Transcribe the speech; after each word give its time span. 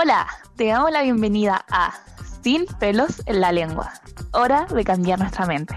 Hola, 0.00 0.28
te 0.54 0.68
damos 0.68 0.92
la 0.92 1.02
bienvenida 1.02 1.64
a 1.68 1.92
Sin 2.40 2.66
pelos 2.78 3.20
en 3.26 3.40
la 3.40 3.50
lengua. 3.50 3.92
Hora 4.30 4.64
de 4.66 4.84
cambiar 4.84 5.18
nuestra 5.18 5.44
mente. 5.44 5.76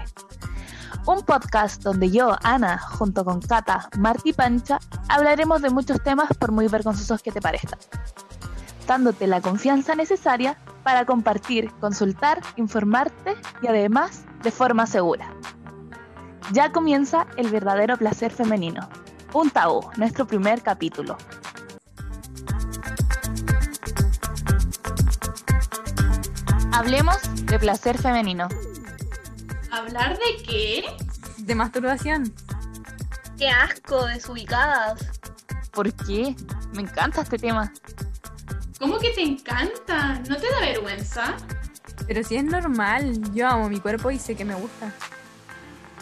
Un 1.06 1.22
podcast 1.22 1.82
donde 1.82 2.08
yo, 2.08 2.36
Ana, 2.44 2.78
junto 2.78 3.24
con 3.24 3.40
Cata, 3.40 3.88
Marti 3.98 4.30
y 4.30 4.32
Pancha, 4.32 4.78
hablaremos 5.08 5.60
de 5.60 5.70
muchos 5.70 6.00
temas 6.04 6.28
por 6.38 6.52
muy 6.52 6.68
vergonzosos 6.68 7.20
que 7.20 7.32
te 7.32 7.40
parezcan, 7.40 7.80
dándote 8.86 9.26
la 9.26 9.40
confianza 9.40 9.96
necesaria 9.96 10.56
para 10.84 11.04
compartir, 11.04 11.72
consultar, 11.80 12.40
informarte 12.54 13.34
y 13.60 13.66
además 13.66 14.22
de 14.44 14.52
forma 14.52 14.86
segura. 14.86 15.34
Ya 16.52 16.70
comienza 16.70 17.26
el 17.36 17.50
verdadero 17.50 17.96
placer 17.96 18.30
femenino. 18.30 18.88
Un 19.34 19.50
tabú, 19.50 19.80
nuestro 19.96 20.28
primer 20.28 20.62
capítulo. 20.62 21.16
Hablemos 26.82 27.46
de 27.46 27.60
placer 27.60 27.96
femenino. 27.96 28.48
¿Hablar 29.70 30.18
de 30.18 30.42
qué? 30.44 30.84
De 31.38 31.54
masturbación. 31.54 32.34
¡Qué 33.38 33.48
asco, 33.48 34.04
desubicadas! 34.06 34.98
¿Por 35.70 35.92
qué? 35.92 36.34
Me 36.74 36.82
encanta 36.82 37.22
este 37.22 37.38
tema. 37.38 37.72
¿Cómo 38.80 38.98
que 38.98 39.10
te 39.10 39.22
encanta? 39.22 40.14
¿No 40.28 40.34
te 40.34 40.50
da 40.50 40.58
vergüenza? 40.58 41.36
Pero 42.08 42.24
si 42.24 42.34
es 42.34 42.44
normal, 42.44 43.32
yo 43.32 43.46
amo 43.46 43.68
mi 43.68 43.78
cuerpo 43.78 44.10
y 44.10 44.18
sé 44.18 44.34
que 44.34 44.44
me 44.44 44.56
gusta. 44.56 44.92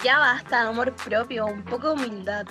Ya 0.03 0.19
basta, 0.19 0.63
amor 0.67 0.95
propio, 0.95 1.45
un 1.45 1.63
poco 1.63 1.89
de 1.89 2.07
humildad. 2.07 2.47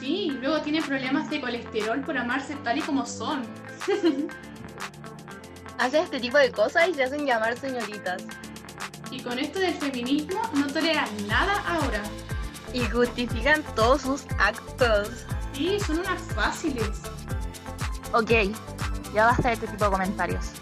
Sí, 0.00 0.36
luego 0.40 0.60
tiene 0.62 0.82
problemas 0.82 1.30
de 1.30 1.40
colesterol 1.40 2.00
por 2.00 2.18
amarse 2.18 2.56
tal 2.56 2.78
y 2.78 2.80
como 2.80 3.06
son. 3.06 3.44
Hacen 5.78 6.04
este 6.04 6.20
tipo 6.20 6.38
de 6.38 6.52
cosas 6.52 6.88
y 6.88 6.94
se 6.94 7.04
hacen 7.04 7.26
llamar 7.26 7.56
señoritas. 7.58 8.22
Y 9.10 9.20
con 9.20 9.38
esto 9.38 9.58
del 9.58 9.74
feminismo 9.74 10.40
no 10.54 10.66
toleran 10.66 11.08
nada 11.26 11.62
ahora. 11.66 12.02
Y 12.72 12.84
justifican 12.84 13.62
todos 13.74 14.02
sus 14.02 14.24
actos. 14.38 15.26
Sí, 15.52 15.78
son 15.80 15.98
unas 15.98 16.20
fáciles. 16.34 17.02
Ok, 18.12 18.30
ya 19.14 19.26
basta 19.26 19.48
de 19.48 19.54
este 19.54 19.66
tipo 19.66 19.84
de 19.84 19.90
comentarios. 19.90 20.52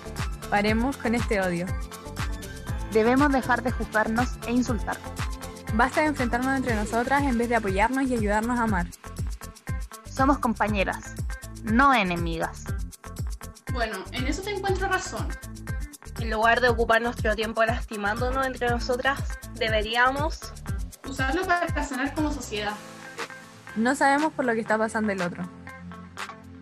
Paremos 0.51 0.97
con 0.97 1.15
este 1.15 1.41
odio. 1.41 1.67
Debemos 2.93 3.31
dejar 3.31 3.63
de 3.63 3.71
juzgarnos 3.71 4.31
e 4.47 4.53
insultar. 4.53 4.97
Basta 5.75 6.01
de 6.01 6.09
enfrentarnos 6.09 6.57
entre 6.57 6.75
nosotras 6.75 7.23
en 7.23 7.39
vez 7.39 7.49
de 7.49 7.57
apoyarnos 7.57 8.09
y 8.09 8.15
ayudarnos 8.15 8.59
a 8.59 8.65
amar. 8.65 8.87
Somos 10.05 10.39
compañeras, 10.39 11.15
no 11.63 11.95
enemigas. 11.95 12.65
Bueno, 13.73 13.99
en 14.13 14.27
eso 14.27 14.43
te 14.43 14.51
encuentro 14.51 14.89
razón. 14.89 15.29
En 16.19 16.31
lugar 16.31 16.61
de 16.61 16.69
ocupar 16.69 17.01
nuestro 17.01 17.35
tiempo 17.35 17.65
lastimándonos 17.65 18.47
entre 18.47 18.69
nosotras, 18.69 19.21
deberíamos 19.55 20.53
Usarlo 21.11 21.45
para 21.45 21.85
sanar 21.85 22.15
como 22.15 22.33
sociedad. 22.33 22.73
No 23.75 23.95
sabemos 23.97 24.33
por 24.33 24.45
lo 24.45 24.53
que 24.53 24.61
está 24.61 24.79
pasando 24.79 25.13
el 25.13 25.21
otro. 25.21 25.43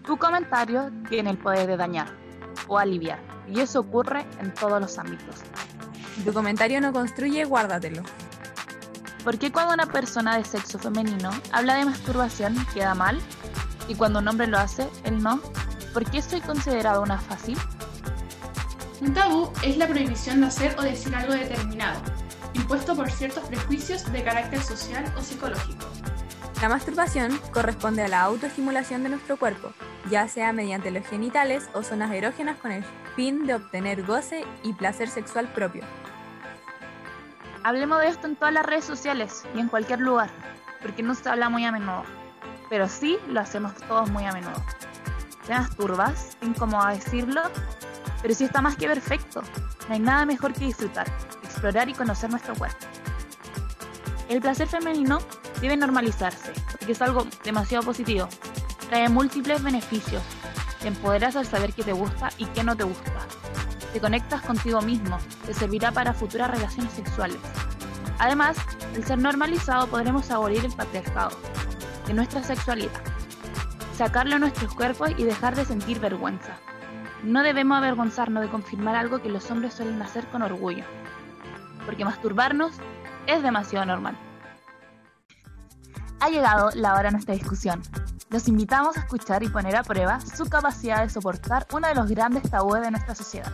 Tu 0.07 0.17
comentario 0.17 0.91
tiene 1.09 1.31
el 1.31 1.39
poder 1.39 1.67
de 1.67 1.77
dañar 1.77 2.09
o 2.67 2.79
aliviar, 2.79 3.19
y 3.47 3.61
eso 3.61 3.81
ocurre 3.81 4.25
en 4.41 4.55
todos 4.55 4.81
los 4.81 4.99
ámbitos. 4.99 5.37
Si 6.15 6.23
tu 6.23 6.33
comentario 6.33 6.81
no 6.81 6.95
construye, 6.95 7.45
guárdatelo. 7.45 8.03
¿Por 9.23 9.39
qué 9.39 9.53
cuando 9.53 9.75
una 9.75 9.87
persona 9.87 10.39
de 10.39 10.45
sexo 10.45 10.79
femenino 10.79 11.31
habla 11.53 11.75
de 11.75 11.85
masturbación 11.85 12.57
queda 12.73 12.95
mal? 12.95 13.21
Y 13.87 13.97
cuando 13.97 14.21
un 14.21 14.29
hombre 14.29 14.47
lo 14.47 14.59
hace, 14.59 14.89
él 15.05 15.23
no. 15.23 15.41
¿Por 15.99 16.09
qué 16.09 16.23
soy 16.23 16.41
considerado 16.41 17.03
una 17.03 17.19
fácil? 17.19 17.59
Un 19.01 19.15
tabú 19.15 19.51
es 19.65 19.77
la 19.79 19.89
prohibición 19.89 20.41
de 20.41 20.47
hacer 20.47 20.77
o 20.79 20.83
decir 20.83 21.13
algo 21.13 21.33
determinado, 21.33 22.01
impuesto 22.55 22.95
por 22.95 23.11
ciertos 23.11 23.43
prejuicios 23.49 24.05
de 24.13 24.23
carácter 24.23 24.63
social 24.63 25.13
o 25.19 25.21
psicológico. 25.21 25.85
La 26.63 26.69
masturbación 26.69 27.37
corresponde 27.53 28.05
a 28.05 28.07
la 28.07 28.23
autoestimulación 28.23 29.03
de 29.03 29.09
nuestro 29.09 29.39
cuerpo, 29.39 29.73
ya 30.09 30.29
sea 30.29 30.53
mediante 30.53 30.93
los 30.93 31.05
genitales 31.05 31.69
o 31.75 31.83
zonas 31.83 32.13
erógenas 32.13 32.59
con 32.59 32.71
el 32.71 32.85
fin 33.17 33.45
de 33.45 33.57
obtener 33.57 34.05
goce 34.05 34.45
y 34.63 34.75
placer 34.75 35.09
sexual 35.09 35.53
propio. 35.53 35.83
Hablemos 37.65 38.01
de 38.03 38.07
esto 38.07 38.29
en 38.29 38.37
todas 38.37 38.55
las 38.55 38.65
redes 38.65 38.85
sociales 38.85 39.43
y 39.53 39.59
en 39.59 39.67
cualquier 39.67 39.99
lugar, 39.99 40.31
porque 40.81 41.03
no 41.03 41.17
se 41.17 41.29
habla 41.29 41.49
muy 41.49 41.65
a 41.65 41.73
menudo, 41.73 42.05
pero 42.71 42.89
sí 42.89 43.19
lo 43.27 43.41
hacemos 43.41 43.75
todos 43.89 44.09
muy 44.11 44.27
a 44.27 44.33
menudo. 44.33 44.63
¿Te 45.49 45.55
masturbas? 45.55 46.37
Incómodo 46.43 46.87
decirlo, 46.89 47.41
pero 48.21 48.35
sí 48.35 48.45
está 48.45 48.61
más 48.61 48.77
que 48.77 48.87
perfecto. 48.87 49.41
No 49.89 49.95
hay 49.95 49.99
nada 49.99 50.27
mejor 50.27 50.53
que 50.53 50.67
disfrutar, 50.67 51.07
explorar 51.43 51.89
y 51.89 51.95
conocer 51.95 52.29
nuestro 52.29 52.55
cuerpo. 52.55 52.77
El 54.29 54.43
placer 54.43 54.69
femenino 54.69 55.21
debe 55.63 55.75
normalizarse, 55.75 56.53
porque 56.73 56.93
es 56.93 57.01
algo 57.01 57.27
demasiado 57.45 57.83
positivo. 57.83 58.29
Trae 58.91 59.09
múltiples 59.09 59.63
beneficios. 59.63 60.23
Te 60.83 60.89
empoderas 60.89 61.35
al 61.35 61.47
saber 61.47 61.73
qué 61.73 61.83
te 61.83 61.95
gusta 61.95 62.29
y 62.37 62.45
qué 62.45 62.63
no 62.63 62.77
te 62.77 62.85
gusta. 62.85 63.11
Te 63.95 64.01
conectas 64.03 64.43
contigo 64.43 64.83
mismo, 64.83 65.19
te 65.47 65.55
servirá 65.55 65.91
para 65.93 66.13
futuras 66.13 66.51
relaciones 66.51 66.93
sexuales. 66.93 67.39
Además, 68.19 68.59
al 68.95 69.03
ser 69.03 69.19
normalizado 69.19 69.87
podremos 69.87 70.31
abolir 70.31 70.63
el 70.63 70.73
patriarcado 70.73 71.31
de 72.07 72.13
nuestra 72.13 72.43
sexualidad, 72.43 73.01
sacarlo 73.99 74.37
a 74.37 74.39
nuestros 74.39 74.73
cuerpos 74.75 75.11
y 75.17 75.25
dejar 75.25 75.57
de 75.57 75.65
sentir 75.65 75.99
vergüenza. 75.99 76.57
No 77.25 77.43
debemos 77.43 77.79
avergonzarnos 77.79 78.45
de 78.45 78.49
confirmar 78.49 78.95
algo 78.95 79.21
que 79.21 79.29
los 79.29 79.51
hombres 79.51 79.75
suelen 79.75 80.01
hacer 80.01 80.25
con 80.29 80.41
orgullo, 80.43 80.85
porque 81.85 82.05
masturbarnos 82.05 82.75
es 83.27 83.43
demasiado 83.43 83.87
normal. 83.87 84.17
Ha 86.21 86.29
llegado 86.29 86.71
la 86.75 86.95
hora 86.95 87.05
de 87.05 87.13
nuestra 87.13 87.35
discusión. 87.35 87.83
Los 88.31 88.47
invitamos 88.47 88.97
a 88.97 89.01
escuchar 89.01 89.43
y 89.43 89.49
poner 89.49 89.75
a 89.75 89.83
prueba 89.83 90.21
su 90.21 90.49
capacidad 90.49 91.03
de 91.03 91.11
soportar 91.11 91.67
uno 91.73 91.89
de 91.89 91.97
los 91.97 92.09
grandes 92.09 92.49
tabúes 92.49 92.83
de 92.83 92.93
nuestra 92.93 93.17
sociedad. 93.17 93.51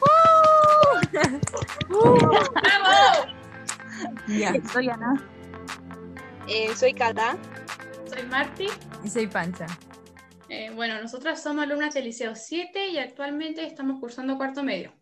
¡Bravo! 0.00 1.00
Ya. 4.28 4.52
Soy 4.72 4.88
Ana. 4.88 5.22
Eh, 6.46 6.74
soy 6.74 6.94
Cata. 6.94 7.36
Soy 8.08 8.22
Marti. 8.26 8.68
Y 9.04 9.08
soy 9.08 9.26
Pancha. 9.26 9.66
Eh, 10.48 10.70
bueno, 10.74 11.00
nosotras 11.00 11.42
somos 11.42 11.64
alumnas 11.64 11.94
del 11.94 12.04
Liceo 12.04 12.34
7 12.34 12.88
y 12.88 12.98
actualmente 12.98 13.64
estamos 13.64 13.98
cursando 14.00 14.36
cuarto 14.36 14.62
medio, 14.62 14.92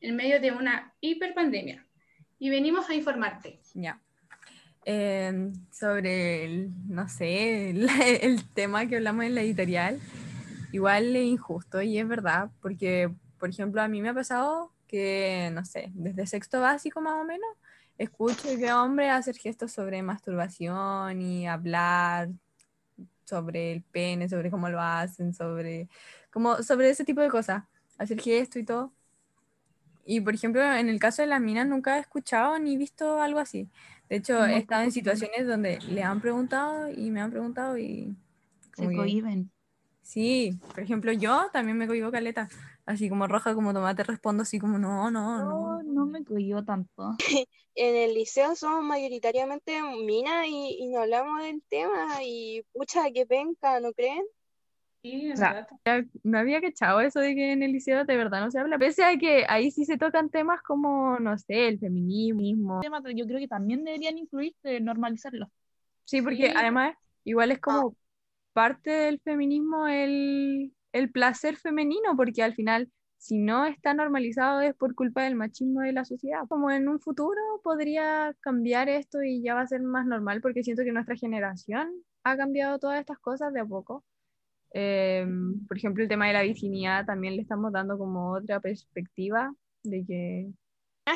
en 0.00 0.16
medio 0.16 0.40
de 0.40 0.52
una 0.52 0.94
hiperpandemia. 1.00 1.86
Y 2.38 2.50
venimos 2.50 2.88
a 2.88 2.94
informarte. 2.94 3.60
Ya. 3.74 4.00
Eh, 4.84 5.50
sobre 5.70 6.44
el, 6.44 6.70
no 6.88 7.08
sé, 7.08 7.70
el, 7.70 7.88
el 8.22 8.48
tema 8.52 8.86
que 8.86 8.96
hablamos 8.96 9.24
en 9.24 9.34
la 9.34 9.42
editorial, 9.42 10.00
igual 10.72 11.14
es 11.14 11.24
injusto 11.24 11.82
y 11.82 11.98
es 11.98 12.08
verdad, 12.08 12.50
porque, 12.60 13.10
por 13.38 13.50
ejemplo, 13.50 13.82
a 13.82 13.88
mí 13.88 14.00
me 14.00 14.08
ha 14.08 14.14
pasado 14.14 14.72
que, 14.88 15.50
no 15.52 15.64
sé, 15.64 15.90
desde 15.94 16.26
sexto 16.26 16.60
básico 16.60 17.00
más 17.00 17.14
o 17.14 17.24
menos, 17.24 17.48
escucho 17.98 18.48
que 18.56 18.72
hombres 18.72 19.10
hacer 19.10 19.36
gestos 19.36 19.72
sobre 19.72 20.02
masturbación 20.02 21.20
y 21.20 21.46
hablar 21.46 22.30
sobre 23.32 23.72
el 23.72 23.80
pene, 23.80 24.28
sobre 24.28 24.50
cómo 24.50 24.68
lo 24.68 24.78
hacen, 24.78 25.32
sobre, 25.32 25.88
como, 26.30 26.62
sobre 26.62 26.90
ese 26.90 27.02
tipo 27.02 27.22
de 27.22 27.30
cosas, 27.30 27.64
hacer 27.96 28.20
gestos 28.20 28.60
y 28.60 28.64
todo. 28.64 28.92
Y 30.04 30.20
por 30.20 30.34
ejemplo, 30.34 30.62
en 30.62 30.90
el 30.90 30.98
caso 30.98 31.22
de 31.22 31.28
las 31.28 31.40
minas 31.40 31.66
nunca 31.66 31.96
he 31.96 32.00
escuchado 32.00 32.58
ni 32.58 32.76
visto 32.76 33.22
algo 33.22 33.38
así. 33.38 33.70
De 34.10 34.16
hecho, 34.16 34.44
he 34.44 34.58
estado 34.58 34.82
en 34.82 34.92
situaciones 34.92 35.46
donde 35.46 35.78
le 35.88 36.02
han 36.02 36.20
preguntado 36.20 36.90
y 36.90 37.10
me 37.10 37.22
han 37.22 37.30
preguntado 37.30 37.78
y... 37.78 38.14
Se 38.76 38.84
cohiben. 38.84 39.50
Sí, 40.02 40.58
por 40.74 40.80
ejemplo, 40.80 41.12
yo 41.12 41.48
también 41.52 41.78
me 41.78 41.86
cohibo 41.86 42.10
caleta. 42.10 42.50
Así 42.84 43.08
como 43.08 43.26
roja 43.28 43.54
como 43.54 43.72
tomate 43.72 44.02
respondo 44.02 44.42
así 44.42 44.58
como 44.58 44.78
no, 44.78 45.10
no, 45.10 45.38
No, 45.38 45.82
no. 45.82 45.82
no 45.82 46.06
me 46.06 46.24
cohibo 46.24 46.64
tanto. 46.64 47.16
en 47.74 47.96
el 47.96 48.14
liceo 48.14 48.54
somos 48.56 48.82
mayoritariamente 48.84 49.80
minas 50.04 50.46
y, 50.48 50.76
y 50.80 50.88
no 50.88 51.00
hablamos 51.00 51.42
del 51.42 51.62
tema 51.68 52.18
y 52.22 52.62
pucha, 52.72 53.10
qué 53.12 53.24
penca, 53.26 53.80
¿no 53.80 53.92
creen? 53.92 54.22
Sí, 55.02 55.32
O 55.32 55.36
sea, 55.36 55.66
No 56.22 56.38
había 56.38 56.60
cachado 56.60 57.00
eso 57.00 57.18
de 57.18 57.34
que 57.34 57.52
en 57.52 57.62
el 57.62 57.72
liceo 57.72 58.04
de 58.04 58.16
verdad 58.16 58.40
no 58.40 58.50
se 58.50 58.58
habla. 58.60 58.78
Pese 58.78 59.04
a 59.04 59.16
que 59.18 59.44
ahí 59.48 59.70
sí 59.70 59.84
se 59.84 59.98
tocan 59.98 60.30
temas 60.30 60.62
como, 60.62 61.18
no 61.18 61.36
sé, 61.38 61.68
el 61.68 61.78
feminismo. 61.80 62.80
tema 62.80 63.02
que 63.02 63.14
yo 63.14 63.26
creo 63.26 63.40
que 63.40 63.48
también 63.48 63.82
deberían 63.84 64.16
incluirse, 64.18 64.80
normalizarlo. 64.80 65.50
Sí, 66.04 66.22
porque 66.22 66.48
Sí. 66.48 66.52
además 66.56 66.94
igual 67.24 67.50
es 67.50 67.58
como 67.58 67.96
parte 68.52 68.90
del 68.90 69.20
feminismo 69.20 69.88
el, 69.88 70.72
el 70.92 71.10
placer 71.10 71.56
femenino, 71.56 72.16
porque 72.16 72.42
al 72.42 72.54
final, 72.54 72.90
si 73.16 73.38
no 73.38 73.66
está 73.66 73.94
normalizado 73.94 74.60
es 74.60 74.74
por 74.74 74.94
culpa 74.94 75.24
del 75.24 75.34
machismo 75.34 75.80
de 75.80 75.92
la 75.92 76.04
sociedad. 76.04 76.42
Como 76.48 76.70
en 76.70 76.88
un 76.88 77.00
futuro 77.00 77.40
podría 77.62 78.34
cambiar 78.40 78.88
esto 78.88 79.22
y 79.22 79.42
ya 79.42 79.54
va 79.54 79.62
a 79.62 79.66
ser 79.66 79.82
más 79.82 80.06
normal, 80.06 80.40
porque 80.40 80.62
siento 80.62 80.84
que 80.84 80.92
nuestra 80.92 81.16
generación 81.16 81.90
ha 82.24 82.36
cambiado 82.36 82.78
todas 82.78 83.00
estas 83.00 83.18
cosas 83.18 83.52
de 83.52 83.60
a 83.60 83.64
poco. 83.64 84.04
Eh, 84.74 85.26
por 85.68 85.76
ejemplo, 85.76 86.02
el 86.02 86.08
tema 86.08 86.26
de 86.26 86.32
la 86.32 86.42
virginidad 86.42 87.04
también 87.04 87.36
le 87.36 87.42
estamos 87.42 87.72
dando 87.72 87.98
como 87.98 88.32
otra 88.32 88.60
perspectiva 88.60 89.54
de 89.82 90.04
que 90.06 90.50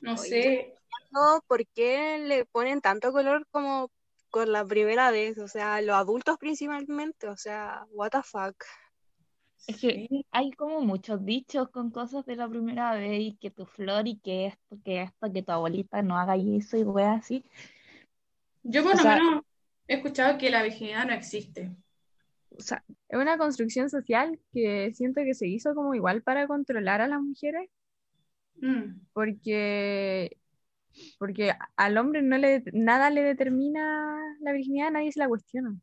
No 0.03 0.17
sé, 0.17 0.75
No, 1.13 1.41
¿por 1.47 1.67
qué 1.69 2.19
le 2.19 2.45
ponen 2.45 2.81
tanto 2.81 3.13
color 3.13 3.47
como 3.51 3.91
con 4.31 4.53
la 4.53 4.65
primera 4.65 5.11
vez? 5.11 5.39
O 5.39 5.49
sea, 5.49 5.81
los 5.81 5.97
adultos 5.97 6.37
principalmente, 6.39 7.29
o 7.29 7.37
sea, 7.37 7.87
what 7.91 8.11
the 8.11 8.23
fuck. 8.23 8.57
Es 9.67 9.79
que 9.81 10.09
hay 10.31 10.51
como 10.53 10.81
muchos 10.81 11.25
dichos 11.25 11.69
con 11.71 11.91
cosas 11.91 12.25
de 12.25 12.37
la 12.37 12.49
primera 12.49 12.95
vez 12.95 13.21
y 13.21 13.37
que 13.37 13.51
tu 13.51 13.67
flor 13.67 14.07
y 14.07 14.19
que 14.19 14.47
esto, 14.47 14.79
que 14.85 15.03
esto, 15.03 15.33
que 15.33 15.43
tu 15.43 15.53
abuelita 15.53 16.03
no 16.03 16.17
haga 16.19 16.37
eso 16.37 16.77
y 16.77 16.83
weas 16.85 17.21
así. 17.25 17.45
yo 18.63 18.83
por 18.83 18.93
O 18.93 18.97
lo 18.97 19.03
sea- 19.03 19.17
menos 19.17 19.45
he 19.89 19.95
escuchado 19.95 20.39
que 20.39 20.51
la 20.51 20.63
virginidad 20.63 21.07
no 21.07 21.15
existe. 21.15 21.71
O 22.59 22.61
sea, 22.63 22.83
es 23.09 23.19
una 23.19 23.37
construcción 23.39 23.91
social 23.91 24.39
que 24.53 24.93
siento 24.95 25.23
que 25.25 25.35
se 25.35 25.47
hizo 25.49 25.75
como 25.75 25.95
igual 25.95 26.23
para 26.23 26.47
controlar 26.47 27.01
a 27.01 27.09
las 27.09 27.21
mujeres, 27.21 27.69
Mm, 28.59 29.01
porque, 29.13 30.39
porque 31.19 31.53
al 31.77 31.99
hombre 31.99 32.23
no 32.23 32.39
le, 32.39 32.63
nada 32.73 33.11
le 33.11 33.23
determina 33.23 34.17
la 34.41 34.53
virginidad, 34.53 34.93
nadie 34.93 35.13
se 35.13 35.19
la 35.19 35.29
cuestiona. 35.29 35.77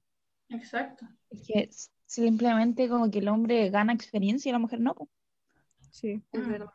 exacto. 0.49 1.05
es 1.29 1.41
que 1.47 1.69
simplemente 2.13 2.87
como 2.89 3.09
que 3.09 3.19
el 3.19 3.27
hombre 3.27 3.71
gana 3.71 3.91
experiencia 3.93 4.49
y 4.49 4.53
la 4.53 4.59
mujer 4.59 4.79
no. 4.79 4.95
Sí. 5.89 6.21
Es 6.31 6.47
Mm. 6.47 6.51
verdad. 6.51 6.73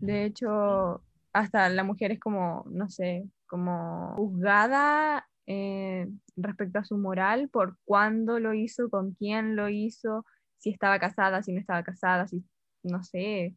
De 0.00 0.24
hecho, 0.26 1.02
hasta 1.32 1.68
la 1.70 1.84
mujer 1.84 2.12
es 2.12 2.20
como, 2.20 2.64
no 2.66 2.90
sé, 2.90 3.24
como 3.46 4.14
juzgada 4.16 5.26
eh, 5.46 6.06
respecto 6.36 6.78
a 6.78 6.84
su 6.84 6.96
moral 6.98 7.48
por 7.48 7.76
cuándo 7.84 8.38
lo 8.38 8.52
hizo, 8.54 8.90
con 8.90 9.12
quién 9.12 9.56
lo 9.56 9.68
hizo, 9.68 10.24
si 10.58 10.70
estaba 10.70 10.98
casada, 10.98 11.42
si 11.42 11.52
no 11.52 11.60
estaba 11.60 11.82
casada, 11.82 12.26
si, 12.26 12.44
no 12.82 13.02
sé. 13.02 13.54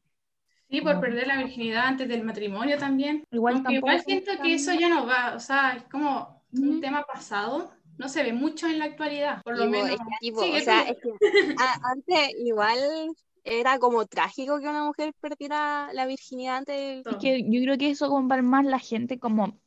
Sí, 0.70 0.82
por 0.82 1.00
perder 1.00 1.28
la 1.28 1.38
virginidad 1.38 1.88
antes 1.88 2.08
del 2.10 2.24
matrimonio 2.24 2.78
también. 2.78 3.24
Igual 3.32 3.64
igual 3.70 4.02
siento 4.02 4.32
que 4.42 4.54
eso 4.54 4.74
ya 4.74 4.90
no 4.90 5.06
va, 5.06 5.34
o 5.36 5.40
sea, 5.40 5.76
es 5.78 5.84
como 5.84 6.44
un 6.54 6.82
tema 6.82 7.04
pasado, 7.04 7.72
no 7.98 8.10
se 8.10 8.24
ve 8.24 8.34
mucho 8.34 8.68
en 8.68 8.80
la 8.80 8.86
actualidad, 8.86 9.42
por 9.44 9.58
lo 9.58 9.66
Tipo, 9.66 10.42
menos. 10.42 10.62
o 10.62 10.64
sea, 10.64 10.86
tú. 10.86 10.92
es 10.92 10.98
que 11.02 11.56
a- 11.60 11.92
antes 11.92 12.30
igual 12.46 12.80
era 13.44 13.80
como 13.80 14.06
trágico 14.06 14.60
que 14.60 14.68
una 14.68 14.84
mujer 14.86 15.14
perdiera 15.20 15.90
la 15.94 16.06
virginidad 16.06 16.58
antes 16.58 17.04
del... 17.06 17.14
Es 17.14 17.20
que 17.20 17.44
yo 17.44 17.62
creo 17.62 17.78
que 17.78 17.90
eso 17.90 18.10
para 18.28 18.42
más 18.42 18.66
la 18.66 18.80
gente 18.80 19.20
como 19.20 19.58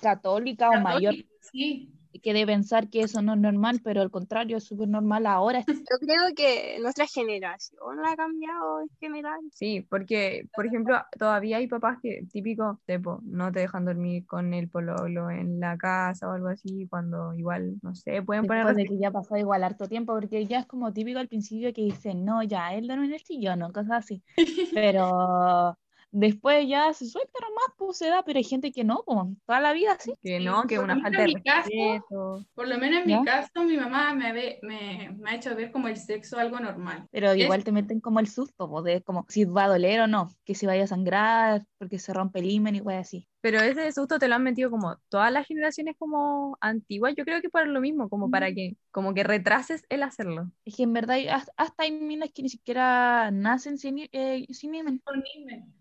católica 0.00 0.70
o 0.70 0.80
mayor 0.80 1.14
Sí, 1.40 1.93
que 2.22 2.32
de 2.32 2.46
pensar 2.46 2.88
que 2.88 3.00
eso 3.00 3.22
no 3.22 3.34
es 3.34 3.40
normal, 3.40 3.80
pero 3.82 4.00
al 4.00 4.10
contrario, 4.10 4.56
es 4.56 4.64
súper 4.64 4.88
normal 4.88 5.26
ahora. 5.26 5.64
Yo 5.90 5.98
creo 6.00 6.34
que 6.34 6.78
nuestra 6.80 7.06
generación 7.06 7.96
la 8.02 8.12
ha 8.12 8.16
cambiado 8.16 8.80
en 8.82 8.88
general. 9.00 9.40
Sí, 9.52 9.86
porque, 9.88 10.48
por 10.54 10.66
ejemplo, 10.66 10.96
todavía 11.18 11.58
hay 11.58 11.66
papás 11.66 11.98
que, 12.02 12.26
típico, 12.32 12.80
tipo, 12.86 13.20
no 13.24 13.52
te 13.52 13.60
dejan 13.60 13.84
dormir 13.84 14.26
con 14.26 14.54
el 14.54 14.68
pololo 14.68 15.30
en 15.30 15.60
la 15.60 15.76
casa 15.76 16.28
o 16.28 16.32
algo 16.32 16.48
así, 16.48 16.86
cuando 16.88 17.34
igual, 17.34 17.76
no 17.82 17.94
sé, 17.94 18.22
pueden 18.22 18.46
poner 18.46 18.64
Después 18.64 18.76
de 18.76 18.94
que 18.94 19.00
ya 19.00 19.10
pasó 19.10 19.36
igual 19.36 19.64
harto 19.64 19.88
tiempo, 19.88 20.14
porque 20.14 20.46
ya 20.46 20.60
es 20.60 20.66
como 20.66 20.92
típico 20.92 21.18
al 21.18 21.28
principio 21.28 21.72
que 21.72 21.82
dicen, 21.82 22.24
no, 22.24 22.42
ya, 22.42 22.74
él 22.74 22.86
duerme 22.86 23.06
en 23.06 23.14
el 23.14 23.20
sillón 23.20 23.62
o 23.62 23.72
cosas 23.72 24.04
así. 24.04 24.22
Pero 24.74 25.76
después 26.14 26.66
ya 26.68 26.92
se 26.92 27.06
suelta 27.06 27.32
nomás, 27.40 27.64
pues 27.76 27.98
se 27.98 28.08
da, 28.08 28.22
pero 28.24 28.38
hay 28.38 28.44
gente 28.44 28.72
que 28.72 28.84
no, 28.84 29.02
pues, 29.06 29.18
toda 29.46 29.60
la 29.60 29.72
vida 29.72 29.96
sí. 30.00 30.14
que 30.22 30.40
no, 30.40 30.66
que 30.66 30.76
por 30.76 30.84
una 30.84 30.96
falta 30.98 31.22
de 31.22 31.28
mi 31.28 31.42
caso, 31.42 31.70
respeto. 31.70 32.44
por 32.54 32.68
lo 32.68 32.78
menos 32.78 33.00
en 33.00 33.06
¿Ya? 33.06 33.18
mi 33.18 33.24
caso, 33.24 33.50
mi 33.64 33.76
mamá 33.76 34.14
me, 34.14 34.32
ve- 34.32 34.58
me, 34.62 35.10
me 35.18 35.30
ha 35.30 35.34
hecho 35.36 35.54
ver 35.54 35.70
como 35.72 35.88
el 35.88 35.96
sexo 35.96 36.38
algo 36.38 36.58
normal. 36.60 37.08
Pero 37.10 37.34
Es- 37.36 37.38
igual 37.44 37.62
te 37.64 37.72
meten 37.72 38.00
como 38.00 38.20
el 38.20 38.28
susto, 38.28 38.68
pues, 38.68 38.84
de 38.84 39.02
como 39.02 39.24
si 39.28 39.44
va 39.44 39.64
a 39.64 39.68
doler 39.68 40.00
o 40.00 40.06
no, 40.06 40.30
que 40.44 40.54
si 40.54 40.66
vaya 40.66 40.84
a 40.84 40.86
sangrar, 40.86 41.64
porque 41.78 41.98
se 41.98 42.12
rompe 42.12 42.40
el 42.40 42.50
himen 42.50 42.74
y 42.76 42.80
cosas 42.80 43.00
así. 43.06 43.28
Pero 43.40 43.60
ese 43.60 43.92
susto 43.92 44.18
te 44.18 44.26
lo 44.26 44.34
han 44.34 44.42
metido 44.42 44.70
como 44.70 44.96
todas 45.08 45.30
las 45.30 45.46
generaciones 45.46 45.94
como 45.98 46.56
antiguas, 46.60 47.14
yo 47.16 47.24
creo 47.24 47.40
que 47.42 47.50
por 47.50 47.66
lo 47.68 47.80
mismo, 47.80 48.08
como 48.08 48.30
para 48.30 48.52
que, 48.52 48.76
como 48.90 49.14
que 49.14 49.22
retrases 49.22 49.84
el 49.90 50.02
hacerlo. 50.02 50.50
Es 50.64 50.76
que 50.76 50.82
en 50.84 50.92
verdad 50.94 51.18
hasta, 51.30 51.74
hay 51.78 51.92
minas 51.92 52.30
que 52.34 52.42
ni 52.42 52.48
siquiera 52.48 53.30
nacen 53.30 53.78
sin, 53.78 54.08
eh, 54.12 54.46
sin 54.50 54.74
himen. 54.74 55.02
Por 55.04 55.16
himen. 55.34 55.72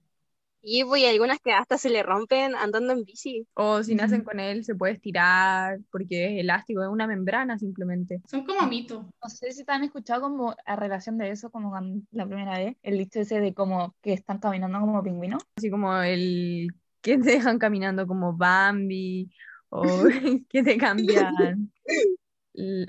Y 0.65 0.86
pues, 0.86 1.01
y 1.01 1.06
algunas 1.06 1.39
que 1.39 1.51
hasta 1.51 1.77
se 1.77 1.89
le 1.89 2.04
rompen 2.04 2.56
andando 2.56 2.94
en 2.94 3.04
bici. 3.04 3.45
O 3.54 3.83
si 3.83 3.95
nacen 3.95 4.24
con 4.24 4.39
él, 4.39 4.63
se 4.63 4.75
puede 4.75 4.94
estirar, 4.94 5.80
porque 5.92 6.25
es 6.27 6.39
elástico, 6.39 6.81
es 6.81 6.89
una 6.89 7.06
membrana 7.06 7.60
simplemente. 7.60 8.21
Son 8.25 8.45
como 8.45 8.65
mitos. 8.65 9.06
No 9.21 9.30
sé 9.30 9.51
si 9.51 9.65
te 9.65 9.74
han 9.74 9.83
escuchado 9.83 10.21
como 10.21 10.56
a 10.65 10.75
relación 10.77 11.18
de 11.18 11.31
eso, 11.31 11.51
como 11.51 11.77
la 12.12 12.25
primera 12.25 12.57
vez, 12.57 12.77
el 12.81 12.98
dicho 12.98 13.19
ese 13.19 13.42
de 13.42 13.54
como 13.54 13.94
que 14.01 14.13
están 14.13 14.39
caminando 14.39 14.80
como 14.80 15.04
pingüinos. 15.04 15.44
Así 15.57 15.69
como 15.69 15.98
el 15.98 16.69
que 17.01 17.18
te 17.18 17.24
dejan 17.44 17.59
caminando 17.59 18.07
como 18.07 18.33
Bambi, 18.33 19.30
o 19.69 19.83
que 20.50 20.63
te 20.63 20.77
cambian, 20.77 21.71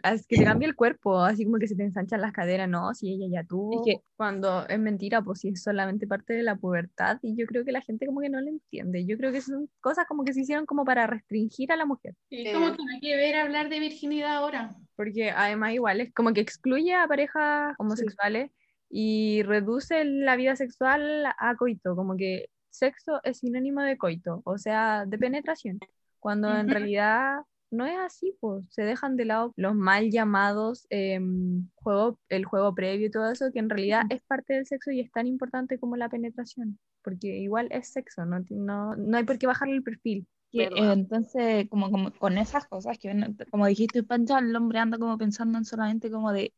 as- 0.02 0.26
que 0.26 0.36
te 0.36 0.44
cambia 0.44 0.68
el 0.68 0.74
cuerpo, 0.76 1.18
así 1.20 1.44
como 1.44 1.58
que 1.58 1.66
se 1.68 1.74
te 1.76 1.82
ensanchan 1.84 2.20
las 2.20 2.32
caderas, 2.32 2.68
no, 2.68 2.92
si 2.94 3.12
ella 3.12 3.26
ya 3.30 3.44
tuvo, 3.46 3.82
que- 3.84 4.00
cuando 4.16 4.66
es 4.68 4.78
mentira, 4.78 5.22
pues 5.22 5.40
si 5.40 5.48
es 5.48 5.62
solamente 5.62 6.06
parte 6.06 6.34
de 6.34 6.42
la 6.42 6.56
pubertad, 6.56 7.18
y 7.22 7.34
yo 7.36 7.46
creo 7.46 7.64
que 7.64 7.72
la 7.72 7.80
gente 7.80 8.06
como 8.06 8.20
que 8.20 8.28
no 8.28 8.40
lo 8.40 8.48
entiende, 8.48 9.06
yo 9.06 9.16
creo 9.16 9.32
que 9.32 9.40
son 9.40 9.70
cosas 9.80 10.06
como 10.06 10.24
que 10.24 10.32
se 10.34 10.42
hicieron 10.42 10.66
como 10.66 10.84
para 10.84 11.06
restringir 11.06 11.72
a 11.72 11.76
la 11.76 11.86
mujer. 11.86 12.14
Y 12.30 12.48
Eh. 12.48 12.52
como 12.52 12.66
que 12.72 12.84
no 12.84 12.90
hay 12.92 13.00
que 13.00 13.16
ver 13.16 13.36
hablar 13.36 13.68
de 13.68 13.80
virginidad 13.80 14.36
ahora. 14.36 14.74
porque 14.96 15.30
además 15.30 15.72
igual 15.72 16.00
es 16.00 16.12
como 16.14 16.32
que 16.32 16.40
excluye 16.40 16.94
a 16.94 17.08
parejas 17.08 17.74
homosexuales 17.78 18.50
y 18.88 19.42
reduce 19.42 20.04
la 20.04 20.36
vida 20.36 20.54
sexual 20.54 21.24
a 21.36 21.56
coito, 21.56 21.96
como 21.96 22.16
que 22.16 22.46
sexo 22.70 23.20
es 23.24 23.38
sinónimo 23.38 23.80
de 23.80 23.96
coito, 23.98 24.42
o 24.44 24.56
sea, 24.58 25.04
de 25.06 25.18
penetración, 25.18 25.80
cuando 26.20 26.54
en 26.56 26.68
realidad 26.68 27.38
no 27.74 27.86
es 27.86 27.98
así, 27.98 28.36
pues 28.40 28.64
se 28.70 28.82
dejan 28.82 29.16
de 29.16 29.24
lado 29.26 29.52
los 29.56 29.74
mal 29.74 30.10
llamados 30.10 30.86
em, 30.90 31.68
juego, 31.74 32.18
el 32.28 32.44
juego 32.44 32.74
previo 32.74 33.06
y 33.06 33.10
todo 33.10 33.30
eso, 33.30 33.50
que 33.52 33.58
en 33.58 33.68
realidad 33.70 34.02
es 34.10 34.22
parte 34.22 34.54
del 34.54 34.66
sexo 34.66 34.90
y 34.90 35.00
es 35.00 35.10
tan 35.12 35.26
importante 35.26 35.78
como 35.78 35.96
la 35.96 36.08
penetración, 36.08 36.78
porque 37.02 37.28
igual 37.38 37.68
es 37.70 37.88
sexo, 37.88 38.24
no, 38.24 38.40
no, 38.50 38.96
no 38.96 39.16
hay 39.16 39.24
por 39.24 39.38
qué 39.38 39.46
bajarle 39.46 39.76
el 39.76 39.82
perfil. 39.82 40.26
Eh, 40.52 40.70
entonces, 40.72 41.68
como, 41.68 41.90
como 41.90 42.12
con 42.12 42.38
esas 42.38 42.66
cosas 42.68 42.96
que, 42.98 43.12
como 43.50 43.66
dijiste, 43.66 44.04
Pancha, 44.04 44.38
el 44.38 44.54
hombre 44.54 44.78
anda 44.78 44.98
como 44.98 45.18
pensando 45.18 45.58
en 45.58 45.64
solamente 45.64 46.10
como 46.10 46.32
de 46.32 46.54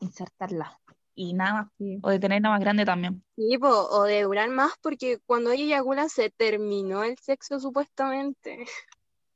insertarla 0.00 0.78
y 1.14 1.32
nada 1.34 1.52
más, 1.54 1.68
Sí. 1.78 1.98
o 2.02 2.10
de 2.10 2.18
tenerla 2.18 2.50
más 2.50 2.60
grande 2.60 2.84
también. 2.84 3.24
Sí, 3.36 3.58
po, 3.58 3.68
o 3.68 4.04
de 4.04 4.22
durar 4.22 4.50
más 4.50 4.72
porque 4.82 5.18
cuando 5.26 5.50
ella 5.50 5.64
eyacula 5.64 6.08
se 6.08 6.30
terminó 6.30 7.02
el 7.04 7.18
sexo 7.18 7.58
supuestamente. 7.58 8.58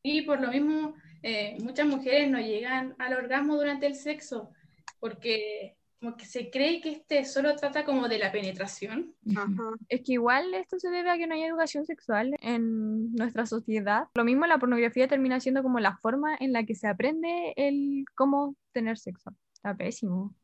Y 0.02 0.22
por 0.22 0.40
lo 0.40 0.50
mismo, 0.50 0.94
eh, 1.22 1.56
muchas 1.62 1.86
mujeres 1.86 2.30
no 2.30 2.38
llegan 2.38 2.94
al 2.98 3.14
orgasmo 3.14 3.56
durante 3.56 3.86
el 3.86 3.94
sexo, 3.94 4.50
porque 4.98 5.76
como 6.00 6.16
que 6.16 6.24
se 6.26 6.50
cree 6.50 6.80
que 6.80 6.90
este 6.90 7.24
solo 7.24 7.54
trata 7.54 7.84
como 7.84 8.08
de 8.08 8.18
la 8.18 8.32
penetración. 8.32 9.14
Ajá. 9.36 9.52
Es 9.88 10.00
que 10.00 10.14
igual 10.14 10.52
esto 10.54 10.76
se 10.80 10.90
debe 10.90 11.10
a 11.10 11.16
que 11.16 11.28
no 11.28 11.34
hay 11.34 11.44
educación 11.44 11.84
sexual 11.86 12.34
en 12.40 13.12
nuestra 13.14 13.46
sociedad. 13.46 14.08
Lo 14.14 14.24
mismo 14.24 14.44
la 14.46 14.58
pornografía 14.58 15.06
termina 15.06 15.38
siendo 15.38 15.62
como 15.62 15.78
la 15.78 15.96
forma 15.98 16.36
en 16.40 16.52
la 16.52 16.64
que 16.64 16.74
se 16.74 16.88
aprende 16.88 17.52
el 17.56 18.04
cómo 18.16 18.56
tener 18.72 18.98
sexo. 18.98 19.32
Está 19.54 19.76
pésimo. 19.76 20.34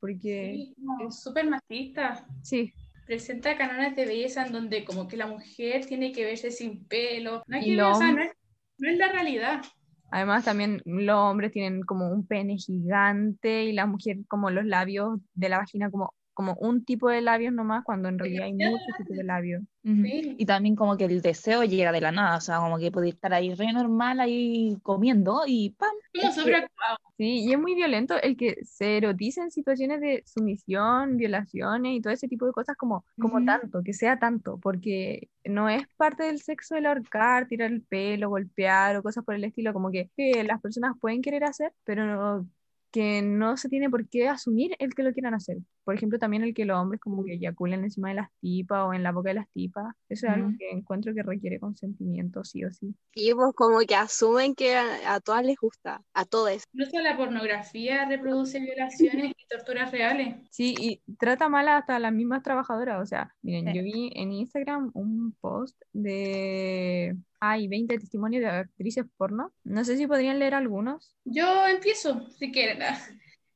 Porque 0.00 0.52
Sí, 0.54 0.74
es- 1.06 1.20
súper 1.22 1.48
machista. 1.50 2.26
sí, 2.42 2.72
Presenta 3.06 3.56
cánones 3.56 3.94
de 3.94 4.04
belleza 4.04 4.46
en 4.46 4.52
donde 4.52 4.84
como 4.84 5.06
que 5.06 5.16
la 5.16 5.26
mujer 5.28 5.86
tiene 5.86 6.10
que 6.10 6.24
verse 6.24 6.50
sin 6.50 6.84
pelo. 6.86 7.44
No 7.46 7.56
hay 7.56 7.62
Y 7.62 7.66
que 7.66 7.76
ver, 7.76 7.84
o 7.84 7.94
sea, 7.94 8.10
no 8.10 8.22
es, 8.22 8.32
no 8.78 8.90
es 8.90 8.98
la 8.98 9.08
realidad. 9.12 9.62
además 10.10 10.44
también 10.44 10.82
los 10.84 11.16
hombres 11.16 11.52
tienen 11.52 11.82
como 11.82 12.08
un 12.08 12.26
pene 12.26 12.56
gigante 12.56 13.64
y 13.64 13.72
la 13.72 13.86
mujer 13.86 14.18
como 14.28 14.50
los 14.50 14.64
labios 14.64 15.18
de 15.34 15.48
la 15.48 15.58
vagina 15.58 15.90
como, 15.90 16.14
como 16.36 16.54
un 16.60 16.84
tipo 16.84 17.08
de 17.08 17.22
labios 17.22 17.52
nomás, 17.54 17.82
cuando 17.84 18.08
en 18.10 18.18
realidad 18.18 18.44
hay 18.44 18.52
muchos 18.52 18.94
tipos 18.98 19.16
de 19.16 19.24
labios. 19.24 19.62
Ujú. 19.84 20.02
Sí. 20.02 20.36
Y 20.38 20.46
también 20.46 20.76
como 20.76 20.96
que 20.96 21.06
el 21.06 21.22
deseo 21.22 21.64
llega 21.64 21.90
de 21.92 22.00
la 22.02 22.12
nada, 22.12 22.36
o 22.36 22.40
sea, 22.40 22.58
como 22.58 22.78
que 22.78 22.92
podéis 22.92 23.14
estar 23.14 23.32
ahí 23.32 23.54
re 23.54 23.72
normal, 23.72 24.20
ahí 24.20 24.76
comiendo 24.82 25.42
y 25.46 25.70
¡pam! 25.70 25.90
Como 26.14 26.32
sobreactuado. 26.32 26.98
Sí, 27.16 27.46
y 27.46 27.52
es 27.52 27.58
muy 27.58 27.74
violento 27.74 28.20
el 28.22 28.36
que 28.36 28.56
se 28.64 28.98
eroticen 28.98 29.50
situaciones 29.50 30.02
de 30.02 30.22
sumisión, 30.26 31.16
violaciones 31.16 31.94
y 31.94 32.02
todo 32.02 32.12
ese 32.12 32.28
tipo 32.28 32.44
de 32.44 32.52
cosas 32.52 32.76
como, 32.76 33.06
como 33.18 33.36
Ujú. 33.36 33.46
tanto, 33.46 33.82
que 33.82 33.94
sea 33.94 34.18
tanto, 34.18 34.58
porque 34.58 35.30
no 35.44 35.70
es 35.70 35.86
parte 35.96 36.24
del 36.24 36.42
sexo 36.42 36.76
el 36.76 36.84
ahorcar, 36.84 37.48
tirar 37.48 37.72
el 37.72 37.80
pelo, 37.82 38.28
golpear 38.28 38.96
o 38.96 39.02
cosas 39.02 39.24
por 39.24 39.34
el 39.34 39.44
estilo, 39.44 39.72
como 39.72 39.90
que, 39.90 40.10
que 40.14 40.44
las 40.44 40.60
personas 40.60 40.92
pueden 41.00 41.22
querer 41.22 41.44
hacer, 41.44 41.72
pero 41.84 42.04
no- 42.04 42.46
que 42.90 43.22
no 43.22 43.56
se 43.56 43.68
tiene 43.68 43.90
por 43.90 44.08
qué 44.08 44.28
asumir 44.28 44.74
el 44.78 44.94
que 44.94 45.02
lo 45.02 45.12
quieran 45.12 45.34
hacer. 45.34 45.58
Por 45.84 45.94
ejemplo, 45.94 46.18
también 46.18 46.42
el 46.42 46.54
que 46.54 46.64
los 46.64 46.78
hombres 46.78 47.00
como 47.00 47.24
que 47.24 47.34
eyaculen 47.34 47.84
encima 47.84 48.08
de 48.08 48.14
las 48.16 48.28
tipas 48.40 48.86
o 48.86 48.94
en 48.94 49.02
la 49.02 49.12
boca 49.12 49.28
de 49.30 49.34
las 49.34 49.48
tipas. 49.50 49.94
Eso 50.08 50.26
es 50.26 50.32
algo 50.32 50.50
que 50.58 50.70
encuentro 50.70 51.14
que 51.14 51.22
requiere 51.22 51.60
consentimiento, 51.60 52.42
sí 52.44 52.64
o 52.64 52.72
sí. 52.72 52.94
Y 53.14 53.32
pues 53.34 53.52
como 53.54 53.78
que 53.80 53.94
asumen 53.94 54.54
que 54.54 54.74
a, 54.76 55.14
a 55.14 55.20
todas 55.20 55.44
les 55.44 55.56
gusta, 55.56 56.02
a 56.14 56.24
todas. 56.24 56.64
Incluso 56.72 57.00
la 57.00 57.16
pornografía 57.16 58.06
reproduce 58.08 58.58
violaciones 58.60 59.32
y 59.36 59.46
torturas 59.48 59.92
reales. 59.92 60.36
Sí, 60.50 60.74
y 60.78 61.02
trata 61.18 61.48
mal 61.48 61.68
hasta 61.68 61.96
a 61.96 61.98
las 62.00 62.12
mismas 62.12 62.42
trabajadoras. 62.42 63.02
O 63.02 63.06
sea, 63.06 63.34
miren, 63.42 63.66
Sí. 63.66 63.74
yo 63.78 63.82
vi 63.82 64.10
en 64.14 64.32
Instagram 64.32 64.90
un 64.94 65.32
post 65.40 65.80
de... 65.92 67.16
Hay 67.40 67.68
20 67.68 67.98
testimonios 67.98 68.42
de 68.42 68.48
actrices 68.48 69.04
porno. 69.16 69.52
No 69.64 69.84
sé 69.84 69.96
si 69.96 70.06
podrían 70.06 70.38
leer 70.38 70.54
algunos. 70.54 71.14
Yo 71.24 71.66
empiezo, 71.66 72.28
si 72.30 72.50
quieren. 72.50 72.78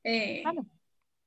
Eh, 0.04 0.40
Claro. 0.42 0.66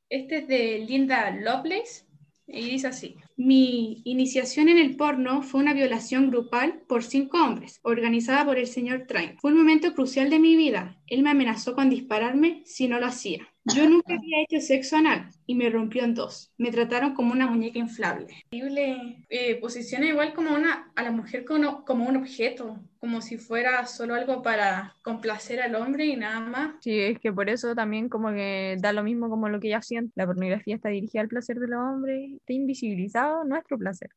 Este 0.10 0.38
es 0.38 0.48
de 0.48 0.80
Linda 0.80 1.32
Lovelace 1.32 2.06
y 2.46 2.70
dice 2.70 2.88
así. 2.88 3.16
Mi 3.36 4.02
iniciación 4.06 4.70
en 4.70 4.78
el 4.78 4.96
porno 4.96 5.42
fue 5.42 5.62
una 5.62 5.74
violación 5.74 6.30
grupal 6.30 6.82
por 6.88 7.04
cinco 7.04 7.44
hombres, 7.44 7.80
organizada 7.84 8.46
por 8.46 8.58
el 8.58 8.68
señor 8.68 9.06
Train. 9.08 9.38
Fue 9.40 9.52
un 9.52 9.58
momento 9.58 9.94
crucial 9.94 10.30
de 10.30 10.40
mi 10.40 10.56
vida. 10.56 11.02
Él 11.08 11.24
me 11.24 11.32
amenazó 11.32 11.74
con 11.74 11.90
dispararme 11.90 12.62
si 12.66 12.88
no 12.88 13.00
lo 13.00 13.08
hacía. 13.08 13.48
Yo 13.66 13.90
nunca 13.90 14.14
había 14.14 14.44
hecho 14.44 14.60
sexo 14.60 14.98
anal 14.98 15.30
y 15.46 15.56
me 15.56 15.70
rompió 15.70 16.04
en 16.04 16.14
dos. 16.14 16.52
Me 16.58 16.70
trataron 16.70 17.14
como 17.14 17.32
una 17.32 17.48
muñeca 17.48 17.80
inflable. 17.80 18.28
Increíble. 18.52 19.26
Eh, 19.30 19.56
posiciona 19.56 20.06
igual 20.06 20.34
como 20.34 20.54
una, 20.54 20.92
a 20.96 21.04
la 21.04 21.12
mujer 21.12 21.46
como, 21.46 21.86
como 21.86 22.06
un 22.06 22.18
objeto, 22.18 22.78
como 23.00 23.22
si 23.22 23.38
fuera 23.38 23.86
solo 23.86 24.16
algo 24.16 24.42
para 24.42 24.96
complacer 25.02 25.62
al 25.62 25.76
hombre 25.76 26.06
y 26.06 26.18
nada 26.18 26.42
más. 26.42 26.76
Sí, 26.82 27.00
es 27.00 27.20
que 27.20 27.32
por 27.32 27.50
eso 27.50 27.74
también 27.74 28.10
como 28.10 28.32
que 28.32 28.76
da 28.80 28.92
lo 28.92 29.04
mismo 29.04 29.30
como 29.30 29.48
lo 29.48 29.62
que 29.62 29.68
ella 29.68 29.82
siente. 29.82 30.12
La 30.16 30.26
pornografía 30.26 30.76
está 30.76 30.90
dirigida 30.90 31.22
al 31.22 31.30
placer 31.30 31.58
de 31.58 31.68
los 31.68 31.80
hombres, 31.80 32.32
está 32.34 32.54
invisibilizado 32.54 33.46
nuestro 33.46 33.78
placer 33.78 34.10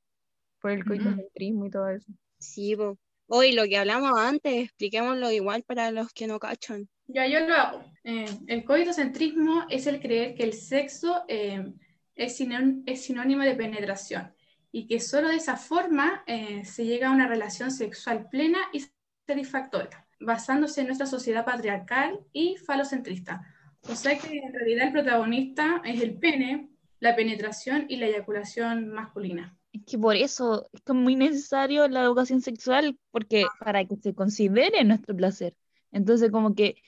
por 0.60 0.72
el 0.72 0.84
coitocentrismo 0.84 1.66
y 1.66 1.70
todo 1.70 1.88
eso. 1.90 2.06
Sí, 2.38 2.74
pues. 2.74 2.96
Hoy 3.28 3.52
lo 3.52 3.64
que 3.64 3.76
hablamos 3.76 4.12
antes, 4.18 4.64
expliquémoslo 4.64 5.32
igual 5.32 5.64
para 5.64 5.90
los 5.90 6.12
que 6.12 6.28
no 6.28 6.38
cachan. 6.38 6.88
Ya 7.08 7.26
yo 7.26 7.40
lo 7.40 7.54
hago. 7.54 7.84
Eh, 8.04 8.26
el 8.46 8.64
coitocentrismo 8.64 9.66
es 9.68 9.86
el 9.86 10.00
creer 10.00 10.34
que 10.34 10.44
el 10.44 10.52
sexo 10.52 11.22
eh, 11.28 11.72
es, 12.14 12.40
es 12.86 13.04
sinónimo 13.04 13.42
de 13.42 13.54
penetración 13.54 14.32
y 14.72 14.86
que 14.86 15.00
solo 15.00 15.28
de 15.28 15.36
esa 15.36 15.56
forma 15.56 16.22
eh, 16.26 16.64
se 16.64 16.84
llega 16.84 17.08
a 17.08 17.12
una 17.12 17.28
relación 17.28 17.70
sexual 17.70 18.28
plena 18.28 18.58
y 18.72 18.84
satisfactoria, 19.26 20.06
basándose 20.20 20.80
en 20.80 20.88
nuestra 20.88 21.06
sociedad 21.06 21.44
patriarcal 21.44 22.20
y 22.32 22.56
falocentrista. 22.56 23.42
O 23.88 23.94
sea 23.94 24.18
que 24.18 24.38
en 24.38 24.52
realidad 24.52 24.88
el 24.88 24.92
protagonista 24.92 25.80
es 25.84 26.02
el 26.02 26.18
pene, 26.18 26.68
la 27.00 27.14
penetración 27.14 27.86
y 27.88 27.96
la 27.96 28.06
eyaculación 28.06 28.88
masculina. 28.88 29.56
Es 29.72 29.84
que 29.84 29.98
por 29.98 30.16
eso 30.16 30.68
es 30.72 30.94
muy 30.94 31.16
necesario 31.16 31.86
la 31.88 32.02
educación 32.02 32.40
sexual, 32.40 32.98
porque 33.10 33.46
para 33.60 33.84
que 33.84 33.96
se 33.96 34.14
considere 34.14 34.82
nuestro 34.84 35.14
placer. 35.14 35.54
Entonces, 35.92 36.30
como 36.30 36.54
que 36.54 36.82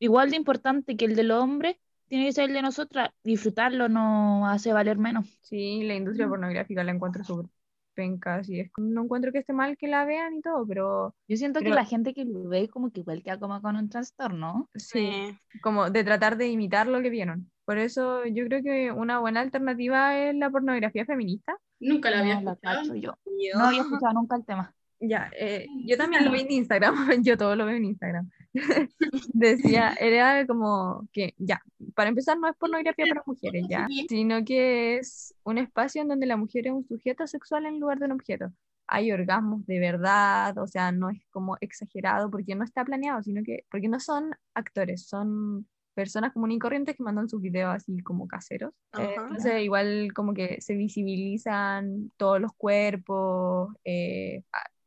igual 0.00 0.30
de 0.30 0.36
importante 0.36 0.96
que 0.96 1.04
el 1.04 1.14
del 1.14 1.30
hombre, 1.30 1.78
tiene 2.08 2.26
que 2.26 2.32
ser 2.32 2.48
el 2.48 2.54
de 2.54 2.62
nosotras. 2.62 3.10
Disfrutarlo 3.22 3.88
no 3.88 4.48
hace 4.48 4.72
valer 4.72 4.98
menos. 4.98 5.38
Sí, 5.42 5.84
la 5.84 5.94
industria 5.94 6.26
Mm. 6.26 6.30
pornográfica 6.30 6.82
la 6.82 6.90
encuentro 6.90 7.22
súper 7.22 7.46
penca, 7.94 8.36
así 8.36 8.58
es. 8.60 8.70
No 8.78 9.02
encuentro 9.04 9.30
que 9.30 9.38
esté 9.38 9.52
mal 9.52 9.76
que 9.76 9.86
la 9.86 10.04
vean 10.06 10.34
y 10.36 10.40
todo, 10.40 10.66
pero 10.66 11.14
Yo 11.28 11.36
siento 11.36 11.58
Pero- 11.60 11.70
que 11.70 11.74
la 11.76 11.84
gente 11.84 12.14
que 12.14 12.24
lo 12.24 12.48
ve 12.48 12.68
como 12.68 12.90
que 12.90 13.00
igual 13.00 13.22
queda 13.22 13.38
como 13.38 13.60
con 13.62 13.76
un 13.76 13.88
trastorno. 13.88 14.68
sí, 14.74 15.00
Eh, 15.06 15.38
como 15.62 15.90
de 15.90 16.02
tratar 16.02 16.36
de 16.36 16.48
imitar 16.48 16.86
lo 16.88 17.00
que 17.02 17.10
vieron. 17.10 17.50
Por 17.64 17.78
eso 17.78 18.24
yo 18.26 18.44
creo 18.46 18.62
que 18.62 18.90
una 18.90 19.20
buena 19.20 19.40
alternativa 19.40 20.16
es 20.18 20.34
la 20.34 20.50
pornografía 20.50 21.04
feminista. 21.04 21.56
Nunca 21.78 22.10
la 22.10 22.20
había 22.20 22.40
No 22.40 22.42
la 22.42 22.52
escuchado. 22.52 22.94
yo. 22.96 23.14
yo- 23.26 23.58
No 23.58 23.64
había 23.66 23.82
escuchado 23.82 24.14
nunca 24.14 24.34
el 24.36 24.44
tema. 24.44 24.74
Ya, 24.98 25.30
eh, 25.38 25.66
yo 25.86 25.96
también 25.96 26.24
lo 26.24 26.30
vi 26.32 26.40
en 26.40 26.50
Instagram, 26.50 26.94
yo 27.24 27.36
todo 27.38 27.54
lo 27.54 27.66
veo 27.66 27.76
en 27.76 27.84
Instagram. 27.84 28.28
Decía, 29.32 29.94
era 30.00 30.46
como 30.46 31.08
que, 31.12 31.34
ya, 31.38 31.62
para 31.94 32.08
empezar 32.08 32.38
no 32.38 32.48
es 32.48 32.56
pornografía 32.56 33.06
para 33.08 33.22
mujeres, 33.26 33.66
ya, 33.68 33.86
sino 34.08 34.44
que 34.44 34.96
es 34.96 35.34
un 35.44 35.58
espacio 35.58 36.02
en 36.02 36.08
donde 36.08 36.26
la 36.26 36.36
mujer 36.36 36.66
es 36.66 36.72
un 36.72 36.86
sujeto 36.86 37.26
sexual 37.26 37.66
en 37.66 37.80
lugar 37.80 37.98
de 37.98 38.06
un 38.06 38.12
objeto. 38.12 38.52
Hay 38.86 39.12
orgasmos 39.12 39.64
de 39.66 39.78
verdad, 39.78 40.58
o 40.58 40.66
sea, 40.66 40.90
no 40.90 41.10
es 41.10 41.20
como 41.30 41.56
exagerado 41.60 42.28
porque 42.30 42.56
no 42.56 42.64
está 42.64 42.84
planeado, 42.84 43.22
sino 43.22 43.42
que, 43.44 43.64
porque 43.70 43.88
no 43.88 44.00
son 44.00 44.32
actores, 44.54 45.06
son 45.06 45.66
personas 45.94 46.32
comunes 46.32 46.56
y 46.56 46.60
corrientes 46.60 46.96
que 46.96 47.02
mandan 47.02 47.28
sus 47.28 47.40
videos 47.40 47.74
así 47.74 48.00
como 48.02 48.26
caseros. 48.26 48.72
Ajá. 48.92 49.12
entonces 49.14 49.62
igual 49.62 50.12
como 50.14 50.34
que 50.34 50.60
se 50.60 50.74
visibilizan 50.74 52.10
todos 52.16 52.40
los 52.40 52.52
cuerpos, 52.54 53.74
eh, 53.84 54.42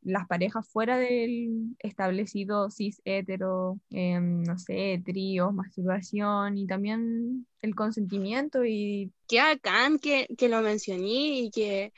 las 0.06 0.28
parejas 0.28 0.68
fuera 0.68 0.98
del 0.98 1.76
establecido 1.80 2.70
cis 2.70 3.02
hetero, 3.06 3.80
em, 3.90 4.44
no 4.44 4.58
sé, 4.58 5.02
tríos, 5.06 5.54
masturbación 5.54 6.58
y 6.58 6.68
también 6.68 7.48
el 7.62 7.76
consentimiento 7.76 8.66
y 8.66 9.12
Qué 9.28 9.40
bacán 9.40 10.00
que, 10.00 10.28
que 10.38 10.50
lo 10.50 10.62
mencioné 10.62 11.40
y 11.40 11.50
que, 11.50 11.94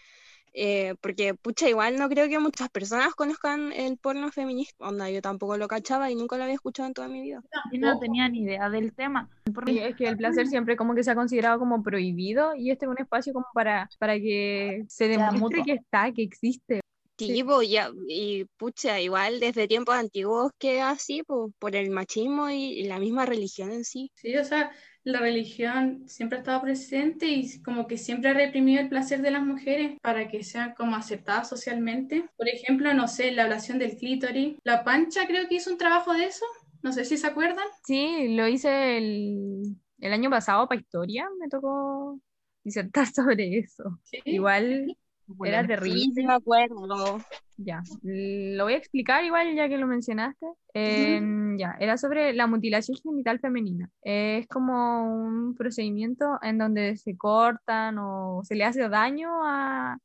eh, 0.53 0.95
porque 1.01 1.33
pucha, 1.33 1.67
igual 1.67 1.97
no 1.97 2.07
creo 2.07 2.29
que 2.29 2.39
muchas 2.39 2.69
personas 2.69 3.13
conozcan 3.13 3.73
el 3.73 3.97
porno 3.97 4.31
feminista. 4.31 4.87
Onda, 4.87 5.09
yo 5.09 5.21
tampoco 5.21 5.57
lo 5.57 5.67
cachaba 5.67 6.09
y 6.09 6.15
nunca 6.15 6.37
lo 6.37 6.43
había 6.43 6.55
escuchado 6.55 6.87
en 6.87 6.93
toda 6.93 7.09
mi 7.09 7.21
vida. 7.21 7.43
Yo 7.73 7.79
no 7.79 7.99
tenía 7.99 8.29
ni 8.29 8.43
idea 8.43 8.69
del 8.69 8.93
tema. 8.93 9.29
Y 9.67 9.79
es 9.79 9.95
que 9.95 10.07
el 10.07 10.15
placer 10.15 10.47
siempre 10.47 10.77
como 10.77 10.95
que 10.95 11.03
se 11.03 11.11
ha 11.11 11.15
considerado 11.15 11.59
como 11.59 11.83
prohibido 11.83 12.55
y 12.55 12.71
este 12.71 12.85
es 12.85 12.91
un 12.91 12.99
espacio 12.99 13.33
como 13.33 13.47
para, 13.53 13.89
para 13.99 14.15
que 14.15 14.85
se 14.87 15.07
demuestre 15.09 15.63
que 15.63 15.73
está, 15.73 16.11
que 16.13 16.23
existe. 16.23 16.79
Sí, 17.17 17.43
ya, 17.69 17.91
y 18.07 18.45
pucha, 18.57 18.99
igual 18.99 19.39
desde 19.39 19.67
tiempos 19.67 19.95
antiguos 19.95 20.51
que 20.59 20.81
así, 20.81 21.23
po, 21.23 21.51
por 21.59 21.75
el 21.75 21.89
machismo 21.91 22.49
y, 22.49 22.55
y 22.79 22.83
la 22.85 22.99
misma 22.99 23.25
religión 23.25 23.71
en 23.71 23.85
sí. 23.85 24.11
Sí, 24.15 24.35
o 24.37 24.43
sea, 24.45 24.71
la 25.03 25.19
religión 25.19 26.03
siempre 26.07 26.37
ha 26.37 26.41
estado 26.41 26.61
presente 26.61 27.27
y 27.27 27.61
como 27.61 27.85
que 27.85 27.97
siempre 27.97 28.29
ha 28.31 28.33
reprimido 28.33 28.81
el 28.81 28.89
placer 28.89 29.21
de 29.21 29.29
las 29.31 29.43
mujeres 29.43 29.97
para 30.01 30.27
que 30.27 30.43
sean 30.43 30.73
como 30.73 30.95
aceptadas 30.95 31.49
socialmente. 31.49 32.25
Por 32.37 32.47
ejemplo, 32.49 32.93
no 32.93 33.07
sé, 33.07 33.31
la 33.31 33.43
ablación 33.43 33.77
del 33.77 33.97
clítoris. 33.97 34.57
La 34.63 34.83
Pancha 34.83 35.27
creo 35.27 35.47
que 35.47 35.55
hizo 35.55 35.69
un 35.71 35.77
trabajo 35.77 36.13
de 36.13 36.25
eso. 36.25 36.45
No 36.81 36.91
sé 36.93 37.05
si 37.05 37.17
se 37.17 37.27
acuerdan. 37.27 37.67
Sí, 37.83 38.35
lo 38.35 38.47
hice 38.47 38.97
el, 38.97 39.77
el 39.99 40.13
año 40.13 40.29
pasado 40.31 40.67
para 40.67 40.81
historia, 40.81 41.27
me 41.39 41.47
tocó 41.49 42.19
disertar 42.63 43.05
sobre 43.13 43.59
eso. 43.59 43.99
Sí. 44.03 44.21
Igual 44.25 44.97
era 45.43 45.61
Sí, 45.61 45.67
terrible. 45.67 45.99
sí 46.13 46.25
me 46.25 46.33
acuerdo. 46.33 47.17
Ya, 47.57 47.81
lo 48.03 48.65
voy 48.65 48.73
a 48.73 48.77
explicar 48.77 49.23
igual 49.23 49.55
ya 49.55 49.69
que 49.69 49.77
lo 49.77 49.87
mencionaste. 49.87 50.45
Em, 50.73 51.57
ya, 51.57 51.75
era 51.79 51.97
sobre 51.97 52.33
la 52.33 52.47
mutilación 52.47 52.97
genital 53.01 53.39
femenina. 53.39 53.89
Es 54.01 54.45
como 54.47 55.03
un 55.09 55.55
procedimiento 55.55 56.37
en 56.41 56.57
donde 56.57 56.97
se 56.97 57.15
cortan 57.15 57.97
o 57.97 58.41
se 58.43 58.55
le 58.55 58.65
hace 58.65 58.89
daño 58.89 59.29
a 59.45 59.97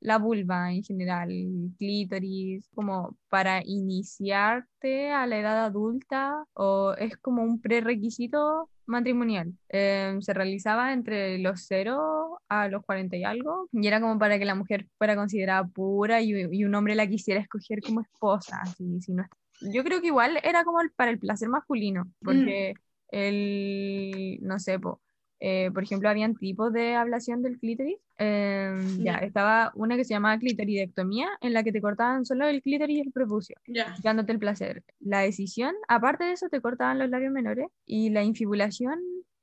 la 0.00 0.18
vulva 0.18 0.70
en 0.72 0.84
general, 0.84 1.30
el 1.30 1.70
clítoris, 1.78 2.68
como 2.74 3.16
para 3.28 3.62
iniciarte 3.64 5.10
a 5.10 5.26
la 5.26 5.38
edad 5.38 5.64
adulta 5.64 6.44
o 6.54 6.94
es 6.98 7.16
como 7.16 7.42
un 7.42 7.60
prerequisito 7.60 8.68
matrimonial. 8.88 9.52
Em, 9.68 10.20
se 10.22 10.34
realizaba 10.34 10.92
entre 10.92 11.38
los 11.38 11.66
0 11.66 12.40
a 12.48 12.68
los 12.68 12.84
40 12.84 13.16
y 13.16 13.24
algo 13.24 13.68
y 13.72 13.86
era 13.86 14.00
como 14.00 14.18
para 14.18 14.38
que 14.38 14.44
la 14.44 14.54
mujer 14.54 14.88
fuera 14.98 15.16
considerada 15.16 15.66
pura 15.66 16.20
y, 16.22 16.32
y 16.52 16.64
un 16.64 16.74
hombre 16.74 16.94
la 16.94 17.06
quisiera 17.08 17.40
escoger 17.40 17.80
como 17.82 18.00
esposa. 18.02 18.60
así, 18.62 19.00
si 19.00 19.12
no 19.12 19.24
Yo 19.60 19.84
creo 19.84 20.00
que 20.00 20.08
igual 20.08 20.38
era 20.42 20.64
como 20.64 20.80
el- 20.80 20.90
para 20.92 21.10
el 21.10 21.18
placer 21.18 21.48
masculino, 21.48 22.10
porque 22.24 22.74
el, 23.10 24.38
no 24.42 24.58
sé, 24.58 24.78
po, 24.78 25.00
eh, 25.40 25.70
por 25.72 25.82
ejemplo, 25.82 26.08
habían 26.08 26.34
tipos 26.34 26.72
de 26.72 26.94
ablación 26.94 27.42
del 27.42 27.58
clítoris. 27.58 27.96
Em, 28.18 28.98
ya, 28.98 29.20
Ya. 29.20 29.26
estaba 29.26 29.72
una 29.74 29.96
que 29.96 30.04
se 30.04 30.14
llamaba 30.14 30.38
clitoridectomía, 30.38 31.28
en 31.40 31.52
la 31.52 31.62
que 31.62 31.72
te 31.72 31.80
cortaban 31.80 32.24
solo 32.24 32.46
el 32.48 32.62
clítoris 32.62 32.96
y 32.98 33.00
el 33.00 33.12
prepucio 33.12 33.56
Ya. 33.66 33.94
dándote 34.02 34.32
el 34.32 34.38
placer. 34.38 34.82
La 35.00 35.20
decisión, 35.20 35.74
aparte 35.88 36.24
de 36.24 36.32
eso, 36.32 36.48
te 36.48 36.60
cortaban 36.60 36.98
los 36.98 37.08
labios 37.10 37.32
menores 37.32 37.68
y 37.86 38.10
la 38.10 38.24
infibulación 38.24 38.98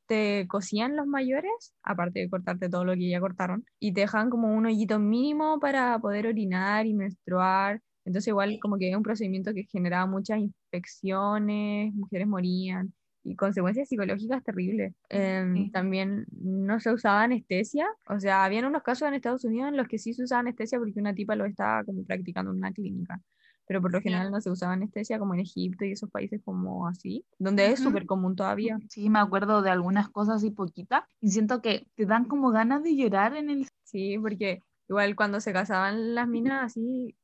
te 0.08 0.46
cosían 0.48 0.96
los 0.96 1.08
mayores, 1.08 1.74
aparte 1.82 2.20
de 2.20 2.30
cortarte 2.30 2.70
todo 2.70 2.86
lo 2.86 2.94
que 2.94 3.10
ya 3.10 3.20
cortaron, 3.20 3.66
y 3.80 3.92
te 3.94 4.02
dejaban 4.02 4.30
como 4.30 4.54
un 4.54 4.68
hoyito 4.68 5.00
mínimo 5.00 5.60
para 5.60 5.98
poder 6.00 6.28
orinar 6.28 6.86
y 6.86 6.94
menstruar. 6.94 7.82
Entonces 8.06 8.28
igual 8.28 8.60
como 8.62 8.78
que 8.78 8.92
es 8.92 8.96
un 8.96 9.02
procedimiento 9.02 9.52
que 9.56 9.64
generaba 9.64 10.06
muchas 10.06 10.38
infecciones, 10.40 11.92
mujeres 11.96 12.28
morían 12.28 12.94
y 13.25 13.36
consecuencias 13.36 13.89
psicológicas 13.89 14.44
terribles. 14.44 14.94
Em, 15.10 15.65
Sí. 15.65 15.72
También 15.72 16.25
no 16.32 16.79
se 16.79 16.94
usaba 16.94 17.24
anestesia, 17.24 17.88
o 18.08 18.20
sea, 18.20 18.46
habían 18.46 18.65
unos 18.65 18.84
casos 18.84 19.08
en 19.08 19.15
Estados 19.15 19.44
Unidos 19.44 19.70
en 19.70 19.77
los 19.77 19.88
que 19.88 19.98
sí 19.98 20.13
se 20.13 20.24
usaba 20.24 20.41
anestesia 20.41 20.79
porque 20.79 21.00
una 21.00 21.13
tipa 21.13 21.36
lo 21.36 21.46
estaba 21.46 21.84
como 21.84 22.03
practicando 22.05 22.51
en 22.51 22.58
una 22.58 22.72
clínica 22.72 23.22
pero 23.67 23.82
por 23.82 23.91
lo 23.91 24.01
general 24.01 24.32
no 24.32 24.39
se 24.41 24.51
usaba 24.51 24.74
anestesia 24.74 25.20
como 25.20 25.34
en 25.34 25.39
Egipto 25.41 25.86
y 25.86 25.91
esos 25.91 26.10
países 26.12 26.41
como 26.44 26.88
así, 26.88 27.25
donde 27.39 27.65
es 27.72 27.79
Ujú. 27.79 27.89
súper 27.89 28.05
común 28.05 28.36
todavía. 28.36 28.77
Sí, 28.89 29.10
me 29.10 29.20
acuerdo 29.20 29.62
de 29.62 29.72
algunas 29.72 30.10
cosas 30.10 30.44
y 30.44 30.51
poquitas. 30.51 31.03
Y 31.20 31.32
siento 31.32 31.62
que 31.62 31.88
te 31.96 32.05
dan 32.05 32.25
como 32.25 32.51
ganas 32.51 32.84
de 32.84 32.96
llorar 32.96 33.36
en 33.36 33.50
el... 33.50 33.67
Sí, 33.84 34.17
porque 34.20 34.60
igual 34.88 35.15
cuando 35.15 35.39
se 35.39 35.51
casaban 35.51 36.13
las 36.13 36.27
minas 36.27 36.63
así, 36.63 37.15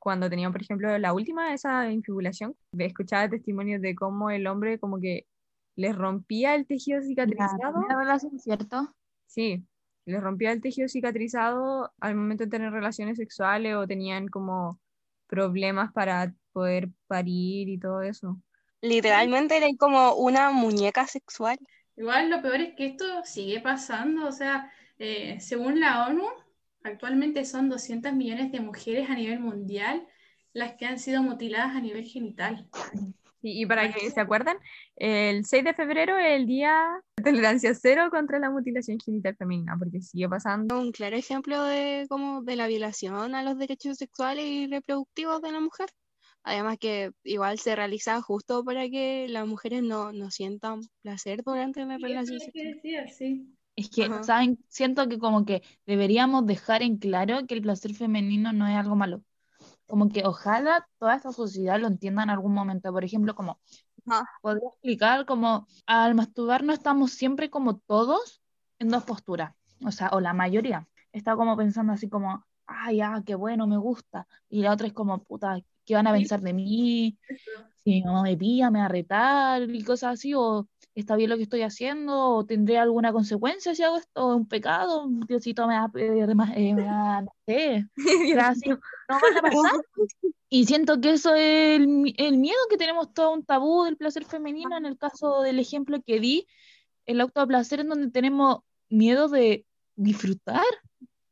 cuando 0.00 0.28
tenían, 0.28 0.52
por 0.52 0.62
ejemplo, 0.62 0.98
la 0.98 1.12
última, 1.12 1.54
esa 1.54 1.90
infibulación, 1.90 2.54
escuchaba 2.76 3.28
testimonios 3.28 3.80
de 3.80 3.94
cómo 3.94 4.30
el 4.30 4.46
hombre 4.46 4.78
como 4.78 5.00
que 5.00 5.26
les 5.76 5.94
rompía 5.96 6.54
el 6.54 6.66
tejido 6.66 7.00
La 7.00 7.06
cicatrizado. 7.06 7.82
relación, 7.98 8.38
¿cierto? 8.38 8.94
Sí, 9.26 9.66
les 10.06 10.22
rompía 10.22 10.52
el 10.52 10.60
tejido 10.60 10.88
cicatrizado 10.88 11.92
al 12.00 12.14
momento 12.14 12.44
de 12.44 12.50
tener 12.50 12.72
relaciones 12.72 13.18
sexuales 13.18 13.74
o 13.74 13.86
tenían 13.86 14.28
como 14.28 14.80
problemas 15.26 15.92
para 15.92 16.34
poder 16.52 16.90
parir 17.06 17.68
y 17.68 17.78
todo 17.78 18.02
eso. 18.02 18.40
Literalmente 18.82 19.56
era 19.56 19.66
como 19.78 20.14
una 20.14 20.50
muñeca 20.50 21.06
sexual. 21.06 21.58
Igual 21.96 22.30
lo 22.30 22.42
peor 22.42 22.60
es 22.60 22.74
que 22.76 22.86
esto 22.86 23.04
sigue 23.24 23.60
pasando, 23.60 24.26
o 24.28 24.32
sea, 24.32 24.70
eh, 24.98 25.38
según 25.40 25.80
la 25.80 26.06
ONU, 26.06 26.24
actualmente 26.82 27.44
son 27.44 27.68
200 27.68 28.12
millones 28.12 28.52
de 28.52 28.60
mujeres 28.60 29.08
a 29.10 29.14
nivel 29.14 29.40
mundial 29.40 30.06
las 30.52 30.74
que 30.74 30.86
han 30.86 30.98
sido 30.98 31.22
mutiladas 31.22 31.74
a 31.76 31.80
nivel 31.80 32.04
genital. 32.04 32.68
Y, 33.44 33.62
y 33.62 33.66
para 33.66 33.92
que 33.92 34.10
se 34.10 34.20
acuerdan, 34.20 34.56
el 34.96 35.44
6 35.44 35.64
de 35.64 35.74
febrero 35.74 36.18
es 36.18 36.32
el 36.40 36.46
día 36.46 36.74
de 37.16 37.24
tolerancia 37.24 37.74
cero 37.74 38.08
contra 38.10 38.38
la 38.38 38.50
mutilación 38.50 38.98
genital 39.04 39.36
femenina, 39.36 39.76
porque 39.78 40.00
sigue 40.00 40.28
pasando. 40.28 40.74
Un 40.80 40.92
claro 40.92 41.16
ejemplo 41.16 41.62
de 41.64 42.06
como 42.08 42.42
de 42.42 42.56
la 42.56 42.66
violación 42.66 43.34
a 43.34 43.42
los 43.42 43.56
derechos 43.58 43.96
sexuales 43.98 44.44
y 44.46 44.66
reproductivos 44.66 45.40
de 45.42 45.52
la 45.52 45.60
mujer. 45.60 45.88
Además 46.42 46.78
que 46.78 47.12
igual 47.24 47.58
se 47.58 47.74
realiza 47.76 48.20
justo 48.22 48.64
para 48.64 48.88
que 48.90 49.26
las 49.28 49.46
mujeres 49.46 49.82
no, 49.82 50.12
no 50.12 50.30
sientan 50.30 50.82
placer 51.02 51.42
durante 51.44 51.84
la 51.86 51.96
Sí, 51.96 52.02
relación 52.02 52.40
es 52.40 52.46
lo 52.46 52.52
que 52.52 52.64
sexual. 52.64 52.74
decía, 52.74 53.08
sí. 53.08 53.56
Es 53.76 53.90
que, 53.90 54.12
Ajá. 54.12 54.22
¿saben? 54.22 54.64
Siento 54.68 55.08
que 55.08 55.18
como 55.18 55.44
que 55.44 55.62
deberíamos 55.86 56.46
dejar 56.46 56.82
en 56.82 56.98
claro 56.98 57.46
que 57.46 57.54
el 57.54 57.62
placer 57.62 57.94
femenino 57.94 58.52
no 58.52 58.66
es 58.68 58.76
algo 58.76 58.96
malo. 58.96 59.22
Como 59.86 60.08
que 60.08 60.24
ojalá 60.24 60.88
toda 60.98 61.14
esta 61.16 61.32
sociedad 61.32 61.78
lo 61.78 61.86
entienda 61.88 62.22
en 62.22 62.30
algún 62.30 62.54
momento. 62.54 62.92
Por 62.92 63.04
ejemplo, 63.04 63.34
como 63.34 63.60
Ajá. 64.06 64.26
podría 64.40 64.68
explicar 64.68 65.26
como 65.26 65.66
al 65.86 66.14
masturbarnos 66.14 66.74
estamos 66.78 67.12
siempre 67.12 67.50
como 67.50 67.78
todos 67.78 68.42
en 68.78 68.88
dos 68.88 69.04
posturas. 69.04 69.54
O 69.84 69.90
sea, 69.92 70.10
o 70.12 70.20
la 70.20 70.32
mayoría 70.32 70.88
está 71.12 71.36
como 71.36 71.56
pensando 71.56 71.92
así 71.92 72.08
como, 72.08 72.44
ay, 72.66 72.98
ya, 72.98 73.22
qué 73.24 73.34
bueno, 73.34 73.66
me 73.66 73.76
gusta. 73.76 74.26
Y 74.48 74.62
la 74.62 74.72
otra 74.72 74.86
es 74.86 74.92
como, 74.92 75.22
puta, 75.22 75.60
¿qué 75.84 75.94
van 75.94 76.06
a 76.06 76.12
pensar 76.12 76.40
de 76.40 76.52
mí? 76.52 77.18
Si 77.84 78.02
mamá 78.02 78.22
me 78.22 78.36
pilla, 78.36 78.70
me 78.70 78.78
va 78.80 78.86
a 78.86 78.88
retar 78.88 79.62
y 79.70 79.84
cosas 79.84 80.14
así, 80.14 80.32
o 80.34 80.68
está 80.94 81.16
bien 81.16 81.30
lo 81.30 81.36
que 81.36 81.42
estoy 81.44 81.62
haciendo, 81.62 82.36
o 82.36 82.44
tendré 82.46 82.78
alguna 82.78 83.12
consecuencia 83.12 83.74
si 83.74 83.82
hago 83.82 83.96
esto, 83.96 84.36
un 84.36 84.46
pecado, 84.46 85.06
Diosito 85.26 85.66
me 85.66 85.74
va 85.74 85.84
a, 85.84 85.88
pedir 85.88 86.34
más- 86.34 86.52
eh, 86.56 86.74
me 86.74 86.84
va 86.84 87.18
a- 87.18 87.22
no 87.22 87.32
sé, 87.46 87.86
así, 88.40 88.68
no 88.70 88.78
van 89.08 89.36
a 89.38 89.42
pasar. 89.42 89.72
Y 90.50 90.66
siento 90.66 91.00
que 91.00 91.10
eso 91.10 91.34
es 91.34 91.80
el, 91.80 92.14
el 92.16 92.38
miedo 92.38 92.58
que 92.70 92.76
tenemos 92.76 93.12
todo 93.12 93.32
un 93.32 93.44
tabú 93.44 93.84
del 93.84 93.96
placer 93.96 94.24
femenino, 94.24 94.76
en 94.76 94.86
el 94.86 94.96
caso 94.96 95.40
del 95.40 95.58
ejemplo 95.58 96.00
que 96.06 96.20
di, 96.20 96.46
el 97.06 97.20
autoplacer 97.20 97.80
en 97.80 97.88
donde 97.88 98.10
tenemos 98.12 98.60
miedo 98.88 99.28
de 99.28 99.66
disfrutar 99.96 100.62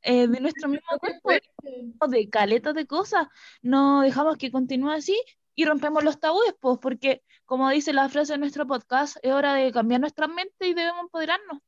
eh, 0.02 0.26
de 0.26 0.40
nuestro 0.40 0.68
mismo 0.68 0.88
cuerpo, 0.98 2.08
de 2.08 2.28
caletas 2.30 2.74
de 2.74 2.86
cosas, 2.86 3.28
no 3.60 4.00
dejamos 4.00 4.38
que 4.38 4.50
continúe 4.50 4.90
así 4.90 5.16
y 5.54 5.66
rompemos 5.66 6.02
los 6.02 6.18
tabúes, 6.18 6.56
pues, 6.58 6.78
porque 6.82 7.22
como 7.44 7.68
dice 7.70 7.92
la 7.92 8.08
frase 8.08 8.34
de 8.34 8.38
nuestro 8.38 8.66
podcast, 8.66 9.16
es 9.22 9.32
hora 9.32 9.54
de 9.54 9.72
cambiar 9.72 10.00
nuestra 10.00 10.26
mente 10.28 10.68
y 10.68 10.74
debemos 10.74 11.02
empoderarnos. 11.02 11.58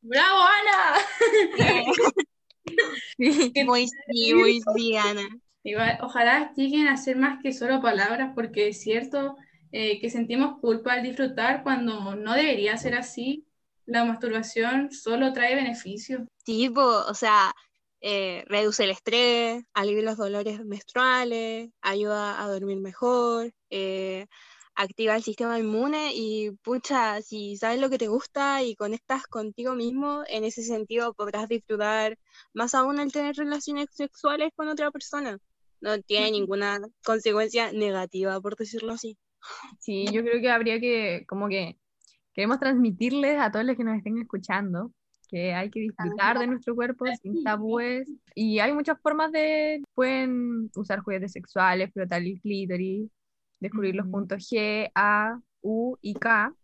¡Bravo, 0.00 0.40
Ana! 0.40 0.96
Sí. 3.16 3.52
Muy 3.66 3.88
sí, 3.88 4.34
muy 4.34 4.60
sí, 4.76 4.96
Ana. 4.96 5.28
Igual, 5.64 5.98
ojalá 6.02 6.52
lleguen 6.54 6.88
a 6.88 6.96
ser 6.96 7.16
más 7.16 7.40
que 7.42 7.52
solo 7.52 7.80
palabras, 7.80 8.32
porque 8.34 8.68
es 8.68 8.80
cierto 8.80 9.36
eh, 9.70 10.00
que 10.00 10.10
sentimos 10.10 10.58
culpa 10.60 10.94
al 10.94 11.02
disfrutar 11.02 11.62
cuando 11.62 12.14
no 12.16 12.34
debería 12.34 12.76
ser 12.76 12.94
así. 12.94 13.46
La 13.84 14.04
masturbación 14.04 14.92
solo 14.92 15.32
trae 15.32 15.54
beneficios. 15.54 16.22
Sí, 16.44 16.68
po, 16.70 16.82
o 16.82 17.14
sea, 17.14 17.52
eh, 18.00 18.44
reduce 18.46 18.84
el 18.84 18.90
estrés, 18.90 19.64
alivia 19.74 20.02
los 20.02 20.16
dolores 20.16 20.64
menstruales, 20.64 21.70
ayuda 21.80 22.42
a 22.42 22.48
dormir 22.48 22.80
mejor, 22.80 23.52
eh, 23.70 24.26
activa 24.74 25.16
el 25.16 25.22
sistema 25.22 25.58
inmune 25.58 26.12
y 26.14 26.50
pucha, 26.62 27.20
si 27.22 27.56
sabes 27.56 27.80
lo 27.80 27.90
que 27.90 27.98
te 27.98 28.08
gusta 28.08 28.62
y 28.62 28.74
conectas 28.74 29.26
contigo 29.26 29.74
mismo, 29.74 30.22
en 30.28 30.44
ese 30.44 30.62
sentido 30.62 31.14
podrás 31.14 31.48
disfrutar 31.48 32.18
más 32.54 32.74
aún 32.74 32.98
al 32.98 33.12
tener 33.12 33.36
relaciones 33.36 33.88
sexuales 33.92 34.50
con 34.54 34.68
otra 34.68 34.90
persona. 34.90 35.38
No 35.80 36.00
tiene 36.00 36.30
ninguna 36.30 36.80
consecuencia 37.04 37.72
negativa, 37.72 38.40
por 38.40 38.56
decirlo 38.56 38.92
así. 38.92 39.18
Sí, 39.80 40.06
yo 40.12 40.22
creo 40.22 40.40
que 40.40 40.50
habría 40.50 40.78
que, 40.78 41.24
como 41.26 41.48
que 41.48 41.76
queremos 42.32 42.60
transmitirles 42.60 43.38
a 43.40 43.50
todos 43.50 43.64
los 43.64 43.76
que 43.76 43.84
nos 43.84 43.96
estén 43.96 44.18
escuchando 44.18 44.92
que 45.32 45.54
hay 45.54 45.70
que 45.70 45.80
disfrutar 45.80 46.38
de 46.38 46.46
nuestro 46.46 46.74
cuerpo 46.74 47.06
sin 47.22 47.42
tabúes. 47.42 48.06
Y 48.34 48.58
hay 48.58 48.74
muchas 48.74 49.00
formas 49.00 49.32
de, 49.32 49.82
pueden 49.94 50.70
usar 50.76 51.00
juguetes 51.00 51.32
sexuales, 51.32 51.90
frotar 51.94 52.20
el 52.20 52.38
clítoris, 52.42 53.10
descubrir 53.62 53.94
los 53.94 54.06
puntos 54.08 54.48
G, 54.50 54.90
A, 54.94 55.40
U 55.62 55.96
y 56.02 56.14
K, 56.14 56.54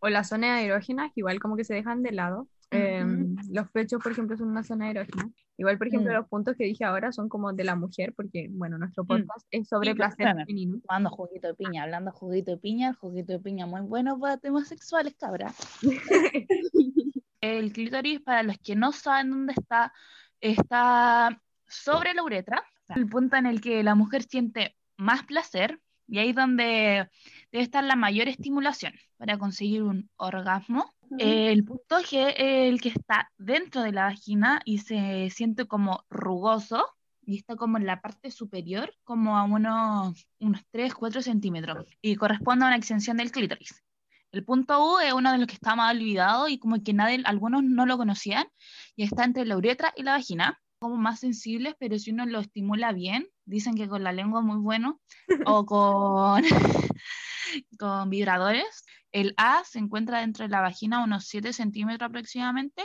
o 0.00 0.08
las 0.08 0.28
zonas 0.30 0.62
erógenas, 0.62 1.12
que 1.12 1.20
igual 1.20 1.38
como 1.38 1.56
que 1.56 1.64
se 1.64 1.74
dejan 1.74 2.02
de 2.02 2.12
lado. 2.12 2.48
Em, 2.70 3.36
los 3.50 3.70
pechos, 3.70 4.02
por 4.02 4.12
ejemplo, 4.12 4.34
son 4.36 4.48
una 4.48 4.64
zona 4.64 4.90
erógena. 4.90 5.30
Igual, 5.58 5.76
por 5.76 5.88
ejemplo, 5.88 6.10
Mm. 6.10 6.14
los 6.16 6.28
puntos 6.28 6.56
que 6.56 6.64
dije 6.64 6.84
ahora 6.84 7.12
son 7.12 7.28
como 7.28 7.52
de 7.52 7.64
la 7.64 7.76
mujer, 7.76 8.14
porque, 8.16 8.48
bueno, 8.50 8.78
nuestro 8.78 9.04
podcast 9.04 9.46
es 9.50 9.68
sobre 9.68 9.94
placer 9.94 10.26
femenino. 10.26 10.80
Tomando 10.80 11.10
juguito 11.10 11.48
de 11.48 11.54
piña, 11.54 11.82
hablando 11.82 12.10
juguito 12.12 12.52
de 12.52 12.56
piña, 12.56 12.88
el 12.88 12.94
juguito 12.94 13.34
de 13.34 13.40
piña 13.40 13.66
muy 13.66 13.82
bueno 13.82 14.18
para 14.18 14.38
temas 14.38 14.68
sexuales, 14.68 15.14
cabra. 15.18 15.52
El 17.42 17.72
clítoris, 17.72 18.20
para 18.20 18.42
los 18.44 18.56
que 18.58 18.76
no 18.76 18.92
saben 18.92 19.30
dónde 19.30 19.52
está, 19.52 19.92
está 20.40 21.42
sobre 21.66 22.14
la 22.14 22.22
uretra, 22.22 22.62
el 22.94 23.08
punto 23.08 23.36
en 23.36 23.46
el 23.46 23.60
que 23.60 23.82
la 23.82 23.94
mujer 23.94 24.22
siente 24.22 24.76
más 24.96 25.24
placer, 25.24 25.80
y 26.08 26.18
ahí 26.18 26.30
es 26.30 26.36
donde 26.36 27.08
debe 27.50 27.64
estar 27.64 27.84
la 27.84 27.96
mayor 27.96 28.28
estimulación 28.28 28.94
para 29.16 29.38
conseguir 29.38 29.82
un 29.82 30.10
orgasmo. 30.16 30.92
El 31.18 31.64
punto 31.64 31.98
G 31.98 32.34
es 32.36 32.72
el 32.72 32.80
que 32.80 32.88
está 32.88 33.30
dentro 33.36 33.82
de 33.82 33.92
la 33.92 34.04
vagina 34.04 34.62
y 34.64 34.78
se 34.78 35.28
siente 35.30 35.66
como 35.66 36.04
rugoso 36.08 36.86
y 37.24 37.36
está 37.36 37.54
como 37.56 37.76
en 37.76 37.86
la 37.86 38.00
parte 38.00 38.30
superior, 38.30 38.94
como 39.04 39.36
a 39.36 39.44
unos, 39.44 40.26
unos 40.40 40.62
3, 40.70 40.94
4 40.94 41.22
centímetros 41.22 41.86
y 42.00 42.16
corresponde 42.16 42.64
a 42.64 42.68
una 42.68 42.76
extensión 42.76 43.18
del 43.18 43.30
clítoris. 43.30 43.82
El 44.32 44.44
punto 44.44 44.94
U 44.94 44.98
es 44.98 45.12
uno 45.12 45.30
de 45.30 45.38
los 45.38 45.46
que 45.46 45.54
está 45.54 45.76
más 45.76 45.94
olvidado 45.94 46.48
y 46.48 46.58
como 46.58 46.82
que 46.82 46.94
nadie, 46.94 47.20
algunos 47.24 47.62
no 47.62 47.84
lo 47.84 47.98
conocían 47.98 48.46
y 48.96 49.04
está 49.04 49.24
entre 49.24 49.44
la 49.44 49.58
uretra 49.58 49.92
y 49.94 50.02
la 50.02 50.12
vagina, 50.12 50.58
como 50.78 50.96
más 50.96 51.20
sensibles, 51.20 51.74
pero 51.78 51.98
si 51.98 52.10
uno 52.10 52.24
lo 52.24 52.40
estimula 52.40 52.92
bien, 52.92 53.28
dicen 53.44 53.74
que 53.74 53.88
con 53.88 54.02
la 54.02 54.12
lengua 54.12 54.40
muy 54.40 54.58
bueno 54.58 55.00
o 55.46 55.66
con, 55.66 56.42
con 57.78 58.10
vibradores. 58.10 58.84
El 59.10 59.34
A 59.36 59.62
se 59.64 59.78
encuentra 59.78 60.20
dentro 60.20 60.44
de 60.44 60.50
la 60.50 60.60
vagina 60.60 61.04
unos 61.04 61.26
7 61.26 61.52
centímetros 61.52 62.08
aproximadamente 62.08 62.82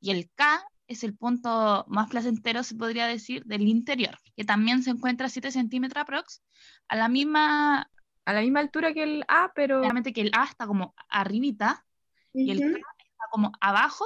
y 0.00 0.10
el 0.10 0.30
K 0.34 0.62
es 0.88 1.04
el 1.04 1.16
punto 1.16 1.84
más 1.88 2.10
placentero, 2.10 2.64
se 2.64 2.74
podría 2.74 3.06
decir, 3.06 3.44
del 3.44 3.62
interior, 3.62 4.18
que 4.36 4.44
también 4.44 4.82
se 4.82 4.90
encuentra 4.90 5.26
a 5.26 5.30
7 5.30 5.52
centímetros 5.52 6.02
aprox, 6.02 6.42
a 6.88 6.96
la 6.96 7.08
misma, 7.08 7.88
A 8.24 8.32
la 8.32 8.40
misma 8.40 8.58
altura 8.58 8.92
que 8.92 9.04
el 9.04 9.24
A, 9.28 9.52
pero 9.54 9.78
obviamente 9.78 10.12
que 10.12 10.22
el 10.22 10.32
A 10.34 10.44
está 10.44 10.66
como 10.66 10.94
arribita 11.08 11.86
y 12.32 12.50
el 12.50 12.58
K 12.58 12.66
está 12.76 13.24
como 13.30 13.52
abajo, 13.60 14.04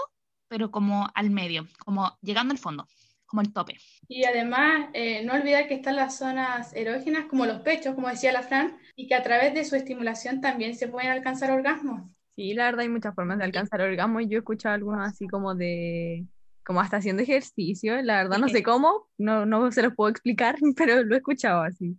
pero 0.49 0.71
como 0.71 1.09
al 1.15 1.31
medio, 1.31 1.67
como 1.87 2.19
llegando 2.21 2.53
al 2.53 2.59
fondo, 2.59 2.87
como 3.35 3.42
el 3.42 3.53
tope. 3.53 3.77
Y 4.07 4.25
además, 4.25 4.90
eh, 4.92 5.25
no 5.25 5.35
olvidar 5.35 5.66
que 5.66 5.75
están 5.75 5.97
las 5.97 6.16
zonas 6.16 6.73
erógenas, 6.73 7.27
como 7.27 7.47
los 7.47 7.62
pechos, 7.62 7.97
como 7.97 8.09
decía 8.09 8.31
la 8.31 8.42
Fran, 8.42 8.77
y 8.94 9.09
que 9.09 9.16
a 9.16 9.25
través 9.25 9.55
de 9.55 9.64
su 9.64 9.75
estimulación 9.75 10.40
también 10.40 10.77
se 10.77 10.87
pueden 10.87 11.11
alcanzar 11.11 11.51
orgasmos. 11.51 12.09
Sí, 12.37 12.55
la 12.55 12.66
verdad 12.66 12.83
hay 12.83 12.88
muchas 12.88 13.12
formas 13.12 13.38
de 13.38 13.44
alcanzar 13.44 13.81
orgasmo 13.81 14.20
y 14.20 14.29
yo 14.29 14.37
he 14.37 14.38
escuchado 14.38 14.77
algunos 14.77 15.05
así 15.05 15.27
como 15.27 15.57
de, 15.57 16.25
como 16.64 16.81
hasta 16.81 16.99
haciendo 16.99 17.23
ejercicio, 17.23 18.01
la 18.03 18.23
verdad 18.23 18.38
no 18.38 18.49
sé 18.49 18.62
cómo, 18.62 19.09
no, 19.18 19.47
no 19.47 19.73
se 19.73 19.83
los 19.83 19.94
puedo 19.97 20.11
explicar, 20.11 20.55
pero 20.77 21.03
lo 21.03 21.16
he 21.16 21.18
escuchado 21.18 21.62
así. 21.62 21.97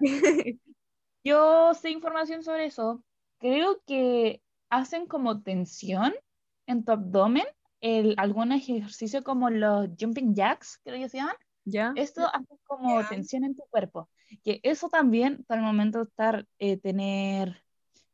Yo 1.24 1.74
sé 1.74 1.90
información 1.90 2.44
sobre 2.44 2.66
eso. 2.66 3.02
Creo 3.40 3.82
que 3.84 4.42
hacen 4.70 5.06
como 5.06 5.42
tensión 5.42 6.14
en 6.68 6.84
tu 6.84 6.92
abdomen, 6.92 7.46
el, 7.86 8.14
algún 8.18 8.50
ejercicio 8.52 9.22
como 9.22 9.48
los 9.48 9.88
jumping 9.98 10.34
jacks, 10.34 10.80
creo 10.82 10.98
que 10.98 11.08
se 11.08 11.18
llaman, 11.18 11.36
¿Ya? 11.68 11.92
Esto 11.96 12.26
hace 12.32 12.56
como 12.64 13.00
Ya. 13.00 13.08
tensión 13.08 13.44
en 13.44 13.56
tu 13.56 13.64
cuerpo. 13.70 14.08
Que 14.44 14.60
eso 14.62 14.88
también, 14.88 15.44
para 15.48 15.60
el 15.60 15.66
momento 15.66 15.98
de 15.98 16.04
estar, 16.04 16.46
eh, 16.60 16.76
tener 16.76 17.62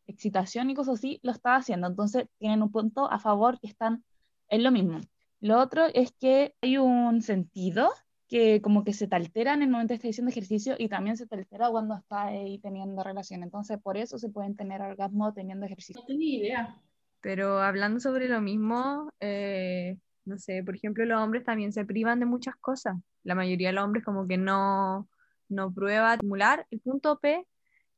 excitación 0.07 0.71
y 0.71 0.75
cosas 0.75 0.95
así, 0.95 1.21
lo 1.23 1.33
está 1.33 1.57
haciendo. 1.57 1.87
Entonces, 1.87 2.27
tienen 2.39 2.63
un 2.63 2.73
punto 2.73 3.11
a 3.11 3.19
favor 3.19 3.61
que 3.61 3.67
están, 3.67 4.05
es 4.49 4.63
lo 4.63 4.71
mismo. 4.71 5.01
Lo 5.41 5.59
otro 5.59 5.85
es 5.93 6.13
que 6.13 6.55
hay 6.63 6.79
un 6.79 7.21
sentido 7.21 7.91
que 8.27 8.63
como 8.63 8.85
que 8.85 8.95
se 8.95 9.07
te 9.07 9.17
altera 9.17 9.53
en 9.53 9.63
el 9.63 9.69
momento 9.69 9.93
de 9.93 9.97
estar 9.97 10.11
haciendo 10.11 10.31
ejercicio 10.31 10.75
y 10.79 10.89
también 10.89 11.19
se 11.19 11.27
te 11.27 11.35
altera 11.35 11.69
cuando 11.69 11.95
estás 11.95 12.29
ahí 12.29 12.59
teniendo 12.59 13.03
relación. 13.03 13.43
Entonces, 13.43 13.79
por 13.83 13.99
eso 13.99 14.19
se 14.19 14.31
pueden 14.31 14.57
tener 14.57 14.81
orgasmo 14.81 15.35
teniendo 15.35 15.67
ejercicio. 15.67 16.01
No 16.01 16.07
tenía 16.07 16.39
idea. 16.39 16.83
Pero 17.23 17.61
hablando 17.61 18.01
sobre 18.01 18.29
lo 18.29 18.41
mismo, 18.41 19.11
eh, 19.21 19.97
no 20.25 20.39
sé, 20.39 20.63
por 20.65 20.75
ejemplo, 20.77 21.05
los 21.07 21.21
hombres 21.21 21.45
también 21.45 21.73
se 21.73 21.85
privan 21.87 22.21
de 22.21 22.27
muchas 22.27 22.57
cosas. 22.57 22.97
La 23.25 23.35
mayoría 23.35 23.69
de 23.69 23.75
los 23.75 23.85
hombres 23.85 24.05
como 24.05 24.27
que 24.29 24.37
no, 24.39 25.09
no 25.49 25.73
prueba 25.73 26.15
estimular 26.15 26.67
el 26.71 26.81
punto 26.81 27.19
P, 27.21 27.47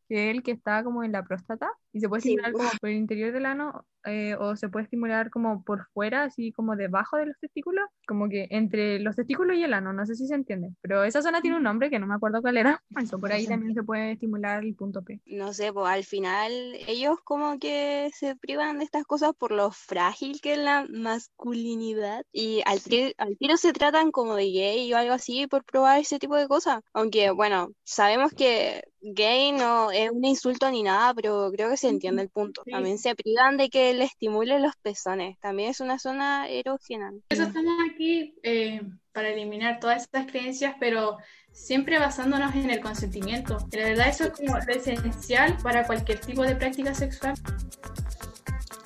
que 0.09 0.31
es 0.31 0.37
el 0.37 0.43
que 0.43 0.53
está 0.53 0.85
como 0.85 1.03
en 1.03 1.13
la 1.13 1.25
próstata, 1.25 1.71
y 1.93 2.01
se 2.01 2.09
puede 2.09 2.21
Sí. 2.23 2.29
estimular 2.31 2.53
como 2.53 2.71
por 2.79 2.91
el 2.91 2.97
interior 2.97 3.33
del 3.33 3.47
ano, 3.47 3.87
eh, 4.07 4.35
o 4.39 4.57
se 4.57 4.69
puede 4.69 4.85
estimular 4.85 5.31
como 5.31 5.63
por 5.65 5.87
fuera, 5.93 6.25
así 6.25 6.53
como 6.53 6.77
debajo 6.77 7.17
de 7.17 7.27
los 7.27 7.39
testículos, 7.39 7.85
como 8.07 8.29
que 8.29 8.47
entre 8.51 8.99
los 9.01 9.17
testículos 9.17 9.57
y 9.57 9.63
el 9.65 9.75
ano, 9.75 9.93
no 9.93 10.05
sé 10.07 10.15
si 10.15 10.27
se 10.27 10.35
entiende, 10.35 10.71
pero 10.81 11.05
esa 11.05 11.23
zona 11.23 11.41
tiene 11.41 11.57
un 11.57 11.63
nombre 11.63 11.91
que 11.91 11.99
no 11.99 12.07
me 12.07 12.15
acuerdo 12.15 12.41
cuál 12.43 12.57
era, 12.57 12.83
eso 13.15 13.19
por 13.19 13.33
ahí 13.33 13.47
también 13.47 13.75
se 13.75 13.83
puede 13.83 14.13
estimular 14.13 14.65
el 14.65 14.75
punto 14.75 15.03
P. 15.03 15.21
No 15.27 15.53
sé, 15.53 15.73
pues 15.73 15.87
al 15.89 16.05
final 16.05 16.53
ellos 16.87 17.19
como 17.25 17.59
que 17.59 18.11
se 18.15 18.37
privan 18.37 18.79
de 18.79 18.85
estas 18.85 19.05
cosas 19.05 19.33
por 19.39 19.53
lo 19.53 19.71
frágil 19.71 20.41
que 20.41 20.53
es 20.53 20.59
la 20.59 20.87
masculinidad 20.91 22.25
y 22.33 22.63
al, 22.67 22.81
tri- 22.81 23.15
al 23.19 23.37
tiro 23.39 23.57
se 23.57 23.73
tratan 23.73 24.11
como 24.11 24.35
de 24.37 24.51
gay 24.51 24.93
o 24.93 24.97
algo 24.97 25.15
así 25.15 25.47
por 25.47 25.65
probar 25.65 25.99
ese 26.01 26.19
tipo 26.19 26.37
de 26.37 26.49
cosas. 26.49 26.81
Aunque 26.93 27.31
bueno, 27.31 27.71
sabemos 27.85 28.33
que 28.33 28.83
gay 29.01 29.53
no 29.53 29.91
es 29.91 30.11
un 30.11 30.25
insulto 30.25 30.71
ni 30.71 30.83
nada, 30.83 31.15
pero 31.15 31.51
creo 31.53 31.71
que 31.71 31.77
se 31.77 31.89
entiende 31.89 32.23
el 32.23 32.31
punto. 32.31 32.63
Sí. 32.65 32.71
También 32.71 32.99
se 32.99 33.15
privan 33.15 33.57
de 33.57 33.69
que 33.71 33.94
le 33.95 34.05
estimulen 34.05 34.63
los 34.63 34.77
pezones. 34.77 35.39
También 35.41 35.71
es 35.71 35.81
una 35.81 35.99
zona 35.99 36.49
erógena. 36.49 37.11
Por 37.11 37.21
eso 37.31 37.45
estamos 37.45 37.75
aquí 37.91 38.35
eh, 38.43 38.83
para 39.13 39.29
eliminar 39.29 39.81
todas 39.81 40.03
estas 40.03 40.27
creencias, 40.27 40.75
pero 40.79 41.19
siempre 41.53 41.99
basándonos 41.99 42.55
en 42.55 42.71
el 42.71 42.81
consentimiento. 42.81 43.57
Y 43.73 43.77
la 43.77 43.85
verdad 43.85 44.09
eso 44.09 44.25
es 44.25 44.31
como 44.31 44.59
lo 44.59 44.73
esencial 44.73 45.57
para 45.63 45.87
cualquier 45.87 46.21
tipo 46.21 46.43
de 46.43 46.57
práctica 46.57 46.95
sexual. 46.95 47.35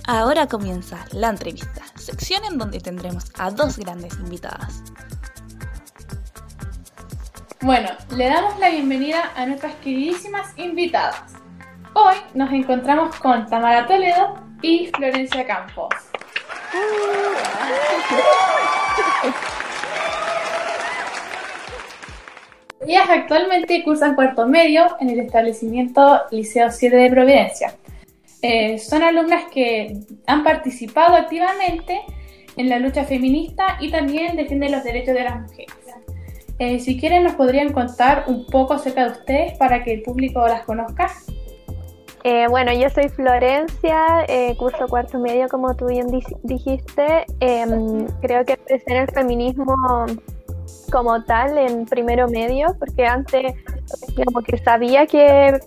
Ahora 0.07 0.47
comienza 0.47 1.05
la 1.12 1.29
entrevista, 1.29 1.83
sección 1.97 2.42
en 2.44 2.57
donde 2.57 2.81
tendremos 2.81 3.31
a 3.38 3.51
dos 3.51 3.79
grandes 3.79 4.14
invitadas. 4.18 4.83
Bueno, 7.61 7.90
le 8.16 8.27
damos 8.27 8.59
la 8.59 8.71
bienvenida 8.71 9.33
a 9.35 9.44
nuestras 9.44 9.75
queridísimas 9.77 10.57
invitadas. 10.57 11.35
Hoy 11.94 12.16
nos 12.33 12.53
encontramos 12.53 13.16
con 13.16 13.47
Tamara 13.47 13.87
Toledo 13.87 14.47
y 14.62 14.87
Florencia 14.94 15.47
Campos. 15.47 15.88
Ellas 22.87 23.09
actualmente 23.09 23.83
cursan 23.85 24.14
cuarto 24.14 24.47
medio 24.47 24.97
en 25.01 25.11
el 25.11 25.21
establecimiento 25.21 26.23
Liceo 26.31 26.71
7 26.71 26.97
de 26.97 27.11
Providencia. 27.11 27.75
Eh, 28.40 28.79
son 28.79 29.03
alumnas 29.03 29.44
que 29.53 29.99
han 30.27 30.44
participado 30.44 31.16
activamente 31.16 32.01
en 32.57 32.68
la 32.68 32.79
lucha 32.79 33.05
feminista 33.05 33.77
y 33.81 33.90
también 33.90 34.37
defienden 34.37 34.73
los 34.73 34.85
derechos 34.85 35.14
de 35.14 35.25
las 35.25 35.40
mujeres. 35.40 35.75
Eh, 36.61 36.81
si 36.81 36.99
quieren, 36.99 37.23
nos 37.23 37.35
podrían 37.35 37.73
contar 37.73 38.25
un 38.27 38.44
poco 38.47 38.75
acerca 38.75 39.05
de 39.05 39.11
ustedes 39.12 39.59
para 39.59 39.85
que 39.85 39.94
el 39.94 40.03
público 40.03 40.47
las 40.47 40.62
conozca. 40.62 41.12
Eh, 42.24 42.46
bueno, 42.48 42.72
yo 42.72 42.90
soy 42.90 43.09
Florencia, 43.09 44.24
eh, 44.28 44.57
curso 44.59 44.87
cuarto 44.88 45.18
medio, 45.18 45.48
como 45.48 45.74
tú 45.76 45.87
bien 45.87 46.09
di- 46.09 46.22
dijiste. 46.42 47.24
Em, 47.40 48.07
creo 48.20 48.44
que 48.44 48.54
empecé 48.54 48.85
en 48.92 48.96
el 49.02 49.09
feminismo 49.09 49.74
como 50.90 51.22
tal 51.24 51.57
en 51.59 51.85
primero 51.87 52.28
medio, 52.28 52.74
porque 52.78 53.07
antes 53.07 53.54
como 54.16 54.40
que 54.42 54.59
sabía 54.59 55.07
que 55.07 55.59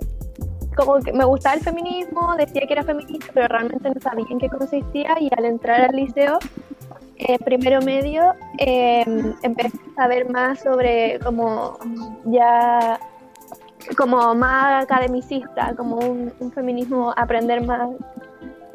como 0.76 1.00
que 1.00 1.12
me 1.12 1.26
gustaba 1.26 1.56
el 1.56 1.62
feminismo, 1.62 2.34
decía 2.38 2.62
que 2.66 2.74
era 2.74 2.84
feminista, 2.84 3.28
pero 3.34 3.48
realmente 3.50 3.90
no 3.90 4.00
sabía 4.00 4.26
en 4.30 4.40
qué 4.40 4.50
consistía 4.50 5.16
y 5.20 5.30
al 5.38 5.46
entrar 5.46 5.82
al 5.90 5.96
liceo, 5.96 6.40
eh, 7.18 7.38
primero 7.40 7.82
medio, 7.82 8.34
em, 8.58 9.34
empecé 9.44 9.78
a 9.98 10.02
saber 10.04 10.30
más 10.30 10.60
sobre 10.62 11.20
como 11.20 11.78
ya 12.26 13.00
como 13.98 14.34
más 14.36 14.84
academicista, 14.84 15.74
como 15.76 15.98
un, 15.98 16.32
un 16.39 16.52
feminismo, 16.52 17.13
aprender 17.15 17.65
más 17.65 17.89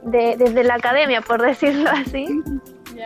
de- 0.02 0.36
desde 0.36 0.64
la 0.64 0.74
academia, 0.74 1.20
por 1.20 1.42
decirlo 1.46 1.90
así, 1.90 2.26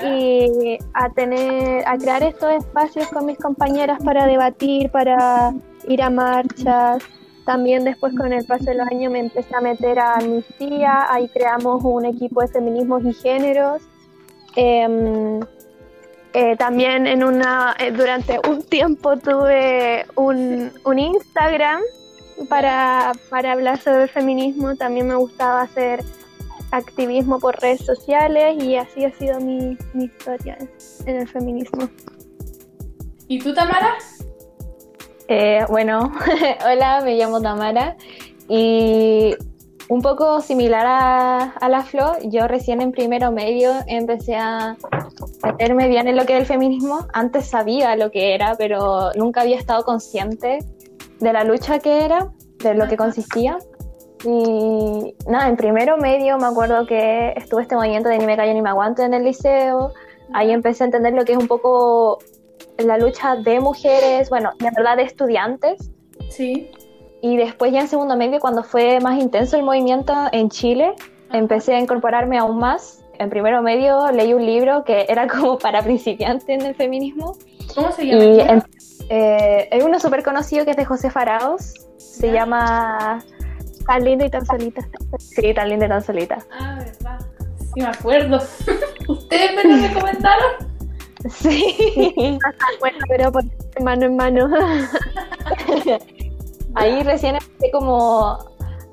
y 0.05 0.79
a 0.95 1.09
tener, 1.11 1.87
a 1.87 1.97
crear 1.99 2.23
estos 2.23 2.53
espacios 2.53 3.09
con 3.09 3.27
mis 3.27 3.39
compañeras 3.39 3.99
para 4.05 4.27
debatir, 4.27 4.91
para 4.91 5.53
ir 5.89 6.03
a 6.03 6.11
marchas. 6.11 7.03
También 7.45 7.85
después 7.85 8.15
con 8.17 8.33
el 8.33 8.45
paso 8.45 8.65
de 8.67 8.75
los 8.77 8.87
años 8.89 9.11
me 9.11 9.19
empecé 9.19 9.55
a 9.57 9.61
meter 9.61 9.99
a 9.99 10.15
Amnistía, 10.15 11.13
ahí 11.13 11.27
creamos 11.29 11.83
un 11.83 12.05
equipo 12.05 12.41
de 12.43 12.49
feminismos 12.49 13.03
y 13.05 13.13
géneros. 13.15 13.83
Em, 14.57 15.41
eh, 16.33 16.57
también 16.57 17.07
en 17.07 17.25
una, 17.25 17.75
eh, 17.79 17.91
durante 17.91 18.41
un 18.49 18.63
tiempo 18.63 19.17
tuve 19.17 20.07
un, 20.15 20.73
un 20.85 20.99
Instagram 20.99 21.81
para, 22.49 23.13
para 23.29 23.53
hablar 23.53 23.79
sobre 23.79 24.05
el 24.05 24.09
feminismo. 24.09 24.77
También 24.77 25.09
me 25.09 25.17
gustaba 25.17 25.63
hacer 25.63 26.05
activismo 26.71 27.41
por 27.41 27.61
redes 27.61 27.85
sociales 27.85 28.63
y 28.63 28.77
así 28.77 29.05
ha 29.05 29.13
sido 29.13 29.41
mi, 29.41 29.77
mi 29.93 30.05
historia 30.05 30.57
en 31.07 31.17
el 31.17 31.29
feminismo. 31.29 31.89
¿Y 33.27 33.39
tú, 33.41 33.53
Tamara? 33.55 33.95
Eh, 35.29 35.65
bueno, 35.69 36.13
hola, 36.67 37.03
me 37.05 37.17
llamo 37.17 37.41
Tamara 37.41 37.97
y 38.49 39.37
un 39.91 40.03
poco 40.03 40.41
similar 40.41 40.87
a, 40.87 41.43
a 41.51 41.69
la 41.69 41.83
Flo, 41.83 42.13
yo 42.23 42.47
recién 42.47 42.81
en 42.81 42.93
primero 42.93 43.33
medio 43.33 43.73
empecé 43.89 44.37
a 44.37 44.77
meterme 45.43 45.89
bien 45.89 46.07
en 46.07 46.17
lo 46.17 46.25
que 46.27 46.35
es 46.35 46.41
el 46.41 46.47
feminismo. 46.47 47.09
Antes 47.13 47.47
sabía 47.47 47.97
lo 47.97 48.13
que 48.13 48.37
era, 48.37 48.55
pero 48.57 49.13
nunca 49.17 49.41
había 49.41 49.59
estado 49.59 49.83
consciente 49.83 50.61
de 51.19 51.33
la 51.33 51.43
lucha 51.43 51.81
que 51.81 52.05
era, 52.05 52.31
de 52.59 52.75
lo 52.75 52.87
que 52.87 52.97
consistía. 52.97 53.59
Y 54.25 55.17
nada, 55.27 55.49
en 55.49 55.57
primero 55.57 55.97
medio 55.97 56.39
me 56.39 56.47
acuerdo 56.47 56.87
que 56.87 57.33
estuve 57.37 57.63
este 57.63 57.75
movimiento 57.75 58.09
de 58.09 58.19
ni 58.19 58.27
me 58.27 58.37
callo 58.37 58.55
ni 58.55 58.63
me 58.63 58.69
aguanto 58.69 59.03
en 59.03 59.13
el 59.13 59.25
liceo. 59.25 59.93
Ahí 60.33 60.53
empecé 60.53 60.85
a 60.85 60.87
entender 60.87 61.15
lo 61.15 61.25
que 61.25 61.33
es 61.33 61.39
un 61.39 61.49
poco 61.49 62.21
la 62.79 62.97
lucha 62.97 63.35
de 63.35 63.59
mujeres, 63.59 64.31
bueno, 64.31 64.53
de 64.57 64.71
verdad 64.71 64.99
de 64.99 65.03
estudiantes. 65.03 65.91
Sí. 66.29 66.71
Y 67.23 67.37
después 67.37 67.73
ya 67.73 67.81
en 67.81 67.89
segundo 67.89 68.17
medio, 68.17 68.41
cuando 68.41 68.63
fue 68.63 68.99
más 69.01 69.19
intenso 69.21 69.57
el 69.57 69.63
movimiento 69.63 70.15
en 70.33 70.49
Chile, 70.49 70.95
empecé 71.33 71.75
a 71.75 71.79
incorporarme 71.81 72.39
aún 72.39 72.59
más. 72.59 73.05
En 73.19 73.29
primero 73.29 73.61
medio 73.63 74.11
leí 74.13 74.33
un 74.33 74.45
libro 74.47 74.85
que 74.85 75.05
era 75.09 75.27
como 75.29 75.59
para 75.59 75.83
principiantes 75.83 76.49
en 76.49 76.63
el 76.63 76.75
feminismo. 76.75 77.37
¿Cómo 77.75 77.93
se 77.93 78.07
llama? 78.07 78.25
Y 78.25 78.41
en- 78.41 78.47
libro? 78.47 78.63
eh, 79.11 79.69
hay 79.71 79.81
uno 79.83 80.01
súper 80.01 80.23
conocido 80.23 80.65
que 80.65 80.71
es 80.73 80.77
de 80.77 80.85
José 80.85 81.11
Faraos. 81.11 81.75
Se 81.99 82.29
Ya. 82.29 82.41
llama 82.41 83.23
Tan 83.87 84.05
linda 84.05 84.25
y 84.27 84.31
tan 84.31 84.45
solita. 84.47 84.87
Sí, 85.19 85.53
tan 85.55 85.69
linda 85.69 85.87
y 85.87 85.89
tan 85.89 86.03
solita. 86.03 86.39
Ah, 86.53 86.77
verdad. 86.79 87.19
Sí, 87.75 87.81
me 87.81 87.87
acuerdo. 87.87 88.41
¿Ustedes 89.09 89.51
me 89.57 89.65
lo 89.65 89.89
recomendaron? 89.89 90.53
Sí. 91.29 91.77
Bueno, 92.81 92.99
pero 93.09 93.33
por 93.33 93.43
mano 93.83 94.07
en 94.07 94.17
mano. 94.17 94.49
Ahí 96.75 97.03
recién 97.03 97.37
empecé 97.37 97.71
como 97.71 98.39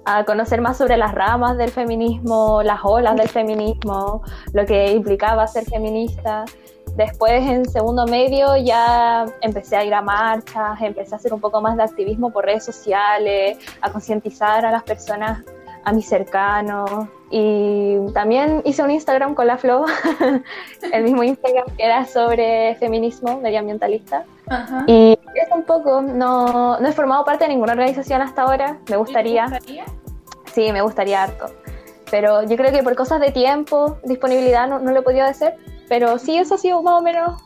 a 0.06 0.24
conocer 0.24 0.62
más 0.62 0.78
sobre 0.78 0.98
las 0.98 1.13
ramas 1.13 1.58
del 1.58 1.70
feminismo, 1.70 2.63
las 2.63 2.80
olas 2.84 3.16
del 3.18 3.28
feminismo, 3.28 4.24
lo 4.54 4.66
que 4.66 4.92
implicaba 4.92 5.46
ser 5.48 5.66
feminista. 5.66 6.46
Después 6.96 7.44
en 7.44 7.70
segundo 7.70 8.08
medio 8.08 8.56
ya 8.58 9.26
empecé 9.42 9.76
a 9.76 9.84
ir 9.84 9.94
a 9.94 10.02
marchas, 10.02 10.82
empecé 10.82 11.13
a 11.13 11.18
hacer 11.18 11.34
un 11.34 11.42
poco 11.42 11.62
más 11.62 11.76
de 11.76 11.84
activismo 11.84 12.32
por 12.32 12.46
redes 12.46 12.63
sociales, 12.63 13.58
a 13.82 13.92
concientizar 13.92 14.66
a 14.66 14.72
las 14.72 14.84
personas, 14.84 15.44
a 15.84 15.92
mis 15.92 16.08
cercanos. 16.08 16.90
Y 17.30 17.98
también 18.13 18.62
hice 18.66 18.84
un 18.84 18.92
Instagram 18.92 19.36
con 19.36 19.48
la 19.48 19.58
Flo, 19.58 19.86
el 20.94 21.04
mismo 21.04 21.24
Instagram 21.24 21.66
que 21.76 21.84
era 21.84 22.06
sobre 22.06 22.76
feminismo 22.76 23.40
medioambientalista. 23.42 24.24
Ajá. 24.48 24.84
Y 24.88 25.20
es 25.36 25.48
un 25.54 25.63
poco, 25.63 26.02
no, 26.02 26.80
no 26.80 26.88
he 26.88 26.92
formado 26.94 27.26
parte 27.26 27.44
de 27.44 27.50
ninguna 27.50 27.74
organización 27.74 28.22
hasta 28.22 28.44
ahora, 28.44 28.78
me 28.90 28.96
gustaría, 28.98 29.46
¿Te 29.48 29.52
gustaría? 29.58 29.86
sí, 30.54 30.72
me 30.72 30.82
gustaría 30.82 31.24
harto. 31.24 31.48
Pero 32.10 32.44
yo 32.44 32.56
creo 32.56 32.72
que 32.72 32.82
por 32.84 32.96
cosas 32.96 33.20
de 33.20 33.32
tiempo, 33.32 33.98
disponibilidad, 34.06 34.68
no, 34.68 34.80
no 34.80 34.92
lo 34.92 35.00
he 35.00 35.04
podido 35.04 35.26
hacer. 35.26 35.56
Pero 35.90 36.18
sí, 36.20 36.38
eso 36.38 36.56
ha 36.56 36.58
sido 36.58 36.82
más 36.82 36.94
o 37.00 37.02
menos 37.02 37.42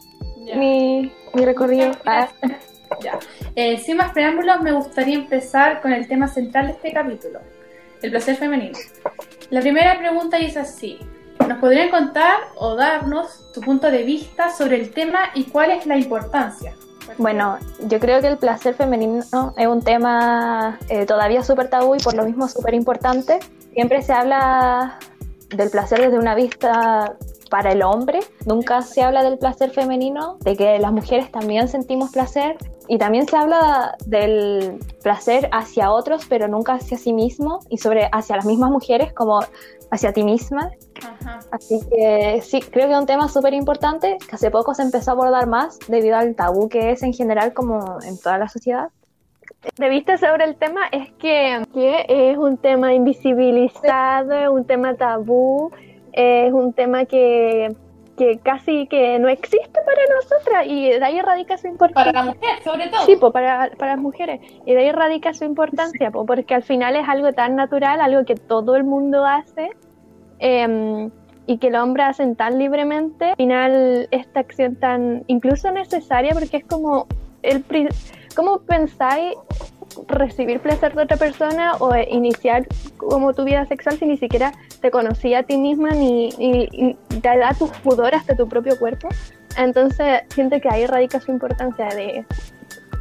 Ya. 0.45 0.55
mi, 0.55 1.11
mi 1.33 1.45
recorrido. 1.45 1.91
Ah, 2.05 2.27
Ya. 3.01 3.17
Eh, 3.55 3.77
sin 3.77 3.95
más 3.95 4.11
preámbulos, 4.11 4.61
me 4.61 4.73
gustaría 4.73 5.15
empezar 5.15 5.81
con 5.81 5.93
el 5.93 6.07
tema 6.09 6.27
central 6.27 6.67
de 6.67 6.73
este 6.73 6.91
capítulo, 6.91 7.39
el 8.01 8.11
placer 8.11 8.35
femenino. 8.35 8.77
La 9.49 9.61
primera 9.61 9.97
pregunta 9.97 10.37
es 10.37 10.57
así. 10.57 10.99
¿Nos 11.47 11.57
podrían 11.59 11.89
contar 11.89 12.35
o 12.55 12.75
darnos 12.75 13.49
su 13.53 13.61
punto 13.61 13.89
de 13.91 14.03
vista 14.03 14.49
sobre 14.49 14.77
el 14.77 14.91
tema 14.91 15.31
y 15.33 15.45
cuál 15.45 15.71
es 15.71 15.85
la 15.85 15.97
importancia? 15.97 16.75
Bueno, 17.17 17.57
yo 17.87 17.99
creo 17.99 18.21
que 18.21 18.27
el 18.27 18.37
placer 18.37 18.75
femenino 18.75 19.53
es 19.57 19.67
un 19.67 19.81
tema 19.81 20.79
eh, 20.87 21.05
todavía 21.05 21.43
súper 21.43 21.69
tabú 21.69 21.95
y 21.95 21.99
por 21.99 22.13
lo 22.13 22.23
mismo 22.23 22.47
súper 22.47 22.73
importante. 22.73 23.39
Siempre 23.73 24.01
se 24.01 24.13
habla 24.13 24.99
del 25.49 25.69
placer 25.69 25.99
desde 25.99 26.17
una 26.17 26.35
vista 26.35 27.15
para 27.49 27.73
el 27.73 27.83
hombre, 27.83 28.21
nunca 28.45 28.81
se 28.81 29.01
habla 29.01 29.23
del 29.23 29.37
placer 29.37 29.71
femenino, 29.71 30.37
de 30.39 30.55
que 30.55 30.79
las 30.79 30.93
mujeres 30.93 31.29
también 31.31 31.67
sentimos 31.67 32.11
placer 32.11 32.55
y 32.87 32.97
también 32.97 33.27
se 33.27 33.37
habla 33.37 33.95
del 34.05 34.79
placer 35.03 35.49
hacia 35.51 35.91
otros, 35.91 36.25
pero 36.27 36.47
nunca 36.47 36.73
hacia 36.73 36.97
sí 36.97 37.13
mismo 37.13 37.59
y 37.69 37.77
sobre 37.77 38.09
hacia 38.11 38.35
las 38.35 38.45
mismas 38.45 38.71
mujeres 38.71 39.13
como 39.13 39.41
hacia 39.91 40.13
ti 40.13 40.23
misma. 40.23 40.71
Así 41.51 41.79
que 41.89 42.41
sí, 42.41 42.61
creo 42.61 42.87
que 42.87 42.93
es 42.93 42.99
un 42.99 43.05
tema 43.05 43.27
súper 43.27 43.53
importante 43.53 44.17
que 44.27 44.35
hace 44.35 44.51
poco 44.51 44.73
se 44.73 44.81
empezó 44.83 45.11
a 45.11 45.13
abordar 45.13 45.47
más 45.47 45.79
debido 45.87 46.17
al 46.17 46.35
tabú 46.35 46.69
que 46.69 46.91
es 46.91 47.03
en 47.03 47.13
general 47.13 47.53
como 47.53 47.99
en 48.03 48.17
toda 48.19 48.37
la 48.37 48.47
sociedad. 48.47 48.89
De 49.77 49.89
vista 49.89 50.17
sobre 50.17 50.45
el 50.45 50.55
tema 50.55 50.87
es 50.91 51.11
que, 51.13 51.63
que 51.73 52.05
es 52.07 52.37
un 52.37 52.57
tema 52.57 52.93
invisibilizado, 52.93 54.33
es 54.33 54.49
un 54.49 54.65
tema 54.65 54.95
tabú, 54.95 55.71
es 56.13 56.51
un 56.51 56.73
tema 56.73 57.05
que, 57.05 57.75
que 58.21 58.37
casi 58.37 58.85
que 58.85 59.17
no 59.17 59.29
existe 59.29 59.79
para 59.83 60.01
nosotras 60.15 60.65
y 60.67 60.89
de 60.91 61.03
ahí 61.03 61.19
radica 61.21 61.57
su 61.57 61.67
importancia. 61.67 62.13
Para 62.13 62.25
la 62.25 62.33
mujer, 62.33 62.63
sobre 62.63 62.87
todo. 62.89 63.05
Sí, 63.07 63.15
pues 63.19 63.33
para, 63.33 63.71
para 63.79 63.93
las 63.93 63.99
mujeres. 63.99 64.41
Y 64.63 64.75
de 64.75 64.79
ahí 64.79 64.91
radica 64.91 65.33
su 65.33 65.43
importancia, 65.43 66.11
po, 66.11 66.23
porque 66.23 66.53
al 66.53 66.61
final 66.61 66.95
es 66.95 67.09
algo 67.09 67.33
tan 67.33 67.55
natural, 67.55 67.99
algo 67.99 68.23
que 68.23 68.35
todo 68.35 68.75
el 68.75 68.83
mundo 68.83 69.25
hace. 69.25 69.71
em, 70.37 71.09
y 71.47 71.57
que 71.57 71.71
los 71.71 71.81
hombres 71.81 72.05
hacen 72.09 72.35
tan 72.35 72.59
libremente, 72.59 73.31
al 73.31 73.35
final 73.35 74.07
esta 74.11 74.39
acción 74.39 74.75
tan 74.75 75.23
incluso 75.25 75.71
necesaria 75.71 76.33
porque 76.33 76.57
es 76.57 76.65
como 76.65 77.07
el 77.41 77.63
¿cómo 78.35 78.59
pensáis 78.59 79.35
recibir 80.07 80.59
placer 80.59 80.93
de 80.95 81.03
otra 81.03 81.17
persona 81.17 81.73
o 81.79 81.93
eh, 81.93 82.07
iniciar 82.11 82.67
como 82.97 83.33
tu 83.33 83.43
vida 83.43 83.65
sexual 83.65 83.97
si 83.97 84.05
ni 84.05 84.17
siquiera 84.17 84.51
te 84.81 84.91
conocía 84.91 85.39
a 85.39 85.43
ti 85.43 85.57
misma 85.57 85.89
ni, 85.91 86.29
ni- 86.37 86.67
ni 86.71 86.93
te 87.21 87.37
da 87.37 87.53
tus 87.53 87.69
pudor 87.79 88.15
hasta 88.15 88.35
tu 88.35 88.47
propio 88.47 88.77
cuerpo? 88.79 89.09
Entonces 89.57 90.21
siento 90.29 90.59
que 90.61 90.69
ahí 90.69 90.85
radica 90.85 91.19
su 91.19 91.31
importancia 91.31 91.87
de, 91.87 92.25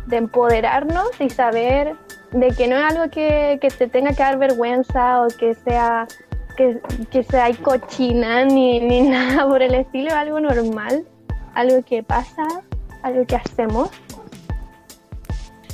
de 0.06 0.16
empoderarnos 0.16 1.08
y 1.20 1.30
saber 1.30 1.94
de 2.32 2.48
que 2.52 2.66
no 2.68 2.76
es 2.76 2.84
algo 2.84 3.10
que, 3.10 3.58
te 3.78 3.86
tenga 3.88 4.10
que 4.10 4.22
dar 4.22 4.38
vergüenza 4.38 5.22
o 5.22 5.28
que 5.28 5.54
sea 5.54 6.06
que, 6.56 6.80
que 7.10 7.22
sea 7.22 7.48
cochina 7.62 8.44
ni, 8.44 8.80
ni 8.80 9.02
nada 9.08 9.48
por 9.48 9.62
el 9.62 9.74
estilo, 9.74 10.08
es 10.08 10.14
algo 10.14 10.40
normal, 10.40 11.04
algo 11.54 11.82
que 11.84 12.02
pasa, 12.02 12.42
algo 13.02 13.24
que 13.26 13.36
hacemos. 13.36 13.90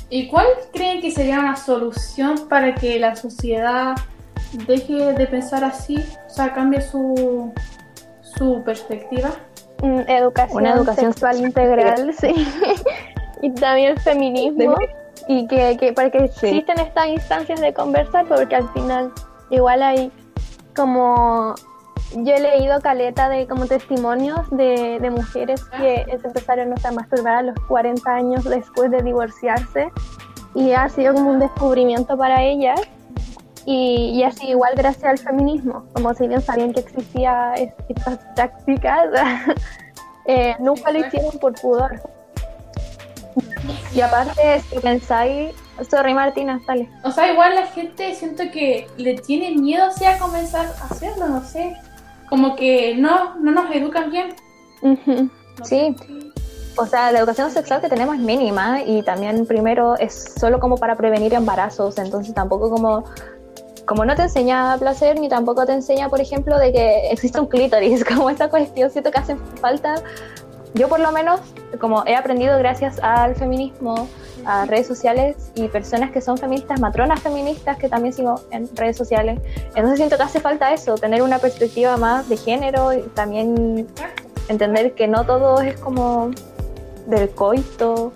¿Y 0.09 0.27
cuál 0.29 0.47
creen 0.73 1.01
que 1.01 1.11
sería 1.11 1.39
una 1.39 1.55
solución 1.55 2.47
para 2.47 2.73
que 2.75 2.99
la 2.99 3.15
sociedad 3.15 3.95
deje 4.65 4.93
de 5.13 5.27
pensar 5.27 5.63
así? 5.63 6.03
O 6.27 6.29
sea, 6.29 6.53
cambie 6.53 6.81
su, 6.81 7.51
su 8.21 8.63
perspectiva. 8.63 9.29
Mm, 9.83 9.99
educación, 10.07 10.57
Una 10.61 10.73
educación 10.73 11.11
sexual 11.13 11.37
integral, 11.39 12.13
sí. 12.19 12.33
y 13.41 13.51
también 13.51 13.91
el 13.91 13.99
feminismo. 13.99 14.75
Y 15.27 15.45
que, 15.47 15.75
que 15.77 15.91
para 15.91 16.09
que 16.09 16.29
Sí. 16.29 16.47
existen 16.47 16.79
estas 16.79 17.07
instancias 17.07 17.59
de 17.59 17.73
conversar, 17.73 18.25
porque 18.27 18.55
al 18.55 18.69
final 18.69 19.11
igual 19.49 19.83
hay 19.83 20.09
como 20.73 21.53
yo 22.15 22.33
he 22.33 22.39
leído 22.39 22.79
caleta 22.81 23.29
de 23.29 23.47
como 23.47 23.65
testimonios 23.65 24.49
de, 24.51 24.97
de 24.99 25.09
mujeres 25.09 25.63
que 25.77 26.05
se 26.21 26.27
empezaron 26.27 26.73
a 26.83 26.91
masturbar 26.91 27.35
a 27.35 27.41
los 27.43 27.59
40 27.67 28.09
años 28.09 28.43
después 28.43 28.89
de 28.91 29.01
divorciarse 29.01 29.89
y 30.55 30.71
ha 30.71 30.87
sido 30.89 31.13
como 31.13 31.31
un 31.31 31.39
descubrimiento 31.39 32.17
para 32.17 32.41
ellas 32.43 32.79
y, 33.69 34.23
así 34.23 34.47
igual 34.47 34.75
gracias 34.77 35.03
al 35.03 35.17
feminismo, 35.17 35.83
como 35.93 36.13
si 36.13 36.25
bien 36.25 36.41
sabían 36.41 36.71
que 36.71 36.79
existía 36.79 37.53
es- 37.55 37.73
estas 37.89 38.17
prácticas, 38.33 39.07
eh, 40.25 40.55
nunca 40.59 40.89
lo 40.91 40.99
hicieron 41.05 41.37
por 41.39 41.53
pudor. 41.59 42.01
Y 43.93 43.99
aparte, 43.99 44.61
si 44.69 44.79
pensáis, 44.79 45.53
sorry 45.89 46.13
Martina, 46.13 46.61
dale. 46.65 46.89
O 47.03 47.11
sea, 47.11 47.29
igual 47.31 47.55
la 47.55 47.67
gente 47.67 48.13
siento 48.15 48.43
que 48.53 48.87
le 48.95 49.15
tiene 49.15 49.51
miedo 49.51 49.85
así 49.87 50.05
a 50.05 50.17
comenzar 50.17 50.65
a 50.81 50.85
hacerlo, 50.85 51.27
no 51.27 51.43
sé. 51.43 51.75
Como 52.29 52.55
que 52.55 52.95
no, 52.95 53.35
no 53.35 53.51
nos 53.51 53.73
educan 53.73 54.11
bien. 54.11 54.35
No 54.81 55.65
Sí. 55.65 55.95
O 56.77 56.85
sea, 56.85 57.11
la 57.11 57.19
educación 57.19 57.49
sexual 57.49 57.81
que 57.81 57.89
tenemos 57.89 58.15
es 58.15 58.21
mínima 58.21 58.83
y 58.83 59.01
también 59.01 59.47
primero 59.47 59.97
es 59.97 60.35
solo 60.39 60.59
como 60.59 60.77
para 60.77 60.95
prevenir 60.95 61.33
embarazos, 61.33 61.97
entonces 61.97 62.35
tampoco 62.35 62.69
como 62.69 63.03
como 63.87 64.05
no 64.05 64.15
te 64.15 64.23
enseña 64.23 64.77
placer 64.77 65.17
ni 65.19 65.29
tampoco 65.29 65.65
te 65.65 65.71
enseña, 65.71 66.09
por 66.09 66.21
ejemplo, 66.21 66.59
de 66.59 66.71
que 66.73 67.09
existe 67.09 67.39
un 67.39 67.47
clítoris, 67.47 68.03
como 68.15 68.29
esta 68.29 68.49
cuestión 68.49 68.91
siento 68.91 69.09
que 69.09 69.17
hace 69.17 69.35
falta. 69.59 69.95
Yo 70.75 70.89
por 70.89 70.99
lo 70.99 71.11
menos, 71.11 71.39
como 71.79 72.03
he 72.05 72.15
aprendido 72.15 72.59
gracias 72.59 72.99
al 73.01 73.35
feminismo, 73.35 74.07
a 74.47 74.65
redes 74.65 74.87
sociales 74.87 75.51
y 75.55 75.67
personas 75.67 76.11
que 76.11 76.21
son 76.21 76.37
feministas, 76.37 76.79
matronas 76.79 77.19
feministas 77.19 77.77
que 77.77 77.89
también 77.89 78.13
sigo 78.13 78.41
en 78.51 78.67
redes 78.75 78.95
sociales, 78.95 79.39
entonces 79.75 79.97
siento 79.97 80.15
que 80.15 80.23
hace 80.23 80.39
falta 80.39 80.73
eso, 80.73 80.95
tener 80.95 81.21
una 81.21 81.37
perspectiva 81.39 81.97
más 81.97 82.29
de 82.29 82.37
género 82.37 82.93
y 82.93 83.01
también 83.13 83.87
entender 84.47 84.93
que 84.93 85.07
no 85.07 85.25
todo 85.25 85.61
es 85.61 85.77
como 85.79 86.31
del 87.07 87.29
coito 87.31 88.13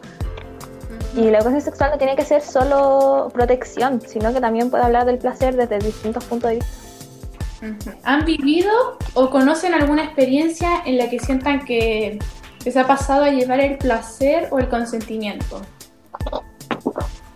y 1.15 1.29
la 1.29 1.39
educación 1.39 1.61
sexual 1.61 1.91
no 1.91 1.97
tiene 1.97 2.15
que 2.15 2.23
ser 2.23 2.41
solo 2.41 3.29
protección, 3.33 3.99
sino 4.01 4.33
que 4.33 4.39
también 4.39 4.69
puede 4.69 4.85
hablar 4.85 5.05
del 5.05 5.17
placer 5.17 5.55
desde 5.57 5.79
distintos 5.79 6.23
puntos 6.23 6.51
de 6.51 6.55
vista. 6.55 6.71
¿Han 8.03 8.25
vivido 8.25 8.71
o 9.13 9.29
conocen 9.29 9.73
alguna 9.73 10.05
experiencia 10.05 10.81
en 10.85 10.97
la 10.97 11.09
que 11.09 11.19
sientan 11.19 11.63
que, 11.65 12.17
se 12.59 12.79
ha 12.79 12.87
pasado 12.87 13.23
a 13.23 13.29
llevar 13.29 13.59
el 13.59 13.77
placer 13.77 14.47
o 14.51 14.59
el 14.59 14.69
consentimiento? 14.69 15.61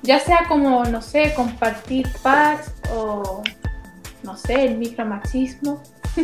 Ya 0.05 0.19
sea 0.19 0.45
como, 0.47 0.83
no 0.85 1.01
sé, 1.01 1.33
compartir 1.35 2.07
packs 2.21 2.71
o, 2.93 3.41
no 4.23 4.37
sé, 4.37 4.65
el 4.65 4.77
micromachismo. 4.77 5.81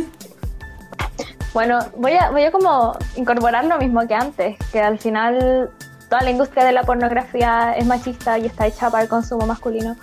Bueno, 1.53 1.79
voy 1.97 2.13
a, 2.13 2.31
voy 2.31 2.43
a 2.45 2.51
como 2.53 2.93
incorporar 3.17 3.65
lo 3.65 3.77
mismo 3.77 4.07
que 4.07 4.13
antes, 4.15 4.55
que 4.71 4.79
al 4.79 4.99
final 4.99 5.69
toda 6.09 6.21
la 6.21 6.31
industria 6.31 6.63
de 6.63 6.71
la 6.71 6.83
pornografía 6.83 7.73
es 7.75 7.85
machista 7.85 8.37
y 8.39 8.45
está 8.45 8.67
hecha 8.67 8.89
para 8.89 9.03
el 9.03 9.09
consumo 9.09 9.45
masculino. 9.45 9.97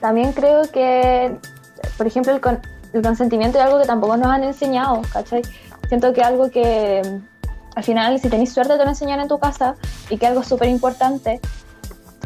También 0.00 0.32
creo 0.32 0.68
que, 0.72 1.38
por 1.96 2.08
ejemplo, 2.08 2.32
el, 2.32 2.40
con- 2.40 2.60
el 2.92 3.02
consentimiento 3.02 3.58
es 3.58 3.64
algo 3.64 3.78
que 3.78 3.86
tampoco 3.86 4.16
nos 4.16 4.26
han 4.26 4.42
enseñado, 4.42 5.00
¿cachai? 5.12 5.42
Siento 5.86 6.12
que 6.12 6.22
algo 6.22 6.50
que 6.50 7.02
mm, 7.04 7.76
al 7.76 7.84
final, 7.84 8.18
si 8.18 8.28
tenéis 8.28 8.52
suerte, 8.52 8.76
te 8.76 8.82
lo 8.82 8.90
enseñan 8.90 9.20
en 9.20 9.28
tu 9.28 9.38
casa 9.38 9.76
y 10.10 10.18
que 10.18 10.26
algo 10.26 10.42
súper 10.42 10.68
importante. 10.68 11.40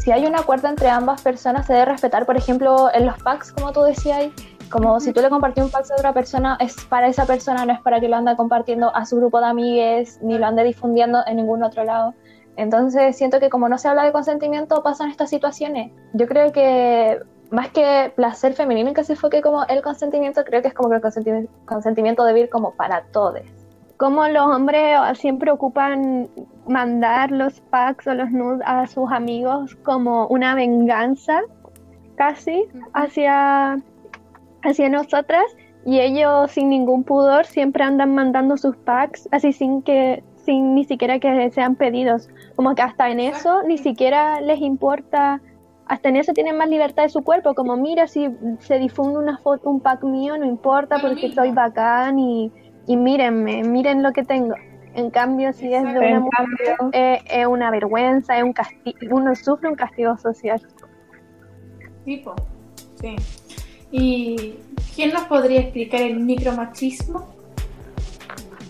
Si 0.01 0.13
hay 0.13 0.27
un 0.27 0.37
acuerdo 0.37 0.69
entre 0.69 0.89
ambas 0.89 1.23
personas, 1.23 1.67
se 1.67 1.73
debe 1.73 1.87
respetar, 1.87 2.25
por 2.25 2.37
ejemplo, 2.37 2.89
en 2.95 3.07
los 3.07 3.21
packs, 3.23 3.53
como 3.53 3.73
tú 3.73 3.83
decías, 3.83 4.31
como 4.71 5.01
si 5.01 5.13
tú 5.13 5.21
le 5.21 5.29
compartís 5.29 5.65
un 5.65 5.71
pack 5.71 5.91
a 5.91 5.95
otra 5.95 6.13
persona, 6.13 6.57
es 6.61 6.77
para 6.85 7.09
esa 7.09 7.27
persona, 7.27 7.65
no 7.65 7.73
es 7.73 7.81
para 7.81 8.01
que 8.01 8.09
lo 8.09 8.17
ande 8.17 8.37
compartiendo 8.37 8.95
a 8.95 9.05
su 9.07 9.17
grupo 9.17 9.41
de 9.41 9.47
amigues, 9.47 10.19
ni 10.23 10.39
lo 10.39 10.47
ande 10.47 10.65
difundiendo 10.65 11.21
en 11.27 11.37
ningún 11.37 11.63
otro 11.63 11.85
lado. 11.85 12.15
Entonces 12.57 13.17
siento 13.17 13.41
que 13.41 13.51
como 13.51 13.69
no 13.69 13.79
se 13.79 13.89
habla 13.89 14.05
de 14.05 14.13
consentimiento, 14.13 14.83
pasan 14.83 15.11
estas 15.11 15.31
situaciones. 15.31 15.93
Yo 16.13 16.27
creo 16.27 16.53
que 16.53 17.21
más 17.51 17.71
que 17.71 18.13
placer 18.15 18.55
femenino 18.55 18.93
que 18.93 19.05
se 19.05 19.15
enfoque 19.15 19.43
como 19.43 19.65
el 19.65 19.83
consentimiento, 19.83 20.45
creo 20.45 20.63
que 20.63 20.69
es 20.69 20.75
como 20.75 20.91
que 20.91 20.97
el 20.97 21.03
consentimiento, 21.03 21.53
consentimiento 21.67 22.25
debe 22.25 22.41
ir 22.41 22.51
como 22.51 22.73
para 22.73 23.05
todos. 23.13 23.41
Como 23.97 24.29
los 24.29 24.47
hombres 24.47 24.97
siempre 25.19 25.51
ocupan 25.51 26.29
mandar 26.69 27.31
los 27.31 27.61
packs 27.61 28.07
o 28.07 28.15
los 28.15 28.31
nudes 28.31 28.63
a 28.67 28.87
sus 28.87 29.11
amigos 29.11 29.75
como 29.83 30.27
una 30.29 30.55
venganza, 30.55 31.41
casi, 32.17 32.67
hacia, 32.93 33.79
hacia 34.63 34.89
nosotras. 34.89 35.45
Y 35.85 36.01
ellos 36.01 36.51
sin 36.51 36.69
ningún 36.69 37.05
pudor 37.05 37.47
siempre 37.47 37.83
andan 37.83 38.15
mandando 38.15 38.57
sus 38.57 38.77
packs, 38.77 39.29
así 39.33 39.53
sin 39.53 39.83
que 39.83 40.23
sin 40.45 40.75
ni 40.75 40.85
siquiera 40.85 41.19
que 41.19 41.51
sean 41.51 41.77
pedidos. 41.77 42.29
Como 42.57 42.75
que 42.75 42.83
hasta 42.83 43.11
en 43.11 43.21
eso 43.21 43.63
ni 43.65 43.79
siquiera 43.79 44.41
les 44.41 44.61
importa, 44.61 45.41
hasta 45.87 46.09
en 46.09 46.17
eso 46.17 46.33
tienen 46.33 46.57
más 46.57 46.69
libertad 46.69 47.05
de 47.05 47.09
su 47.09 47.23
cuerpo, 47.23 47.55
como 47.55 47.77
mira 47.77 48.07
si 48.07 48.29
se 48.59 48.79
difunde 48.79 49.19
una 49.19 49.39
foto, 49.39 49.71
un 49.71 49.81
pack 49.81 50.05
mío, 50.05 50.37
no 50.37 50.47
importa 50.47 50.99
porque 51.01 51.33
soy 51.33 51.53
bacán 51.53 52.19
y, 52.19 52.53
y 52.87 52.97
mírenme, 52.97 53.63
miren 53.63 54.03
lo 54.03 54.13
que 54.13 54.25
tengo. 54.25 54.55
En 54.99 55.11
cambio, 55.11 55.53
si 55.53 55.73
es 55.73 55.85
de 55.85 55.97
una 55.97 56.19
mujer, 56.19 56.77
eh, 56.93 57.23
es 57.25 57.47
una 57.47 57.71
vergüenza, 57.71 58.37
es 58.37 58.43
un 58.43 58.53
castigo, 58.53 58.99
uno 59.13 59.33
sufre 59.37 59.69
un 59.69 59.77
castigo 59.77 60.19
social. 60.19 60.61
Tipo, 62.05 62.35
sí. 63.01 63.15
¿Y 63.93 64.59
quién 64.97 65.13
nos 65.13 65.23
podría 65.27 65.61
explicar 65.61 66.01
el 66.01 66.19
micromachismo? 66.19 67.29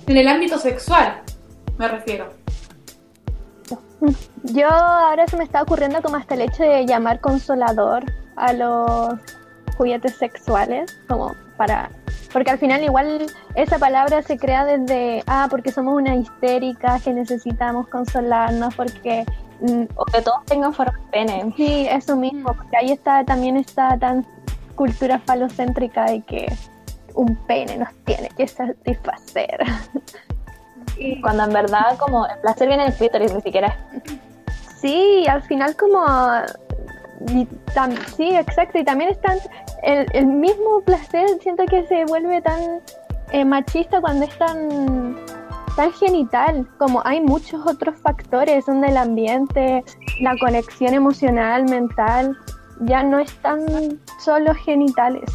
En 0.07 0.19
el 0.19 0.29
ámbito 0.29 0.59
sexual, 0.59 1.23
me 1.79 1.89
refiero. 1.89 2.29
Yo 4.43 4.69
ahora 4.69 5.27
se 5.29 5.39
me 5.39 5.45
está 5.45 5.63
ocurriendo 5.63 6.03
como 6.03 6.17
hasta 6.17 6.35
el 6.35 6.43
hecho 6.43 6.63
de 6.63 6.85
llamar 6.85 7.21
consolador 7.23 8.05
a 8.37 8.53
los 8.53 9.19
juguetes 9.79 10.17
sexuales, 10.17 10.95
como 11.09 11.35
para... 11.59 11.91
Porque 12.33 12.51
al 12.51 12.59
final 12.59 12.83
igual 12.83 13.27
esa 13.55 13.79
palabra 13.79 14.23
se 14.23 14.39
crea 14.39 14.65
desde, 14.65 15.23
ah, 15.27 15.49
porque 15.51 15.73
somos 15.73 15.95
una 15.95 16.15
histérica 16.15 16.99
que 17.01 17.13
necesitamos 17.13 17.89
consolarnos, 17.89 18.75
porque... 18.75 19.27
mm, 19.61 19.85
O 19.97 20.05
que 20.07 20.23
todos 20.23 20.45
tengan 20.47 20.73
forma 20.73 20.99
de 20.99 21.11
pene. 21.11 21.53
Sí, 21.57 21.87
eso 21.91 22.17
mismo, 22.17 22.55
porque 22.55 22.77
ahí 22.77 22.93
está 22.93 23.25
también 23.25 23.59
esta 23.59 23.99
tan 23.99 24.25
cultura 24.75 25.19
falocéntrica 25.19 26.05
de 26.07 26.23
que 26.23 26.47
un 27.15 27.35
pene 27.47 27.77
nos 27.77 27.93
tiene 28.07 28.31
que 28.31 28.49
satisfacer. 28.49 29.59
Y 31.01 31.21
Cuando 31.21 31.45
en 31.45 31.53
verdad 31.53 31.97
como 31.97 32.27
el 32.27 32.37
placer 32.41 32.67
viene 32.67 32.83
del 32.83 32.93
clítoris, 32.93 33.33
ni 33.33 33.41
siquiera 33.41 33.77
sí, 34.81 35.27
al 35.29 35.43
final 35.43 35.77
como... 35.77 36.05
y 37.27 37.49
sí, 38.17 38.35
exacto, 38.35 38.79
y 38.79 38.85
también 38.85 39.11
están 39.11 39.39
el, 39.83 40.07
el 40.13 40.27
mismo 40.27 40.81
placer, 40.85 41.29
siento 41.41 41.65
que 41.67 41.87
se 41.87 42.05
vuelve 42.05 42.41
tan 42.43 42.81
eh, 43.33 43.45
machista 43.45 44.01
cuando 44.01 44.25
es 44.25 44.39
tan, 44.39 45.17
tan 45.77 45.93
genital, 45.93 46.67
como 46.79 47.03
hay 47.05 47.21
muchos 47.21 47.67
otros 47.67 47.97
factores, 48.01 48.65
son 48.65 48.81
del 48.81 48.97
ambiente, 48.97 49.85
la 50.21 50.37
conexión 50.39 50.95
emocional, 50.95 51.65
mental, 51.65 52.37
ya 52.81 53.03
no 53.03 53.19
es 53.19 53.35
tan 53.39 53.61
solo 54.21 54.55
genitales. 54.55 55.31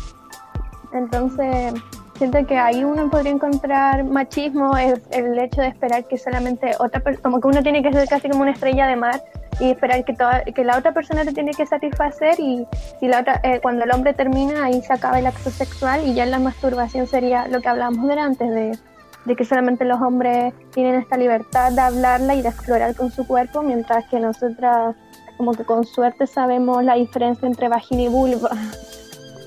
Entonces, 0.93 1.73
siento 2.17 2.45
que 2.45 2.57
ahí 2.57 2.83
uno 2.83 3.09
podría 3.09 3.31
encontrar 3.31 4.03
machismo, 4.03 4.77
es 4.77 5.01
el 5.11 5.37
hecho 5.37 5.61
de 5.61 5.67
esperar 5.67 6.05
que 6.07 6.17
solamente 6.17 6.71
otra 6.79 7.01
persona, 7.01 7.23
como 7.23 7.41
que 7.41 7.47
uno 7.47 7.63
tiene 7.63 7.83
que 7.83 7.91
ser 7.91 8.07
casi 8.07 8.29
como 8.29 8.43
una 8.43 8.51
estrella 8.51 8.87
de 8.87 8.95
mar 8.95 9.21
y 9.59 9.71
esperar 9.71 10.03
que, 10.05 10.13
toda, 10.13 10.43
que 10.43 10.63
la 10.63 10.77
otra 10.77 10.93
persona 10.93 11.23
te 11.25 11.31
tiene 11.31 11.51
que 11.51 11.65
satisfacer 11.65 12.39
y 12.39 12.65
si 12.99 13.07
la 13.07 13.21
otra, 13.21 13.39
eh, 13.43 13.59
cuando 13.61 13.83
el 13.83 13.91
hombre 13.91 14.13
termina 14.13 14.65
ahí 14.65 14.81
se 14.81 14.93
acaba 14.93 15.19
el 15.19 15.27
acto 15.27 15.49
sexual 15.49 16.07
y 16.07 16.13
ya 16.13 16.25
la 16.25 16.39
masturbación 16.39 17.07
sería 17.07 17.47
lo 17.47 17.61
que 17.61 17.69
hablábamos 17.69 18.07
delante 18.07 18.45
de, 18.45 18.77
de 19.25 19.35
que 19.35 19.45
solamente 19.45 19.85
los 19.85 20.01
hombres 20.01 20.53
tienen 20.73 20.95
esta 20.95 21.17
libertad 21.17 21.71
de 21.71 21.81
hablarla 21.81 22.35
y 22.35 22.41
de 22.41 22.49
explorar 22.49 22.95
con 22.95 23.11
su 23.11 23.25
cuerpo 23.25 23.61
mientras 23.61 24.05
que 24.09 24.19
nosotras 24.19 24.95
como 25.37 25.53
que 25.53 25.63
con 25.63 25.85
suerte 25.85 26.27
sabemos 26.27 26.83
la 26.83 26.95
diferencia 26.95 27.47
entre 27.47 27.67
vagina 27.67 28.03
y 28.03 28.07
vulva. 28.07 28.51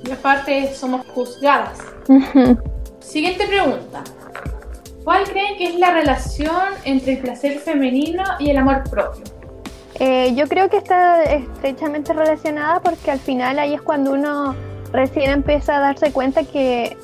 Y 0.05 0.11
aparte 0.11 0.73
somos 0.75 1.07
juzgadas. 1.07 1.79
Siguiente 3.01 3.47
pregunta. 3.47 4.03
¿Cuál 5.05 5.25
creen 5.25 5.57
que 5.57 5.69
es 5.69 5.77
la 5.77 5.92
relación 5.92 6.75
entre 6.85 7.12
el 7.12 7.19
placer 7.19 7.61
femenino 7.61 8.25
y 8.40 8.51
el 8.51 8.59
amor 8.59 8.83
propio? 8.90 9.36
Eh, 9.99 10.35
yo 10.35 10.47
creo 10.47 10.69
que 10.69 10.77
está 10.77 11.23
estrechamente 11.25 12.13
relacionada 12.13 12.81
porque 12.81 13.11
al 13.11 13.19
final 13.19 13.59
ahí 13.59 13.75
es 13.75 13.81
cuando 13.81 14.13
uno 14.13 14.55
recién 14.93 15.31
empieza 15.31 15.77
a 15.77 15.81
darse 15.81 16.13
cuenta 16.13 16.45
que 16.45 16.97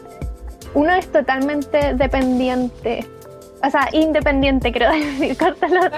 uno 0.75 0.93
es 0.93 1.11
totalmente 1.11 1.95
dependiente. 1.95 3.07
O 3.65 3.71
sea, 3.71 3.89
independiente, 3.93 4.73
creo 4.73 4.91
decir, 4.93 5.37
córtalo. 5.37 5.81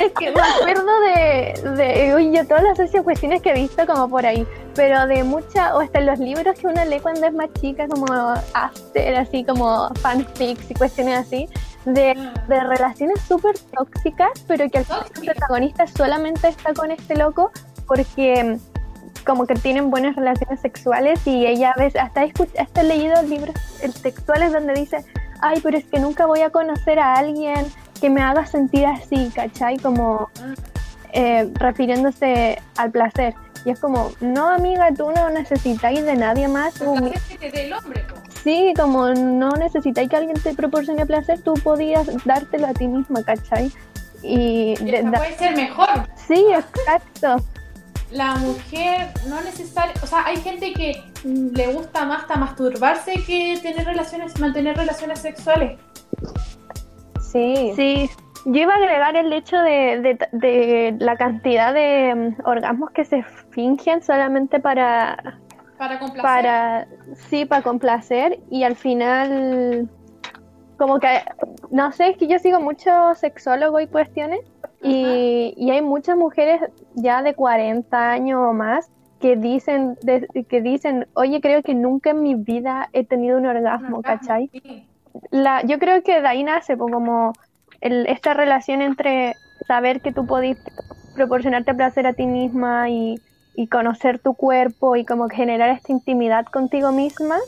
Es 0.00 0.12
que 0.12 0.30
me 0.30 0.40
acuerdo 0.40 1.00
de, 1.00 1.70
de 1.76 2.14
uy, 2.14 2.36
yo 2.36 2.46
todas 2.46 2.62
las 2.64 2.72
asociaciones 2.72 3.04
cuestiones 3.04 3.42
que 3.42 3.50
he 3.50 3.54
visto 3.54 3.86
como 3.86 4.10
por 4.10 4.26
ahí, 4.26 4.46
pero 4.74 5.06
de 5.06 5.24
muchas, 5.24 5.72
o 5.72 5.80
hasta 5.80 6.00
en 6.00 6.06
los 6.06 6.18
libros 6.18 6.58
que 6.58 6.66
uno 6.66 6.84
lee 6.84 7.00
cuando 7.00 7.26
es 7.26 7.32
más 7.32 7.48
chica, 7.60 7.86
como 7.88 8.06
After, 8.52 9.16
así 9.16 9.44
como 9.44 9.88
fanfics 10.02 10.70
y 10.70 10.74
cuestiones 10.74 11.18
así, 11.20 11.48
de, 11.86 12.14
de 12.48 12.60
relaciones 12.60 13.20
súper 13.22 13.58
tóxicas, 13.58 14.30
pero 14.46 14.68
que 14.68 14.78
al 14.78 14.84
final 14.84 15.06
el 15.14 15.26
protagonista 15.26 15.86
solamente 15.86 16.48
está 16.48 16.74
con 16.74 16.90
este 16.90 17.16
loco 17.16 17.50
porque 17.86 18.58
como 19.24 19.46
que 19.46 19.54
tienen 19.54 19.90
buenas 19.90 20.16
relaciones 20.16 20.60
sexuales 20.60 21.26
y 21.26 21.46
ella 21.46 21.72
a 21.76 21.78
veces, 21.78 22.00
hasta 22.00 22.24
he, 22.24 22.32
hasta 22.58 22.80
he 22.80 22.84
leído 22.84 23.20
libros 23.22 23.56
eh, 23.82 23.90
textuales 24.02 24.52
donde 24.52 24.74
dice, 24.74 25.04
ay, 25.40 25.60
pero 25.62 25.76
es 25.76 25.84
que 25.84 25.98
nunca 25.98 26.26
voy 26.26 26.40
a 26.40 26.50
conocer 26.50 26.98
a 26.98 27.14
alguien 27.14 27.66
que 28.00 28.10
me 28.10 28.22
haga 28.22 28.46
sentir 28.46 28.86
así, 28.86 29.30
¿cachai? 29.34 29.78
Como 29.78 30.30
eh, 31.12 31.50
refiriéndose 31.54 32.60
al 32.76 32.90
placer. 32.90 33.34
Y 33.64 33.70
es 33.70 33.80
como, 33.80 34.12
no 34.20 34.48
amiga, 34.48 34.90
tú 34.96 35.10
no 35.10 35.28
necesitáis 35.30 36.04
de 36.04 36.14
nadie 36.14 36.46
más. 36.46 36.74
placer 36.74 37.20
que 37.28 37.38
te 37.38 37.50
dé 37.50 37.66
el 37.66 37.72
hombre. 37.72 38.04
Sí, 38.46 38.72
como 38.76 39.08
no 39.08 39.50
necesitáis 39.56 40.08
que 40.08 40.14
alguien 40.16 40.40
te 40.40 40.54
proporcione 40.54 41.04
placer, 41.04 41.40
tú 41.42 41.54
podías 41.54 42.06
dártelo 42.24 42.68
a 42.68 42.74
ti 42.74 42.86
misma, 42.86 43.24
¿cachai? 43.24 43.72
Y 44.22 44.74
Y 44.80 44.84
de- 44.84 44.98
hasta 44.98 45.10
da- 45.10 45.18
puede 45.18 45.32
ser 45.36 45.56
mejor. 45.56 45.88
sí, 46.14 46.46
exacto. 46.54 47.36
La 48.12 48.36
mujer 48.36 49.08
no 49.28 49.40
necesaria, 49.42 49.92
o 50.00 50.06
sea, 50.06 50.24
hay 50.26 50.36
gente 50.36 50.72
que 50.74 51.02
le 51.24 51.66
gusta 51.72 52.04
más 52.04 52.22
hasta 52.22 52.36
masturbarse 52.36 53.14
que 53.26 53.58
tener 53.60 53.84
relaciones, 53.84 54.38
mantener 54.38 54.76
relaciones 54.76 55.18
sexuales. 55.18 55.80
Sí. 57.32 57.72
Sí, 57.74 58.08
yo 58.44 58.60
iba 58.60 58.74
a 58.74 58.76
agregar 58.76 59.16
el 59.16 59.32
hecho 59.32 59.56
de, 59.58 60.00
de- 60.02 60.28
de 60.30 60.94
la 61.00 61.16
cantidad 61.16 61.74
de 61.74 62.14
mm, 62.38 62.46
orgasmos 62.48 62.90
que 62.90 63.04
se 63.04 63.24
fingen 63.50 64.00
solamente 64.04 64.60
para, 64.60 65.40
Para 65.78 65.98
complacer. 65.98 66.22
para, 66.22 66.86
sí, 67.28 67.44
para 67.44 67.62
complacer 67.62 68.38
y 68.50 68.62
al 68.64 68.76
final, 68.76 69.88
como 70.78 70.98
que, 70.98 71.08
no 71.70 71.92
sé, 71.92 72.10
es 72.10 72.16
que 72.16 72.26
yo 72.26 72.38
sigo 72.38 72.60
mucho 72.60 73.14
sexólogo 73.14 73.80
y 73.80 73.86
cuestiones 73.86 74.40
y, 74.82 75.54
y 75.56 75.70
hay 75.70 75.82
muchas 75.82 76.16
mujeres 76.16 76.60
ya 76.94 77.22
de 77.22 77.34
40 77.34 78.10
años 78.12 78.40
o 78.42 78.52
más 78.52 78.90
que 79.20 79.36
dicen, 79.36 79.96
de- 80.02 80.26
que 80.48 80.60
dicen, 80.60 81.06
oye, 81.14 81.40
creo 81.40 81.62
que 81.62 81.74
nunca 81.74 82.10
en 82.10 82.22
mi 82.22 82.34
vida 82.34 82.88
he 82.92 83.04
tenido 83.04 83.38
un 83.38 83.46
orgasmo, 83.46 84.02
¿cachai? 84.02 84.50
Sí. 84.52 84.86
la, 85.30 85.62
yo 85.64 85.78
creo 85.78 86.02
que 86.02 86.20
de 86.20 86.28
ahí 86.28 86.42
nace 86.44 86.76
po, 86.76 86.88
como 86.88 87.32
el- 87.80 88.06
esta 88.06 88.34
relación 88.34 88.82
entre 88.82 89.34
saber 89.66 90.00
que 90.02 90.12
tú 90.12 90.26
podés 90.26 90.58
proporcionarte 91.14 91.74
placer 91.74 92.06
a 92.06 92.12
ti 92.12 92.26
misma 92.26 92.90
y, 92.90 93.14
y 93.56 93.68
conocer 93.68 94.18
tu 94.18 94.34
cuerpo 94.34 94.96
y 94.96 95.04
como 95.04 95.28
generar 95.28 95.70
esta 95.70 95.92
intimidad 95.92 96.46
contigo 96.46 96.92
misma 96.92 97.38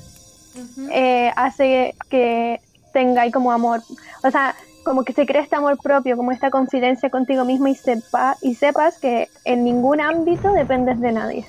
Ujú. 0.55 0.89
eh, 0.91 1.31
hace 1.37 1.95
que 2.09 2.61
tengáis 2.93 3.33
como 3.33 3.53
amor, 3.53 3.83
o 4.25 4.31
sea, 4.31 4.55
como 4.85 5.05
que 5.05 5.13
se 5.13 5.27
cree 5.27 5.43
este 5.43 5.55
amor 5.55 5.79
propio, 5.79 6.17
como 6.17 6.33
esta 6.33 6.51
confidencia 6.51 7.11
contigo 7.11 7.45
misma 7.45 7.71
y 7.71 7.75
sepa 7.75 8.37
y 8.41 8.55
sepas 8.55 8.99
que 8.99 9.29
en 9.45 9.65
ningún 9.65 10.01
ámbito 10.01 10.51
dependes 10.53 10.99
de 11.01 11.13
nadie. 11.13 11.47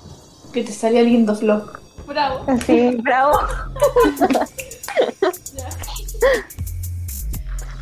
Que 0.51 0.63
te 0.63 0.73
salía 0.73 1.01
lindo 1.03 1.33
flow. 1.35 1.63
Bravo. 2.05 2.43
Así, 2.47 2.97
bravo. 2.97 3.39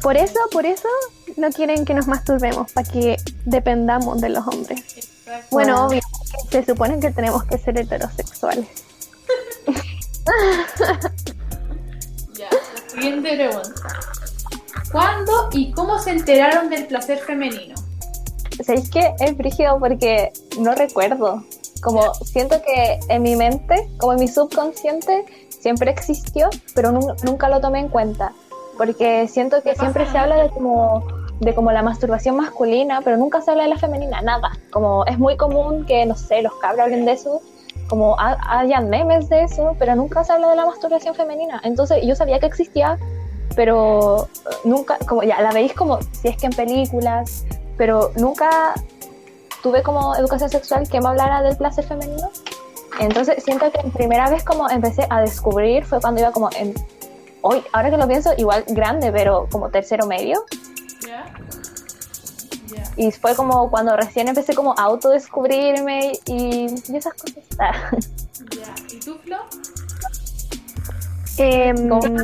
Por 0.01 0.15
eso, 0.15 0.39
por 0.51 0.65
eso 0.65 0.87
no 1.37 1.49
quieren 1.49 1.83
que 1.83 1.93
nos 1.93 2.07
masturbemos, 2.07 2.71
para 2.71 2.87
que 2.89 3.17
dependamos 3.45 4.21
de 4.21 4.29
los 4.29 4.47
hombres. 4.47 4.83
Bueno, 5.51 5.87
obvio, 5.87 6.01
se 6.51 6.63
supone 6.65 6.99
que 6.99 7.11
tenemos 7.11 7.43
que 7.45 7.57
ser 7.57 7.77
heterosexuales. 7.77 8.67
Ya, 12.37 12.49
la 12.51 12.89
siguiente 12.89 13.35
pregunta. 13.35 13.71
¿Cuándo 14.91 15.49
y 15.51 15.71
cómo 15.71 15.99
se 15.99 16.11
enteraron 16.11 16.69
del 16.69 16.85
placer 16.87 17.17
femenino? 17.19 17.75
¿Sabéis 18.63 18.89
que 18.89 19.13
es 19.19 19.37
brígido 19.37 19.79
porque 19.79 20.31
no 20.59 20.73
recuerdo? 20.75 21.43
Como 21.81 22.13
siento 22.15 22.61
que 22.61 22.99
en 23.09 23.21
mi 23.21 23.35
mente, 23.35 23.87
como 23.99 24.13
en 24.13 24.19
mi 24.19 24.27
subconsciente, 24.27 25.25
siempre 25.49 25.91
existió, 25.91 26.49
pero 26.75 26.91
nu- 26.91 27.15
nunca 27.23 27.49
lo 27.49 27.59
tomé 27.61 27.79
en 27.79 27.89
cuenta. 27.89 28.33
Porque 28.77 29.27
siento 29.27 29.61
que 29.63 29.75
siempre 29.75 30.09
se 30.11 30.17
habla 30.17 30.35
de 30.37 30.49
como, 30.49 31.03
de 31.39 31.53
como 31.53 31.71
la 31.71 31.83
masturbación 31.83 32.35
masculina, 32.35 33.01
pero 33.03 33.17
nunca 33.17 33.41
se 33.41 33.51
habla 33.51 33.63
de 33.63 33.69
la 33.69 33.77
femenina, 33.77 34.21
nada. 34.21 34.51
Como 34.71 35.05
es 35.05 35.19
muy 35.19 35.37
común 35.37 35.85
que, 35.85 36.05
no 36.05 36.15
sé, 36.15 36.41
los 36.41 36.53
cabros 36.55 36.81
hablen 36.85 37.05
de 37.05 37.11
eso, 37.13 37.41
como 37.87 38.19
ha- 38.19 38.59
hayan 38.59 38.89
memes 38.89 39.29
de 39.29 39.43
eso, 39.43 39.75
pero 39.79 39.95
nunca 39.95 40.23
se 40.23 40.33
habla 40.33 40.49
de 40.49 40.55
la 40.55 40.65
masturbación 40.65 41.13
femenina. 41.15 41.61
Entonces 41.63 41.99
yo 42.03 42.15
sabía 42.15 42.39
que 42.39 42.47
existía, 42.47 42.97
pero 43.55 44.27
eh, 44.49 44.55
nunca, 44.63 44.97
como 45.07 45.23
ya 45.23 45.39
la 45.41 45.51
veis 45.51 45.73
como 45.73 45.99
si 46.11 46.27
es 46.29 46.37
que 46.37 46.47
en 46.47 46.53
películas, 46.53 47.45
pero 47.77 48.11
nunca 48.15 48.73
tuve 49.61 49.83
como 49.83 50.15
educación 50.15 50.49
sexual 50.49 50.87
que 50.89 50.99
me 50.99 51.07
hablara 51.07 51.41
del 51.43 51.55
placer 51.55 51.85
femenino. 51.85 52.29
Entonces 52.99 53.43
siento 53.43 53.71
que 53.71 53.79
en 53.79 53.91
primera 53.91 54.29
vez 54.29 54.43
como 54.43 54.69
empecé 54.69 55.05
a 55.09 55.21
descubrir 55.21 55.85
fue 55.85 56.01
cuando 56.01 56.21
iba 56.21 56.31
como 56.31 56.49
en 56.57 56.73
hoy, 57.41 57.63
ahora 57.71 57.91
que 57.91 57.97
lo 57.97 58.07
pienso, 58.07 58.31
igual 58.37 58.63
grande, 58.67 59.11
pero 59.11 59.47
como 59.51 59.69
tercero 59.69 60.07
medio. 60.07 60.43
Y 62.95 63.11
fue 63.11 63.35
como 63.35 63.69
cuando 63.69 63.95
recién 63.95 64.27
empecé 64.27 64.55
como 64.55 64.71
a 64.77 64.83
autodescubrirme 64.83 66.13
y, 66.25 66.67
y 66.91 66.95
esas 66.95 67.13
cosas. 67.13 67.43
Ah. 67.59 67.73
Ya. 68.55 68.95
¿Y 68.95 68.99
tú, 68.99 69.17
Flo? 69.23 69.37
¿Cómo? 71.89 72.17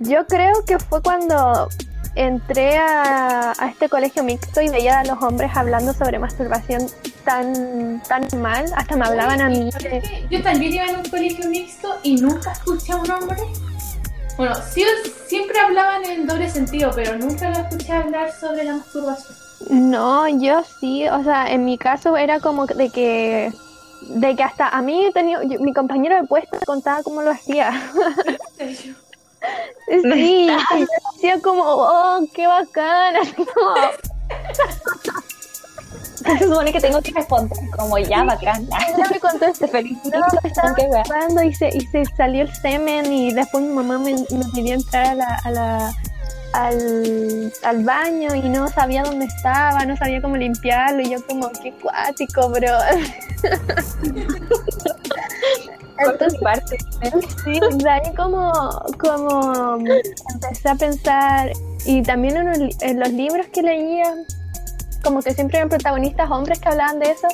yo 0.00 0.26
creo 0.26 0.64
que 0.64 0.78
fue 0.78 1.00
cuando 1.02 1.68
entré 2.16 2.76
a, 2.76 3.52
a 3.56 3.68
este 3.68 3.88
colegio 3.88 4.24
mixto 4.24 4.60
y 4.60 4.68
veía 4.68 5.00
a 5.00 5.04
los 5.04 5.22
hombres 5.22 5.50
hablando 5.54 5.92
sobre 5.92 6.18
masturbación 6.18 6.86
tan, 7.24 8.02
tan 8.02 8.26
mal, 8.40 8.64
hasta 8.74 8.96
me 8.96 9.04
hablaban 9.06 9.40
a 9.40 9.48
mí. 9.48 9.70
Yo 10.30 10.42
también 10.42 10.74
iba 10.74 10.86
en 10.86 10.96
un 10.96 11.08
colegio 11.08 11.48
mixto 11.48 11.98
y 12.02 12.16
nunca 12.16 12.52
escuché 12.52 12.92
a 12.92 12.96
un 12.96 13.10
hombre. 13.10 13.42
Bueno, 14.40 14.54
sí, 14.72 14.86
siempre 15.26 15.60
hablaban 15.60 16.02
en 16.06 16.26
doble 16.26 16.48
sentido, 16.48 16.90
pero 16.94 17.14
nunca 17.18 17.50
lo 17.50 17.58
escuché 17.58 17.92
hablar 17.92 18.32
sobre 18.32 18.64
la 18.64 18.76
masturbación. 18.76 19.36
No, 19.68 20.26
yo 20.28 20.62
sí, 20.80 21.06
o 21.08 21.22
sea, 21.22 21.50
en 21.52 21.66
mi 21.66 21.76
caso 21.76 22.16
era 22.16 22.40
como 22.40 22.64
de 22.64 22.88
que 22.88 23.52
de 24.00 24.34
que 24.36 24.42
hasta 24.42 24.68
a 24.68 24.80
mí 24.80 25.10
tenía, 25.12 25.42
yo- 25.42 25.60
mi 25.60 25.74
compañero 25.74 26.16
de 26.16 26.24
puesto 26.26 26.56
me 26.58 26.64
contaba 26.64 27.02
cómo 27.02 27.20
lo 27.20 27.32
hacía. 27.32 27.70
En 28.16 28.38
serio. 28.56 28.94
Sí, 30.14 30.46
y 30.46 30.80
yo 30.80 30.86
decía 31.12 31.38
como, 31.42 31.62
oh, 31.62 32.20
qué 32.34 32.46
como, 33.36 33.74
Se 36.38 36.44
supone 36.46 36.72
que 36.72 36.80
tengo 36.80 37.00
que 37.00 37.12
responder 37.12 37.58
como 37.76 37.98
ya, 37.98 38.24
bacán. 38.24 38.64
ella 38.64 39.08
me 39.10 39.20
contó 39.20 39.46
este 39.46 39.68
feliz. 39.74 39.98
No, 40.04 40.20
estaba 40.44 40.74
jugando 40.74 41.42
y 41.42 41.54
se, 41.54 41.68
y 41.68 41.80
se 41.86 42.04
salió 42.16 42.42
el 42.42 42.54
semen 42.54 43.12
y 43.12 43.32
después 43.32 43.64
mi 43.64 43.72
mamá 43.72 43.98
me, 43.98 44.12
me 44.14 44.44
pidió 44.54 44.74
entrar 44.74 45.06
a 45.06 45.14
la, 45.14 45.34
a 45.44 45.50
la, 45.50 45.92
al, 46.52 47.52
al 47.62 47.84
baño 47.84 48.34
y 48.34 48.48
no 48.48 48.68
sabía 48.68 49.02
dónde 49.02 49.26
estaba, 49.26 49.84
no 49.84 49.96
sabía 49.96 50.20
cómo 50.20 50.36
limpiarlo 50.36 51.00
y 51.00 51.10
yo 51.10 51.26
como, 51.26 51.50
qué 51.62 51.72
cuático, 51.74 52.50
bro. 52.50 52.78
Entonces, 55.98 56.40
parte. 56.40 56.78
sí, 57.44 57.60
de 57.76 57.90
ahí 57.90 58.14
como, 58.16 58.50
como 58.98 59.76
empecé 60.32 60.68
a 60.70 60.74
pensar 60.74 61.52
y 61.84 62.02
también 62.02 62.36
en 62.80 63.00
los 63.00 63.10
libros 63.10 63.46
que 63.52 63.62
leía, 63.62 64.14
como 65.02 65.22
que 65.22 65.32
siempre 65.34 65.58
eran 65.58 65.68
protagonistas 65.68 66.30
hombres 66.30 66.58
que 66.60 66.68
hablaban 66.68 66.98
de 66.98 67.10
eso 67.10 67.28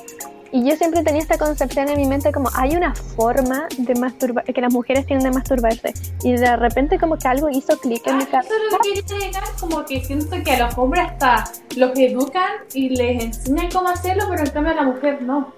y 0.52 0.64
yo 0.68 0.76
siempre 0.76 1.02
tenía 1.02 1.20
esta 1.20 1.36
concepción 1.38 1.88
en 1.88 1.96
mi 1.96 2.06
mente 2.06 2.30
como 2.32 2.48
hay 2.54 2.76
una 2.76 2.94
forma 2.94 3.66
de 3.78 3.94
masturbar, 3.96 4.44
que 4.44 4.60
las 4.60 4.72
mujeres 4.72 5.04
tienen 5.04 5.24
de 5.24 5.30
masturbarse 5.32 5.92
y 6.22 6.32
de 6.32 6.56
repente 6.56 6.98
como 6.98 7.16
que 7.18 7.26
algo 7.28 7.48
hizo 7.50 7.76
clic 7.78 8.06
en 8.06 8.18
mi 8.18 8.24
Ah, 8.24 8.28
cabeza. 8.30 8.48
eso 8.54 8.64
es 8.66 8.72
lo 8.72 8.78
que 8.78 9.02
quería 9.02 9.26
llegar, 9.26 9.44
como 9.60 9.84
que 9.84 10.04
siento 10.04 10.36
que 10.44 10.52
a 10.52 10.66
los 10.66 10.78
hombres 10.78 11.04
hasta 11.06 11.44
los 11.76 11.98
educan 11.98 12.48
y 12.74 12.90
les 12.90 13.24
enseñan 13.24 13.68
cómo 13.72 13.88
hacerlo, 13.88 14.24
pero 14.30 14.44
en 14.44 14.50
cambio 14.50 14.72
a 14.72 14.76
la 14.76 14.82
mujer 14.84 15.20
no. 15.22 15.52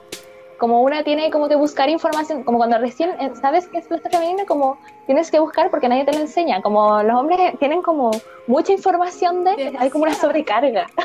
Como 0.58 0.82
una 0.82 1.04
tiene 1.04 1.30
como 1.30 1.48
que 1.48 1.54
buscar 1.54 1.88
información, 1.88 2.42
como 2.42 2.58
cuando 2.58 2.78
recién 2.78 3.10
eh, 3.20 3.30
sabes 3.40 3.68
que 3.68 3.78
es 3.78 3.86
placer 3.86 4.10
femenino, 4.10 4.44
como 4.46 4.76
tienes 5.06 5.30
que 5.30 5.38
buscar 5.38 5.70
porque 5.70 5.88
nadie 5.88 6.04
te 6.04 6.12
lo 6.12 6.18
enseña. 6.18 6.60
Como 6.62 7.02
los 7.02 7.16
hombres 7.16 7.56
tienen 7.60 7.80
como 7.82 8.10
mucha 8.48 8.72
información 8.72 9.44
de, 9.44 9.76
hay 9.78 9.90
como 9.90 10.04
una 10.04 10.14
sobrecarga. 10.14 10.86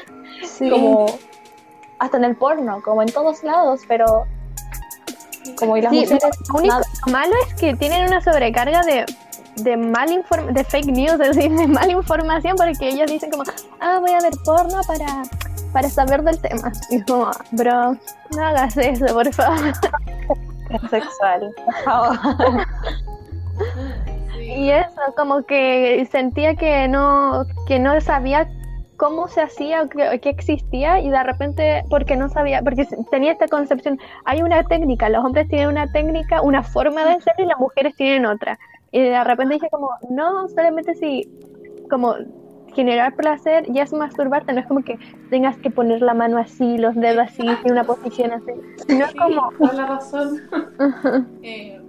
Sí. 0.44 0.70
Como 0.70 1.06
hasta 2.00 2.18
en 2.18 2.24
el 2.26 2.36
porno, 2.36 2.82
como 2.84 3.02
en 3.02 3.10
todos 3.12 3.44
lados, 3.44 3.82
pero 3.88 4.26
como 5.58 5.78
y 5.78 5.82
las 5.82 5.92
Sí, 5.92 6.00
mujeres 6.02 6.24
lo 6.50 6.56
único 6.60 6.74
nada. 6.76 6.86
malo 7.12 7.34
es 7.48 7.54
que 7.54 7.76
tienen 7.76 8.08
una 8.08 8.20
sobrecarga 8.20 8.82
de, 8.82 9.06
de 9.58 9.78
mal 9.78 10.12
inform 10.12 10.48
de 10.54 10.64
fake 10.64 10.88
news, 10.88 11.14
es 11.22 11.36
decir, 11.36 11.52
de 11.52 11.68
mala 11.68 11.92
información, 11.92 12.56
porque 12.58 12.90
ellos 12.90 13.10
dicen 13.10 13.30
como, 13.32 13.44
ah, 13.80 14.00
voy 14.00 14.12
a 14.12 14.20
ver 14.20 14.34
porno 14.44 14.82
para, 14.88 15.22
para 15.74 15.90
saber 15.90 16.24
del 16.24 16.40
tema. 16.40 16.72
Y 16.90 16.98
es 16.98 17.06
como, 17.06 17.32
bro, 17.52 17.98
no 18.36 18.46
hagas 18.46 18.78
eso, 18.78 19.06
por 19.08 19.34
favor. 19.34 19.74
sexual. 20.90 21.54
por 21.66 21.76
favor. 21.84 22.18
Y 24.40 24.72
eso, 24.72 25.02
como 25.16 25.44
que 25.44 26.08
sentía 26.12 26.56
que 26.56 26.88
no, 26.88 27.46
que 27.68 27.80
no 27.80 28.00
sabía 28.02 28.50
cómo 28.98 29.28
se 29.28 29.42
hacía 29.42 29.84
o 29.84 29.90
qué, 29.90 30.20
qué 30.22 30.30
existía 30.30 31.00
y 31.00 31.10
de 31.10 31.24
repente 31.24 31.84
porque 31.90 32.16
no 32.16 32.30
sabía, 32.30 32.62
porque 32.62 32.88
tenía 33.12 33.34
esta 33.34 33.48
concepción, 33.48 34.00
hay 34.26 34.42
una 34.42 34.64
técnica, 34.64 35.10
los 35.10 35.24
hombres 35.24 35.48
tienen 35.50 35.70
una 35.70 35.92
técnica, 35.92 36.42
una 36.42 36.64
forma 36.64 37.04
de 37.06 37.12
hacerlo 37.12 37.46
y 37.46 37.48
las 37.48 37.60
mujeres 37.60 37.96
tienen 37.96 38.26
otra. 38.26 38.58
Y 38.92 39.02
de 39.02 39.24
repente 39.24 39.56
dije 39.56 39.70
como, 39.72 39.90
no, 40.10 40.48
solamente 40.50 40.94
si 40.96 41.28
como 41.90 42.16
generar 42.74 43.16
placer 43.16 43.66
ya 43.72 43.84
es 43.84 43.94
masturbarte, 43.94 44.54
no 44.54 44.60
es 44.60 44.68
como 44.68 44.84
que 44.84 44.98
tengas 45.30 45.58
que 45.58 45.70
poner 45.70 46.02
la 46.02 46.14
mano 46.14 46.38
así, 46.38 46.78
los 46.78 46.96
dedos 46.96 47.28
así, 47.28 47.46
en 47.48 47.72
una 47.72 47.84
posición 47.84 48.32
así, 48.32 48.52
sino 48.88 49.08
Sí, 49.08 49.18
como... 49.18 49.52
toda 49.58 49.74
la 49.74 49.86
razón. 49.88 50.42
Eh, 51.42 51.80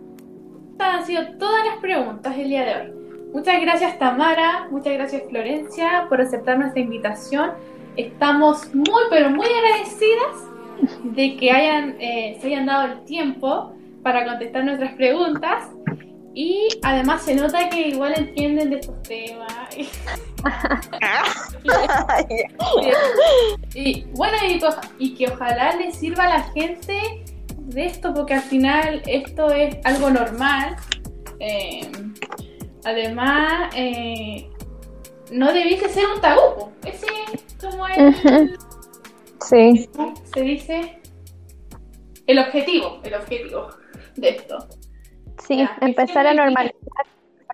estas 0.72 0.94
han 0.94 1.04
sido 1.06 1.22
todas 1.38 1.64
las 1.66 1.76
preguntas 1.76 2.36
del 2.36 2.48
día 2.48 2.64
de 2.64 2.74
hoy. 2.74 2.92
Muchas 3.32 3.60
gracias 3.60 3.98
Tamara, 3.98 4.68
muchas 4.70 4.92
gracias 4.94 5.22
Florencia 5.28 6.06
por 6.08 6.20
aceptar 6.20 6.58
nuestra 6.58 6.80
invitación. 6.80 7.50
Estamos 7.96 8.74
muy 8.74 9.02
pero 9.10 9.30
muy 9.30 9.46
agradecidas 9.46 10.50
de 11.04 11.36
que 11.36 11.50
hayan, 11.50 11.96
eh, 12.00 12.38
se 12.40 12.48
hayan 12.48 12.66
dado 12.66 12.92
el 12.92 13.04
tiempo 13.04 13.72
para 14.02 14.24
contestar 14.24 14.64
nuestras 14.64 14.92
preguntas 14.94 15.68
y 16.34 16.68
además 16.82 17.22
se 17.22 17.34
nota 17.34 17.68
que 17.68 17.88
igual 17.88 18.14
entienden 18.16 18.70
de 18.70 18.76
estos 18.76 19.02
temas. 19.02 19.68
Y 23.74 24.04
bueno, 24.12 24.36
y, 24.46 24.60
y 24.98 25.14
que 25.14 25.26
ojalá 25.28 25.74
les 25.76 25.96
sirva 25.96 26.24
a 26.24 26.28
la 26.28 26.42
gente 26.52 27.24
de 27.56 27.86
esto, 27.86 28.12
porque 28.14 28.34
al 28.34 28.42
final 28.42 29.02
esto 29.06 29.50
es 29.50 29.76
algo 29.84 30.10
normal. 30.10 30.76
Eh, 31.40 31.90
además, 32.84 33.74
eh, 33.74 34.48
no 35.32 35.52
debiese 35.52 35.88
ser 35.88 36.04
un 36.14 36.20
tabú. 36.20 36.72
Ese 36.84 37.06
es 37.32 37.56
como 37.60 37.86
el. 37.88 38.58
Sí. 39.40 39.90
¿cómo 39.94 40.14
se 40.32 40.40
dice? 40.40 40.98
El 42.26 42.38
objetivo, 42.38 43.00
el 43.02 43.14
objetivo 43.14 43.68
de 44.16 44.28
esto. 44.30 44.68
Sí, 45.42 45.58
Ya, 45.58 45.76
empezar 45.80 46.26
a 46.26 46.34
normalizar, 46.34 46.74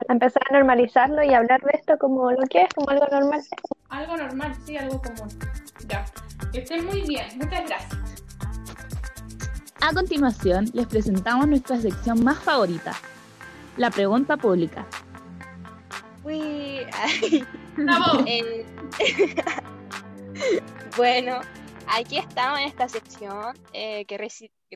empezar 0.09 0.43
a 0.51 0.53
normalizarlo 0.53 1.22
y 1.22 1.35
hablar 1.35 1.61
de 1.62 1.70
esto 1.74 1.99
como 1.99 2.31
lo 2.31 2.47
que 2.49 2.62
es, 2.62 2.68
como 2.74 2.91
algo 2.91 3.07
normal. 3.11 3.41
Algo 3.89 4.16
normal, 4.16 4.55
sí, 4.64 4.76
algo 4.76 5.01
común. 5.03 5.28
Ya. 5.89 6.05
Que 6.53 6.61
estén 6.61 6.87
muy 6.87 7.03
bien. 7.03 7.26
Muchas 7.37 7.66
gracias. 7.66 7.99
A 9.83 9.93
continuación, 9.95 10.66
les 10.74 10.87
presentamos 10.87 11.49
nuestra 11.49 11.78
sección 11.81 12.22
más 12.22 12.39
favorita, 12.39 12.93
la 13.76 13.91
pregunta 13.91 14.37
pública. 14.37 14.87
Uy, 16.22 16.81
ay, 16.93 17.45
el- 18.26 18.66
bueno, 20.97 21.41
aquí 21.87 22.18
estamos 22.18 22.61
en 22.61 22.66
esta 22.66 22.89
sección 22.89 23.57
eh, 23.72 24.05
que 24.05 24.18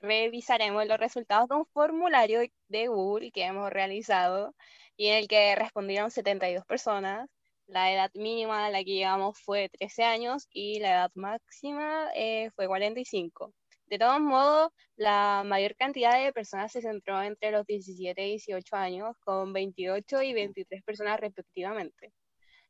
revisaremos 0.02 0.86
los 0.86 0.98
resultados 0.98 1.48
de 1.48 1.56
un 1.56 1.66
formulario 1.66 2.40
de 2.68 2.88
Google 2.88 3.30
que 3.32 3.44
hemos 3.44 3.70
realizado 3.70 4.54
y 4.96 5.08
en 5.08 5.18
el 5.18 5.28
que 5.28 5.54
respondieron 5.56 6.10
72 6.10 6.64
personas. 6.66 7.28
La 7.66 7.92
edad 7.92 8.10
mínima 8.14 8.66
a 8.66 8.70
la 8.70 8.78
que 8.84 8.92
llegamos 8.92 9.38
fue 9.40 9.70
13 9.70 10.04
años 10.04 10.46
y 10.50 10.80
la 10.80 10.90
edad 10.90 11.10
máxima 11.14 12.10
eh, 12.14 12.50
fue 12.54 12.66
45. 12.66 13.52
De 13.86 13.98
todos 13.98 14.20
modos, 14.20 14.70
la 14.96 15.42
mayor 15.44 15.76
cantidad 15.76 16.22
de 16.22 16.32
personas 16.32 16.72
se 16.72 16.82
centró 16.82 17.22
entre 17.22 17.50
los 17.50 17.66
17 17.66 18.26
y 18.26 18.30
18 18.30 18.76
años, 18.76 19.16
con 19.20 19.52
28 19.52 20.22
y 20.22 20.32
23 20.32 20.82
personas 20.82 21.20
respectivamente. 21.20 22.12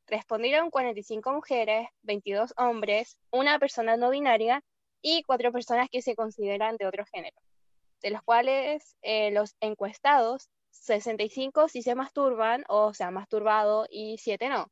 Respondieron 0.06 0.70
45 0.70 1.32
mujeres, 1.32 1.88
22 2.02 2.52
hombres, 2.56 3.16
una 3.30 3.58
persona 3.58 3.96
no 3.96 4.10
binaria 4.10 4.62
y 5.04 5.22
cuatro 5.22 5.52
personas 5.52 5.90
que 5.90 6.00
se 6.00 6.16
consideran 6.16 6.76
de 6.78 6.86
otro 6.86 7.04
género, 7.12 7.36
de 8.00 8.10
los 8.10 8.22
cuales 8.22 8.96
eh, 9.02 9.30
los 9.32 9.54
encuestados, 9.60 10.48
65 10.70 11.68
sí 11.68 11.82
se 11.82 11.94
masturban 11.94 12.64
o 12.68 12.94
se 12.94 13.04
han 13.04 13.12
masturbado 13.12 13.86
y 13.90 14.16
7 14.16 14.48
no. 14.48 14.66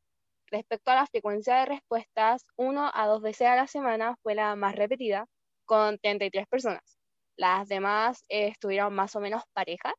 Respecto 0.47 0.91
a 0.91 0.95
la 0.95 1.07
frecuencia 1.07 1.57
de 1.57 1.67
respuestas, 1.67 2.47
uno 2.57 2.91
a 2.95 3.07
dos 3.07 3.21
veces 3.21 3.47
a 3.47 3.57
la 3.57 3.67
semana 3.67 4.17
fue 4.23 4.35
la 4.35 4.57
más 4.57 4.75
repetida, 4.75 5.27
con 5.67 5.99
33 5.99 6.47
personas. 6.49 6.99
Las 7.37 7.69
demás 7.69 8.25
eh, 8.31 8.49
estuvieron 8.49 8.95
más 8.95 9.15
o 9.17 9.21
menos 9.21 9.43
parejas, 9.53 9.95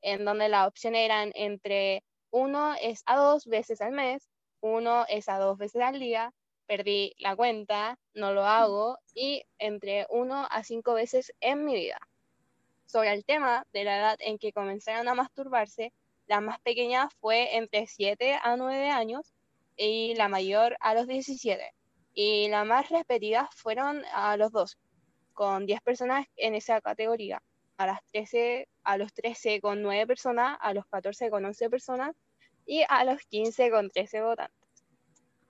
en 0.00 0.24
donde 0.24 0.48
las 0.48 0.66
opciones 0.66 1.02
eran 1.04 1.30
entre 1.34 2.02
uno 2.30 2.74
es 2.80 3.02
a 3.04 3.16
dos 3.16 3.44
veces 3.44 3.82
al 3.82 3.92
mes, 3.92 4.30
uno 4.60 5.04
es 5.08 5.28
a 5.28 5.38
dos 5.38 5.58
veces 5.58 5.82
al 5.82 6.00
día, 6.00 6.32
perdí 6.66 7.14
la 7.18 7.36
cuenta, 7.36 7.98
no 8.14 8.32
lo 8.32 8.44
hago, 8.44 8.98
y 9.14 9.44
entre 9.58 10.06
uno 10.10 10.46
a 10.50 10.64
cinco 10.64 10.94
veces 10.94 11.32
en 11.40 11.64
mi 11.64 11.74
vida. 11.74 11.98
Sobre 12.86 13.12
el 13.12 13.24
tema 13.24 13.66
de 13.72 13.84
la 13.84 13.98
edad 13.98 14.16
en 14.20 14.38
que 14.38 14.52
comenzaron 14.52 15.08
a 15.08 15.14
masturbarse, 15.14 15.92
La 16.26 16.40
más 16.40 16.58
pequeña 16.60 17.10
fue 17.20 17.56
entre 17.56 17.86
7 17.86 18.38
a 18.42 18.56
9 18.56 18.88
años 18.88 19.34
y 19.76 20.14
la 20.14 20.28
mayor 20.28 20.76
a 20.80 20.94
los 20.94 21.06
17. 21.06 21.74
Y 22.14 22.48
las 22.48 22.64
más 22.66 22.88
repetidas 22.88 23.48
fueron 23.54 24.04
a 24.12 24.36
los 24.36 24.52
dos, 24.52 24.78
con 25.34 25.66
10 25.66 25.82
personas 25.82 26.26
en 26.36 26.54
esa 26.54 26.80
categoría. 26.80 27.42
A, 27.76 27.86
las 27.86 28.00
13, 28.12 28.68
a 28.84 28.96
los 28.96 29.12
13 29.12 29.60
con 29.60 29.82
9 29.82 30.06
personas, 30.06 30.56
a 30.60 30.72
los 30.72 30.86
14 30.86 31.28
con 31.28 31.44
11 31.44 31.68
personas 31.68 32.14
y 32.64 32.84
a 32.88 33.04
los 33.04 33.20
15 33.26 33.70
con 33.70 33.90
13 33.90 34.22
votantes. 34.22 34.63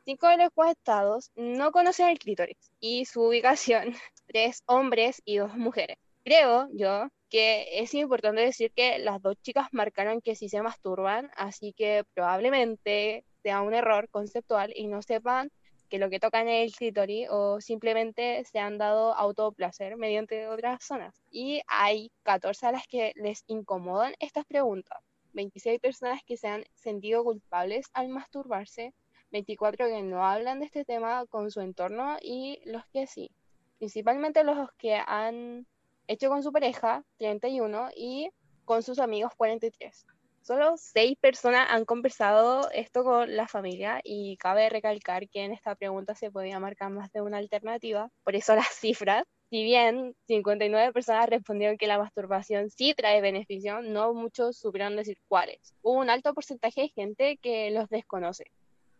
Cinco 0.04 0.28
de 0.28 0.36
los 0.36 0.50
estados 0.68 1.30
no 1.34 1.72
conocen 1.72 2.08
el 2.08 2.18
clítoris 2.18 2.58
y 2.78 3.06
su 3.06 3.22
ubicación, 3.22 3.94
tres 4.26 4.62
hombres 4.66 5.22
y 5.24 5.38
dos 5.38 5.56
mujeres. 5.56 5.96
Creo 6.22 6.68
yo 6.72 7.08
que 7.30 7.80
es 7.80 7.94
importante 7.94 8.42
decir 8.42 8.70
que 8.72 8.98
las 8.98 9.22
dos 9.22 9.36
chicas 9.40 9.68
marcaron 9.72 10.20
que 10.20 10.36
sí 10.36 10.50
se 10.50 10.60
masturban, 10.60 11.30
así 11.36 11.72
que 11.72 12.04
probablemente 12.12 13.24
sea 13.42 13.62
un 13.62 13.72
error 13.72 14.10
conceptual 14.10 14.72
y 14.76 14.88
no 14.88 15.00
sepan 15.00 15.50
que 15.88 15.98
lo 15.98 16.10
que 16.10 16.20
tocan 16.20 16.48
es 16.48 16.66
el 16.66 16.76
clítoris 16.76 17.28
o 17.30 17.62
simplemente 17.62 18.44
se 18.44 18.58
han 18.58 18.76
dado 18.76 19.14
autoplacer 19.14 19.96
mediante 19.96 20.48
otras 20.48 20.84
zonas. 20.84 21.14
Y 21.30 21.62
hay 21.66 22.10
14 22.24 22.66
a 22.66 22.72
las 22.72 22.86
que 22.86 23.12
les 23.16 23.42
incomodan 23.46 24.12
estas 24.18 24.44
preguntas. 24.44 24.98
26 25.32 25.80
personas 25.80 26.20
que 26.26 26.36
se 26.36 26.48
han 26.48 26.64
sentido 26.74 27.24
culpables 27.24 27.86
al 27.94 28.08
masturbarse, 28.08 28.92
24 29.34 29.88
que 29.88 30.02
no 30.02 30.24
hablan 30.24 30.60
de 30.60 30.66
este 30.66 30.84
tema 30.84 31.26
con 31.26 31.50
su 31.50 31.60
entorno 31.60 32.16
y 32.22 32.60
los 32.66 32.86
que 32.92 33.08
sí. 33.08 33.32
Principalmente 33.78 34.44
los 34.44 34.70
que 34.78 34.94
han 34.94 35.66
hecho 36.06 36.28
con 36.28 36.44
su 36.44 36.52
pareja, 36.52 37.02
31, 37.18 37.88
y 37.96 38.30
con 38.64 38.84
sus 38.84 39.00
amigos, 39.00 39.32
43. 39.36 40.06
Solo 40.40 40.74
seis 40.76 41.18
personas 41.20 41.66
han 41.68 41.84
conversado 41.84 42.70
esto 42.70 43.02
con 43.02 43.34
la 43.34 43.48
familia 43.48 44.00
y 44.04 44.36
cabe 44.36 44.68
recalcar 44.68 45.28
que 45.28 45.42
en 45.42 45.52
esta 45.52 45.74
pregunta 45.74 46.14
se 46.14 46.30
podía 46.30 46.60
marcar 46.60 46.90
más 46.90 47.10
de 47.10 47.20
una 47.20 47.38
alternativa, 47.38 48.10
por 48.22 48.36
eso 48.36 48.54
las 48.54 48.68
cifras. 48.68 49.24
Si 49.50 49.64
bien 49.64 50.14
59 50.28 50.92
personas 50.92 51.28
respondieron 51.28 51.76
que 51.76 51.88
la 51.88 51.98
masturbación 51.98 52.70
sí 52.70 52.94
trae 52.94 53.20
beneficio, 53.20 53.82
no 53.82 54.14
muchos 54.14 54.56
supieron 54.58 54.94
decir 54.94 55.18
cuáles. 55.26 55.74
Hubo 55.82 55.98
un 55.98 56.10
alto 56.10 56.34
porcentaje 56.34 56.82
de 56.82 56.88
gente 56.90 57.36
que 57.38 57.72
los 57.72 57.88
desconoce. 57.88 58.44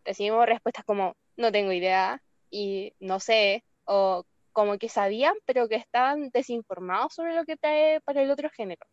Recibimos 0.05 0.47
respuestas 0.47 0.85
como 0.85 1.15
no 1.37 1.53
tengo 1.53 1.73
idea 1.73 2.21
y 2.51 2.93
no 3.01 3.21
sé, 3.21 3.65
o 3.85 4.25
como 4.53 4.79
que 4.79 4.89
sabían, 4.89 5.35
pero 5.47 5.69
que 5.69 5.75
estaban 5.77 6.31
desinformados 6.31 7.15
sobre 7.15 7.35
lo 7.35 7.45
que 7.45 7.57
trae 7.57 8.01
para 8.03 8.23
el 8.23 8.31
otro 8.31 8.49
género. 8.51 8.87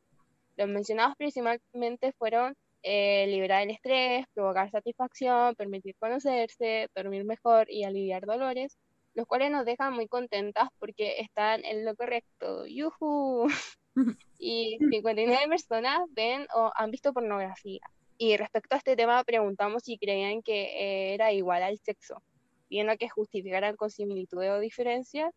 Los 0.58 0.68
mencionados 0.68 1.16
principalmente 1.18 2.14
fueron 2.14 2.56
eh, 2.84 3.28
liberar 3.28 3.62
el 3.62 3.72
estrés, 3.72 4.26
provocar 4.34 4.72
satisfacción, 4.72 5.56
permitir 5.56 5.96
conocerse, 6.00 6.90
dormir 6.96 7.26
mejor 7.26 7.70
y 7.70 7.84
aliviar 7.84 8.26
dolores, 8.26 8.78
los 9.14 9.28
cuales 9.28 9.52
nos 9.52 9.66
dejan 9.66 9.94
muy 9.94 10.08
contentas 10.08 10.70
porque 10.80 11.20
están 11.20 11.64
en 11.64 11.86
lo 11.86 11.96
correcto. 11.96 12.66
¡Yuhu! 12.66 13.48
y 14.40 14.78
59 14.90 15.48
personas 15.48 16.00
ven 16.10 16.48
o 16.56 16.72
han 16.76 16.90
visto 16.90 17.14
pornografía. 17.14 17.82
Y 18.24 18.38
respecto 18.38 18.76
a 18.76 18.78
este 18.78 18.96
tema, 18.96 19.24
preguntamos 19.24 19.82
si 19.82 19.98
creían 19.98 20.44
que 20.44 20.62
eh, 20.62 21.14
era 21.16 21.34
igual 21.34 21.64
al 21.64 21.80
sexo, 21.80 22.22
viendo 22.70 22.96
que 22.96 23.10
justificaran 23.10 23.76
con 23.76 23.90
similitudes 23.90 24.52
o 24.52 24.60
diferencias, 24.60 25.34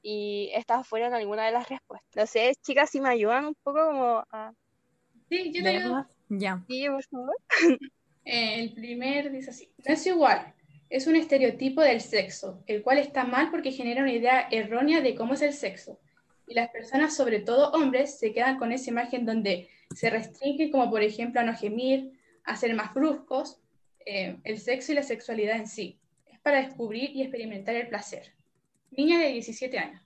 y 0.00 0.50
estas 0.54 0.88
fueron 0.88 1.12
algunas 1.12 1.44
de 1.44 1.52
las 1.52 1.68
respuestas. 1.68 2.16
No 2.16 2.26
sé, 2.26 2.54
chicas, 2.62 2.88
si 2.88 3.02
me 3.02 3.10
ayudan 3.10 3.44
un 3.44 3.54
poco 3.62 3.86
como 3.86 4.24
a... 4.30 4.54
Sí, 5.28 5.52
yo 5.52 5.62
te 5.62 5.68
ayudo. 5.76 6.06
Ya. 6.30 6.64
Sí, 6.68 6.86
por 6.88 7.04
favor. 7.04 7.36
Eh, 8.24 8.62
el 8.62 8.72
primer 8.72 9.32
dice 9.32 9.50
así, 9.50 9.68
no 9.84 9.94
es 9.94 10.06
igual, 10.06 10.54
es 10.88 11.08
un 11.08 11.16
estereotipo 11.16 11.80
del 11.80 12.00
sexo, 12.00 12.62
el 12.68 12.80
cual 12.84 12.98
está 12.98 13.24
mal 13.24 13.50
porque 13.50 13.72
genera 13.72 14.00
una 14.00 14.12
idea 14.12 14.46
errónea 14.48 15.00
de 15.00 15.16
cómo 15.16 15.34
es 15.34 15.42
el 15.42 15.52
sexo. 15.52 15.98
Y 16.46 16.54
las 16.54 16.70
personas, 16.70 17.16
sobre 17.16 17.40
todo 17.40 17.72
hombres, 17.72 18.20
se 18.20 18.32
quedan 18.32 18.58
con 18.58 18.70
esa 18.70 18.90
imagen 18.90 19.26
donde 19.26 19.68
se 19.92 20.08
restringen, 20.08 20.70
como 20.70 20.88
por 20.88 21.02
ejemplo 21.02 21.40
a 21.40 21.44
no 21.44 21.56
gemir, 21.56 22.12
a 22.44 22.56
ser 22.56 22.74
más 22.74 22.92
bruscos, 22.94 23.60
eh, 24.06 24.38
el 24.44 24.58
sexo 24.58 24.92
y 24.92 24.94
la 24.96 25.02
sexualidad 25.02 25.56
en 25.56 25.66
sí. 25.66 25.98
Es 26.26 26.40
para 26.40 26.58
descubrir 26.58 27.10
y 27.14 27.22
experimentar 27.22 27.74
el 27.76 27.88
placer. 27.88 28.32
Niña 28.90 29.18
de 29.18 29.28
17 29.28 29.78
años. 29.78 30.02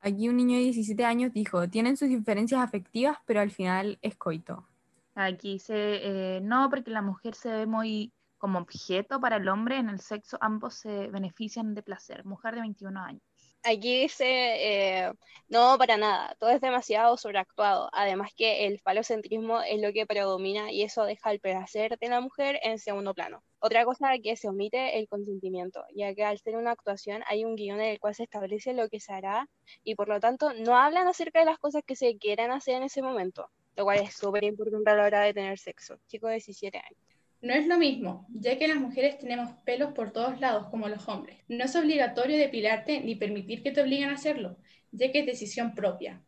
Aquí 0.00 0.28
un 0.28 0.36
niño 0.36 0.56
de 0.56 0.64
17 0.64 1.04
años 1.04 1.32
dijo, 1.32 1.68
tienen 1.68 1.96
sus 1.96 2.08
diferencias 2.08 2.60
afectivas, 2.60 3.18
pero 3.26 3.40
al 3.40 3.50
final 3.50 3.98
es 4.00 4.16
coito. 4.16 4.68
Aquí 5.14 5.54
dice, 5.54 5.74
eh, 5.76 6.40
no, 6.40 6.70
porque 6.70 6.90
la 6.90 7.02
mujer 7.02 7.34
se 7.34 7.50
ve 7.50 7.66
muy 7.66 8.12
como 8.38 8.60
objeto 8.60 9.20
para 9.20 9.36
el 9.36 9.48
hombre, 9.48 9.78
en 9.78 9.88
el 9.88 10.00
sexo 10.00 10.38
ambos 10.40 10.74
se 10.74 11.08
benefician 11.08 11.74
de 11.74 11.82
placer. 11.82 12.24
Mujer 12.24 12.54
de 12.54 12.60
21 12.60 13.00
años. 13.00 13.22
Aquí 13.62 14.02
dice, 14.02 14.26
eh, 14.26 15.12
no, 15.48 15.76
para 15.78 15.96
nada, 15.96 16.36
todo 16.38 16.50
es 16.50 16.60
demasiado 16.60 17.16
sobreactuado. 17.16 17.88
Además 17.92 18.30
que 18.36 18.66
el 18.66 18.78
falocentrismo 18.80 19.60
es 19.62 19.80
lo 19.80 19.92
que 19.92 20.06
predomina 20.06 20.70
y 20.70 20.82
eso 20.82 21.04
deja 21.04 21.30
el 21.32 21.40
placer 21.40 21.98
de 21.98 22.08
la 22.08 22.20
mujer 22.20 22.58
en 22.62 22.78
segundo 22.78 23.14
plano. 23.14 23.42
Otra 23.58 23.84
cosa 23.84 24.10
que 24.22 24.36
se 24.36 24.48
omite 24.48 24.98
el 24.98 25.08
consentimiento, 25.08 25.84
ya 25.94 26.14
que 26.14 26.24
al 26.24 26.38
ser 26.38 26.56
una 26.56 26.72
actuación 26.72 27.22
hay 27.26 27.44
un 27.44 27.56
guion 27.56 27.80
en 27.80 27.88
el 27.88 28.00
cual 28.00 28.14
se 28.14 28.24
establece 28.24 28.72
lo 28.74 28.88
que 28.88 29.00
se 29.00 29.12
hará 29.12 29.48
y 29.82 29.96
por 29.96 30.08
lo 30.08 30.20
tanto 30.20 30.52
no 30.52 30.76
hablan 30.76 31.08
acerca 31.08 31.40
de 31.40 31.46
las 31.46 31.58
cosas 31.58 31.82
que 31.84 31.96
se 31.96 32.16
quieran 32.18 32.52
hacer 32.52 32.76
en 32.76 32.84
ese 32.84 33.02
momento, 33.02 33.50
lo 33.76 33.84
cual 33.84 33.98
es 33.98 34.14
súper 34.14 34.44
importante 34.44 34.90
a 34.90 34.94
la 34.94 35.04
hora 35.04 35.20
de 35.22 35.34
tener 35.34 35.58
sexo. 35.58 35.98
Chico 36.06 36.28
de 36.28 36.34
17 36.34 36.78
años. 36.78 37.17
No 37.40 37.54
es 37.54 37.68
lo 37.68 37.78
mismo, 37.78 38.26
ya 38.30 38.58
que 38.58 38.66
las 38.66 38.78
mujeres 38.78 39.18
tenemos 39.18 39.50
pelos 39.64 39.92
por 39.92 40.12
todos 40.12 40.40
lados 40.40 40.66
como 40.70 40.88
los 40.88 41.08
hombres. 41.08 41.38
No 41.46 41.64
es 41.64 41.76
obligatorio 41.76 42.36
depilarte 42.36 43.00
ni 43.00 43.14
permitir 43.14 43.62
que 43.62 43.70
te 43.70 43.80
obliguen 43.80 44.08
a 44.08 44.14
hacerlo, 44.14 44.58
ya 44.90 45.12
que 45.12 45.20
es 45.20 45.26
decisión 45.26 45.74
propia. 45.74 46.20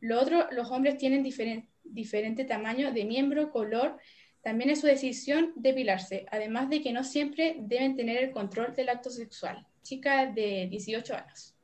Lo 0.00 0.20
otro, 0.20 0.46
los 0.52 0.70
hombres 0.70 0.98
tienen 0.98 1.22
diferente 1.22 2.44
tamaño 2.44 2.92
de 2.92 3.04
miembro, 3.06 3.50
color, 3.50 3.98
también 4.42 4.70
es 4.70 4.80
su 4.80 4.86
decisión 4.86 5.52
depilarse, 5.56 6.26
además 6.30 6.68
de 6.68 6.82
que 6.82 6.92
no 6.92 7.02
siempre 7.02 7.56
deben 7.58 7.96
tener 7.96 8.22
el 8.22 8.30
control 8.30 8.74
del 8.74 8.90
acto 8.90 9.10
sexual. 9.10 9.66
Chica 9.82 10.26
de 10.26 10.68
18 10.70 11.14
años. 11.14 11.57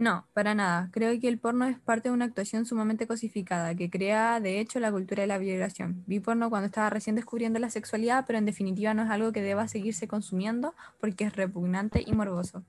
No, 0.00 0.26
para 0.32 0.54
nada. 0.54 0.88
Creo 0.92 1.20
que 1.20 1.28
el 1.28 1.38
porno 1.38 1.66
es 1.66 1.78
parte 1.78 2.08
de 2.08 2.14
una 2.14 2.24
actuación 2.24 2.64
sumamente 2.64 3.06
cosificada, 3.06 3.74
que 3.74 3.90
crea 3.90 4.40
de 4.40 4.58
hecho 4.58 4.80
la 4.80 4.90
cultura 4.90 5.20
de 5.20 5.26
la 5.26 5.36
violación. 5.36 6.04
Vi 6.06 6.20
porno 6.20 6.48
cuando 6.48 6.68
estaba 6.68 6.88
recién 6.88 7.16
descubriendo 7.16 7.58
la 7.58 7.68
sexualidad, 7.68 8.24
pero 8.26 8.38
en 8.38 8.46
definitiva 8.46 8.94
no 8.94 9.02
es 9.02 9.10
algo 9.10 9.30
que 9.30 9.42
deba 9.42 9.68
seguirse 9.68 10.08
consumiendo 10.08 10.74
porque 11.00 11.24
es 11.24 11.36
repugnante 11.36 12.02
y 12.06 12.12
morboso. 12.14 12.64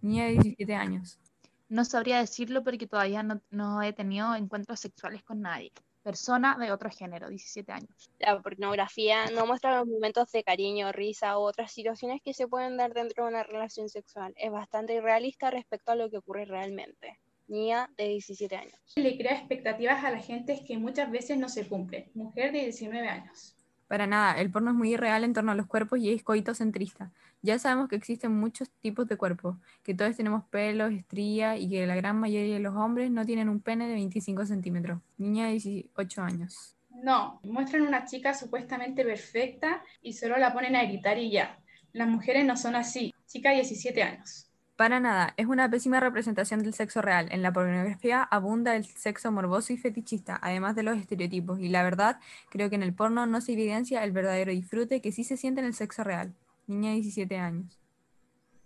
Niña 0.00 0.24
de 0.24 0.32
17 0.32 0.74
años. 0.74 1.20
No 1.68 1.84
sabría 1.84 2.18
decirlo 2.18 2.64
porque 2.64 2.88
todavía 2.88 3.22
no, 3.22 3.40
no 3.50 3.80
he 3.80 3.92
tenido 3.92 4.34
encuentros 4.34 4.80
sexuales 4.80 5.22
con 5.22 5.40
nadie 5.40 5.70
persona 6.02 6.56
de 6.58 6.72
otro 6.72 6.90
género, 6.90 7.28
17 7.28 7.72
años. 7.72 8.10
La 8.18 8.40
pornografía 8.40 9.26
no 9.26 9.46
muestra 9.46 9.78
los 9.78 9.86
momentos 9.86 10.30
de 10.32 10.42
cariño, 10.44 10.92
risa 10.92 11.38
u 11.38 11.42
otras 11.42 11.72
situaciones 11.72 12.20
que 12.22 12.34
se 12.34 12.48
pueden 12.48 12.76
dar 12.76 12.92
dentro 12.92 13.24
de 13.24 13.30
una 13.30 13.42
relación 13.42 13.88
sexual. 13.88 14.34
Es 14.36 14.50
bastante 14.50 14.94
irrealista 14.94 15.50
respecto 15.50 15.92
a 15.92 15.96
lo 15.96 16.10
que 16.10 16.18
ocurre 16.18 16.44
realmente. 16.44 17.18
Niña 17.48 17.90
de 17.96 18.08
17 18.08 18.56
años. 18.56 18.80
Le 18.96 19.16
crea 19.18 19.36
expectativas 19.36 20.04
a 20.04 20.10
la 20.10 20.20
gente 20.20 20.64
que 20.66 20.78
muchas 20.78 21.10
veces 21.10 21.38
no 21.38 21.48
se 21.48 21.68
cumplen. 21.68 22.10
Mujer 22.14 22.52
de 22.52 22.60
19 22.60 23.08
años. 23.08 23.56
Para 23.92 24.06
nada, 24.06 24.40
el 24.40 24.50
porno 24.50 24.70
es 24.70 24.76
muy 24.78 24.94
irreal 24.94 25.22
en 25.22 25.34
torno 25.34 25.52
a 25.52 25.54
los 25.54 25.66
cuerpos 25.66 25.98
y 25.98 26.10
es 26.10 26.22
coitocentrista. 26.22 27.10
Ya 27.42 27.58
sabemos 27.58 27.90
que 27.90 27.96
existen 27.96 28.32
muchos 28.32 28.70
tipos 28.80 29.06
de 29.06 29.18
cuerpos, 29.18 29.58
que 29.82 29.92
todos 29.92 30.16
tenemos 30.16 30.44
pelos, 30.44 30.94
estrías 30.94 31.60
y 31.60 31.68
que 31.68 31.86
la 31.86 31.94
gran 31.94 32.18
mayoría 32.18 32.54
de 32.54 32.60
los 32.60 32.74
hombres 32.74 33.10
no 33.10 33.26
tienen 33.26 33.50
un 33.50 33.60
pene 33.60 33.88
de 33.88 33.92
25 33.92 34.46
centímetros. 34.46 34.98
Niña 35.18 35.44
de 35.44 35.50
18 35.50 36.22
años. 36.22 36.74
No, 36.88 37.38
muestran 37.42 37.82
una 37.82 38.06
chica 38.06 38.32
supuestamente 38.32 39.04
perfecta 39.04 39.82
y 40.00 40.14
solo 40.14 40.38
la 40.38 40.54
ponen 40.54 40.74
a 40.74 40.84
gritar 40.84 41.18
y 41.18 41.30
ya. 41.30 41.58
Las 41.92 42.08
mujeres 42.08 42.46
no 42.46 42.56
son 42.56 42.76
así. 42.76 43.14
Chica 43.26 43.50
de 43.50 43.56
17 43.56 44.02
años. 44.02 44.50
Para 44.82 44.98
nada, 44.98 45.32
es 45.36 45.46
una 45.46 45.70
pésima 45.70 46.00
representación 46.00 46.60
del 46.64 46.74
sexo 46.74 47.02
real. 47.02 47.28
En 47.30 47.40
la 47.40 47.52
pornografía 47.52 48.24
abunda 48.24 48.74
el 48.74 48.84
sexo 48.84 49.30
morboso 49.30 49.72
y 49.72 49.76
fetichista, 49.76 50.40
además 50.42 50.74
de 50.74 50.82
los 50.82 50.98
estereotipos, 50.98 51.60
y 51.60 51.68
la 51.68 51.84
verdad, 51.84 52.18
creo 52.50 52.68
que 52.68 52.74
en 52.74 52.82
el 52.82 52.92
porno 52.92 53.24
no 53.26 53.40
se 53.40 53.52
evidencia 53.52 54.02
el 54.02 54.10
verdadero 54.10 54.50
disfrute 54.50 55.00
que 55.00 55.12
sí 55.12 55.22
se 55.22 55.36
siente 55.36 55.60
en 55.60 55.68
el 55.68 55.74
sexo 55.74 56.02
real. 56.02 56.34
Niña 56.66 56.90
de 56.90 56.96
17 56.96 57.38
años. 57.38 57.78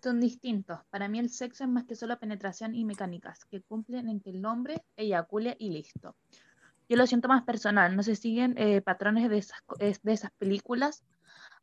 Son 0.02 0.18
distintos. 0.18 0.78
Para 0.88 1.06
mí 1.06 1.18
el 1.18 1.28
sexo 1.28 1.64
es 1.64 1.68
más 1.68 1.84
que 1.84 1.94
solo 1.94 2.18
penetración 2.18 2.74
y 2.74 2.86
mecánicas, 2.86 3.44
que 3.44 3.60
cumplen 3.60 4.08
en 4.08 4.20
que 4.20 4.30
el 4.30 4.46
hombre 4.46 4.82
eyacule 4.96 5.54
y 5.58 5.68
listo. 5.68 6.16
Yo 6.88 6.96
lo 6.96 7.06
siento 7.06 7.28
más 7.28 7.42
personal, 7.42 7.94
no 7.94 8.02
se 8.02 8.16
siguen 8.16 8.54
eh, 8.56 8.80
patrones 8.80 9.28
de 9.28 9.36
esas, 9.36 9.58
de 9.78 10.12
esas 10.14 10.30
películas 10.38 11.02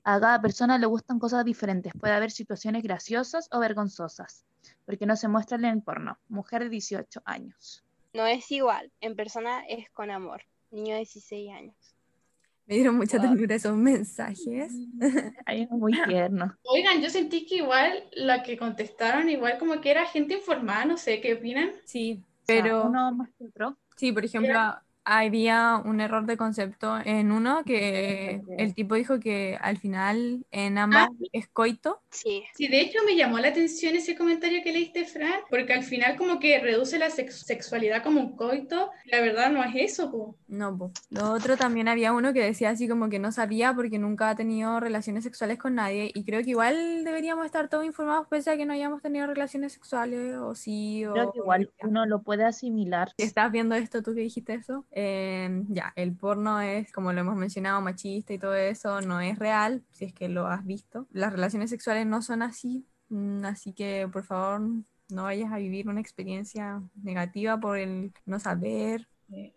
a 0.03 0.19
cada 0.19 0.41
persona 0.41 0.77
le 0.77 0.85
gustan 0.85 1.19
cosas 1.19 1.45
diferentes. 1.45 1.93
Puede 1.99 2.13
haber 2.13 2.31
situaciones 2.31 2.83
graciosas 2.83 3.47
o 3.51 3.59
vergonzosas, 3.59 4.45
porque 4.85 5.05
no 5.05 5.15
se 5.15 5.27
muestran 5.27 5.65
en 5.65 5.75
el 5.75 5.81
porno. 5.81 6.17
Mujer 6.29 6.63
de 6.63 6.69
18 6.69 7.21
años. 7.25 7.83
No 8.13 8.25
es 8.25 8.51
igual. 8.51 8.91
En 9.01 9.15
persona 9.15 9.65
es 9.67 9.89
con 9.91 10.11
amor. 10.11 10.41
Niño 10.71 10.93
de 10.93 10.99
16 10.99 11.51
años. 11.51 11.75
Me 12.65 12.75
dieron 12.75 12.95
mucha 12.95 13.19
ternura 13.19 13.55
esos 13.55 13.75
mensajes. 13.75 14.71
Ay, 15.45 15.67
muy 15.69 15.93
tierno. 16.07 16.55
Oigan, 16.63 17.01
yo 17.01 17.09
sentí 17.09 17.45
que 17.45 17.57
igual 17.57 18.05
la 18.13 18.41
que 18.41 18.57
contestaron, 18.57 19.29
igual 19.29 19.57
como 19.57 19.81
que 19.81 19.91
era 19.91 20.05
gente 20.05 20.35
informada, 20.35 20.85
no 20.85 20.95
sé, 20.97 21.19
¿qué 21.19 21.33
opinan? 21.33 21.71
Sí, 21.83 22.23
O 22.23 22.45
sea, 22.45 22.63
pero 22.63 22.85
uno 22.85 23.11
más 23.13 23.29
que 23.37 23.45
otro. 23.47 23.77
sí, 23.97 24.13
por 24.13 24.23
ejemplo, 24.23 24.57
había 25.05 25.81
un 25.83 26.01
error 26.01 26.25
de 26.25 26.37
concepto 26.37 26.97
en 27.03 27.31
uno 27.31 27.63
que 27.65 28.41
el 28.57 28.73
tipo 28.75 28.95
dijo 28.95 29.19
que 29.19 29.57
al 29.61 29.77
final 29.77 30.45
en 30.51 30.77
ambas 30.77 31.07
es 31.31 31.47
coito. 31.47 32.02
Sí. 32.13 32.43
Sí, 32.55 32.67
de 32.67 32.79
hecho 32.81 32.99
me 33.05 33.15
llamó 33.15 33.39
la 33.39 33.49
atención 33.49 33.95
ese 33.95 34.15
comentario 34.15 34.61
que 34.63 34.71
leíste, 34.71 35.05
Fran, 35.05 35.41
porque 35.49 35.73
al 35.73 35.83
final 35.83 36.15
como 36.15 36.39
que 36.39 36.59
reduce 36.59 36.97
la 36.97 37.09
sex- 37.09 37.43
sexualidad 37.45 38.03
como 38.03 38.21
un 38.21 38.35
coito. 38.35 38.91
La 39.05 39.19
verdad 39.19 39.51
no 39.51 39.63
es 39.63 39.73
eso, 39.75 40.11
po. 40.11 40.35
No, 40.47 40.77
po. 40.77 40.91
Lo 41.09 41.31
otro 41.31 41.57
también 41.57 41.87
había 41.87 42.13
uno 42.13 42.31
que 42.31 42.41
decía 42.43 42.69
así 42.69 42.87
como 42.87 43.09
que 43.09 43.19
no 43.19 43.31
sabía 43.31 43.73
porque 43.73 43.97
nunca 43.97 44.29
ha 44.29 44.35
tenido 44.35 44.79
relaciones 44.79 45.23
sexuales 45.23 45.57
con 45.57 45.75
nadie 45.75 46.11
y 46.13 46.23
creo 46.23 46.43
que 46.43 46.51
igual 46.51 47.03
deberíamos 47.03 47.45
estar 47.45 47.67
todos 47.67 47.85
informados 47.85 48.27
pese 48.27 48.51
a 48.51 48.57
que 48.57 48.65
no 48.65 48.73
hayamos 48.73 49.01
tenido 49.01 49.25
relaciones 49.27 49.73
sexuales 49.73 50.35
o 50.37 50.53
sí 50.55 51.05
o... 51.05 51.13
Creo 51.13 51.31
que 51.31 51.39
igual 51.39 51.71
uno 51.81 52.05
lo 52.05 52.21
puede 52.21 52.43
asimilar. 52.43 53.11
Si 53.17 53.25
estás 53.25 53.51
viendo 53.51 53.75
esto, 53.75 54.03
tú 54.03 54.13
que 54.13 54.21
dijiste 54.21 54.53
eso, 54.53 54.85
eh, 54.91 55.63
ya, 55.69 55.91
el 55.95 56.15
porno 56.15 56.61
es, 56.61 56.91
como 56.91 57.11
lo 57.11 57.21
hemos 57.21 57.35
mencionado, 57.35 57.81
machista 57.81 58.33
y 58.33 58.37
todo 58.37 58.55
eso, 58.55 59.01
no 59.01 59.19
es 59.19 59.39
real, 59.39 59.83
si 59.91 60.05
es 60.05 60.13
que 60.13 60.29
lo 60.29 60.47
has 60.47 60.63
visto. 60.65 61.07
Las 61.11 61.33
relaciones 61.33 61.71
sexuales 61.71 62.02
no 62.05 62.21
son 62.21 62.41
así, 62.41 62.85
mm, 63.09 63.45
así 63.45 63.73
que 63.73 64.07
por 64.11 64.23
favor 64.25 64.61
no 65.09 65.23
vayas 65.23 65.51
a 65.51 65.57
vivir 65.57 65.87
una 65.87 66.01
experiencia 66.01 66.81
negativa 66.95 67.59
por 67.59 67.77
el 67.77 68.13
no 68.25 68.39
saber. 68.39 69.07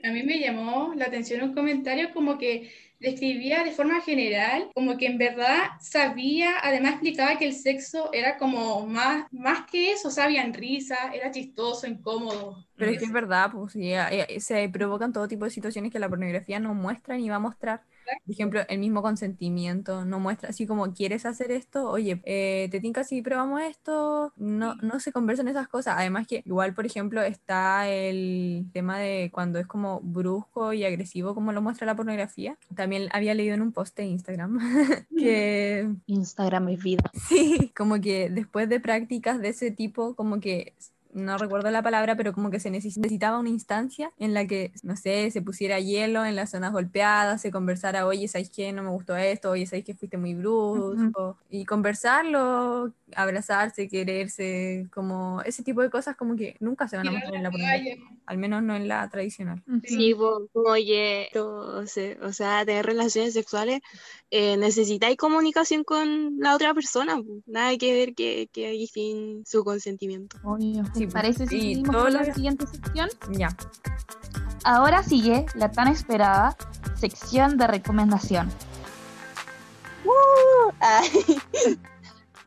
A 0.05 0.11
mí 0.11 0.23
me 0.23 0.39
llamó 0.39 0.95
la 0.95 1.07
atención 1.07 1.43
un 1.43 1.55
comentario 1.55 2.13
como 2.15 2.39
que 2.39 2.71
describía 2.99 3.63
de 3.63 3.73
forma 3.73 4.01
general, 4.01 4.71
como 4.75 4.97
que 4.97 5.07
en 5.07 5.19
verdad 5.19 5.73
sabía, 5.81 6.55
además 6.63 6.93
explicaba 6.93 7.37
que 7.37 7.47
el 7.47 7.53
sexo 7.53 8.11
era 8.13 8.39
como 8.39 8.87
más, 8.87 9.27
más 9.33 9.67
que 9.71 9.93
eso, 9.93 10.09
habían 10.21 10.55
risas, 10.55 10.99
era 11.13 11.31
chistoso, 11.31 11.87
incómodo. 11.87 12.65
Pero 12.77 12.91
es 12.91 12.99
que 12.99 13.05
es 13.05 13.13
verdad, 13.13 13.51
pues 13.53 13.73
sí, 13.73 13.93
eh, 13.93 14.27
eh, 14.29 14.41
se 14.41 14.69
provocan 14.71 15.13
todo 15.13 15.29
tipo 15.29 15.45
de 15.45 15.51
situaciones 15.51 15.93
que 15.93 15.99
la 15.99 16.09
pornografía 16.09 16.59
no 16.59 16.73
muestra 16.75 17.17
ni 17.17 17.29
va 17.29 17.37
a 17.37 17.41
mostrar. 17.41 17.83
Por 18.25 18.33
ejemplo, 18.33 18.61
el 18.69 18.79
mismo 18.79 19.03
consentimiento 19.03 20.05
no 20.05 20.21
muestra 20.21 20.51
así 20.51 20.67
como 20.67 20.93
quieres 20.93 21.27
hacer 21.27 21.51
esto, 21.51 21.91
oye, 21.91 22.21
eh, 22.25 22.69
te 22.71 22.81
tinca 22.81 23.05
si 23.05 23.23
probamos 23.23 23.63
esto, 23.63 24.33
no, 24.37 24.75
no 24.77 25.01
se 25.01 25.13
conversan 25.13 25.49
esas 25.49 25.69
cosas. 25.69 25.97
Además 25.99 26.27
que 26.27 26.43
igual, 26.45 26.75
por 26.75 26.87
ejemplo, 26.87 27.23
está 27.23 27.89
el 27.89 28.67
tema 28.73 28.99
de 28.99 29.31
cuando 29.33 29.59
es 29.59 29.67
como 29.67 30.01
brusco 30.01 30.73
y 30.73 30.85
agresivo 30.85 31.35
como 31.35 31.53
lo 31.53 31.63
muestra 31.63 31.87
la 31.87 31.97
pornografía. 31.97 32.57
También 32.75 33.09
había 33.13 33.35
leído 33.35 33.55
en 33.55 33.63
un 33.63 33.73
post 33.73 33.97
de 33.97 34.07
Instagram 34.07 34.59
que 35.17 35.89
Instagram 36.07 36.69
es 36.69 36.83
vida. 36.83 37.11
Sí, 37.27 37.73
como 37.77 38.01
que 38.01 38.31
después 38.31 38.69
de 38.69 38.79
prácticas 38.79 39.41
de 39.41 39.49
ese 39.49 39.71
tipo, 39.73 40.15
como 40.15 40.39
que 40.39 40.75
no 41.17 41.39
recuerdo 41.39 41.71
la 41.71 41.83
palabra, 41.83 42.15
pero 42.17 42.33
como 42.33 42.51
que 42.51 42.61
se 42.61 42.71
neces- 42.71 42.97
necesitaba 42.99 43.39
una 43.39 43.49
instancia 43.49 44.13
en 44.19 44.35
la 44.35 44.47
que, 44.47 44.73
no 44.83 44.97
sé, 44.97 45.31
se 45.31 45.43
pusiera 45.43 45.81
hielo 45.81 46.25
en 46.25 46.37
las 46.37 46.51
zonas 46.51 46.73
golpeadas, 46.73 47.41
se 47.43 47.51
conversara, 47.51 48.07
oye, 48.07 48.29
¿sabes 48.29 48.51
qué? 48.51 48.73
No 48.73 48.83
me 48.83 48.91
gustó 48.91 49.17
esto, 49.17 49.51
oye, 49.51 49.67
¿sabes 49.67 49.85
que 49.85 49.95
fuiste 49.95 50.17
muy 50.19 50.35
brusco? 50.35 51.39
Y 51.51 51.65
conversarlo, 51.65 52.93
abrazarse, 53.15 53.89
quererse, 53.89 54.87
como 54.93 55.41
ese 55.43 55.63
tipo 55.63 55.83
de 55.83 55.91
cosas 55.91 56.17
como 56.17 56.37
que 56.37 56.57
nunca 56.61 56.87
se 56.89 56.97
van 56.97 57.09
a 57.09 57.11
mostrar 57.13 57.35
en 57.35 57.43
la 57.43 57.51
pornografía, 57.51 57.97
al 58.27 58.39
menos 58.39 58.63
no 58.63 58.77
en 58.77 58.87
la 58.89 59.09
tradicional. 59.09 59.63
Sí, 59.85 60.13
como 60.15 60.49
oye, 60.71 61.29
o 61.37 61.87
se- 61.87 62.19
o 62.23 62.33
sea, 62.33 62.65
tener 62.65 62.85
relaciones 62.87 63.33
sexuales, 63.35 63.81
eh, 64.31 64.57
necesitáis 64.57 65.17
comunicación 65.17 65.85
con 65.85 66.39
la 66.39 66.55
otra 66.55 66.75
persona, 66.75 67.21
nada 67.47 67.77
que 67.79 67.93
ver 67.93 68.15
que, 68.15 68.49
que 68.53 68.67
hay 68.67 68.87
sin 68.87 69.45
su 69.47 69.65
consentimiento. 69.65 70.37
Obvio. 70.43 70.85
Sí, 70.95 71.06
¿Te 71.07 71.13
parece 71.13 71.47
si 71.47 71.61
seguimos 71.61 72.03
con 72.03 72.13
la 72.13 72.35
siguiente 72.35 72.67
sección? 72.67 73.09
Ya. 73.31 73.49
Ahora 74.65 75.05
sigue 75.05 75.47
la 75.55 75.71
tan 75.71 75.87
esperada 75.87 76.57
sección 76.97 77.57
de 77.59 77.69
recomendación. 77.69 78.51
Ay. 80.81 81.09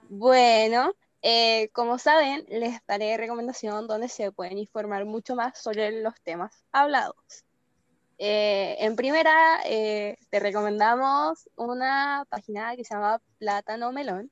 Bueno, 0.10 0.92
eh, 1.22 1.70
como 1.72 1.98
saben, 2.00 2.46
les 2.50 2.86
daré 2.86 3.16
recomendación 3.16 3.88
donde 3.88 4.10
se 4.10 4.34
pueden 4.34 4.58
informar 4.58 5.06
mucho 5.06 5.36
más 5.38 5.58
sobre 5.58 6.02
los 6.02 6.20
temas 6.22 6.52
hablados. 6.74 7.16
Eh, 8.18 8.76
en 8.80 8.98
primera, 8.98 9.62
eh, 9.64 10.18
te 10.30 10.42
recomendamos 10.42 11.50
una 11.56 12.26
página 12.30 12.76
que 12.76 12.84
se 12.84 12.94
llama 12.94 13.22
Plátano 13.38 13.94
Melón, 13.94 14.30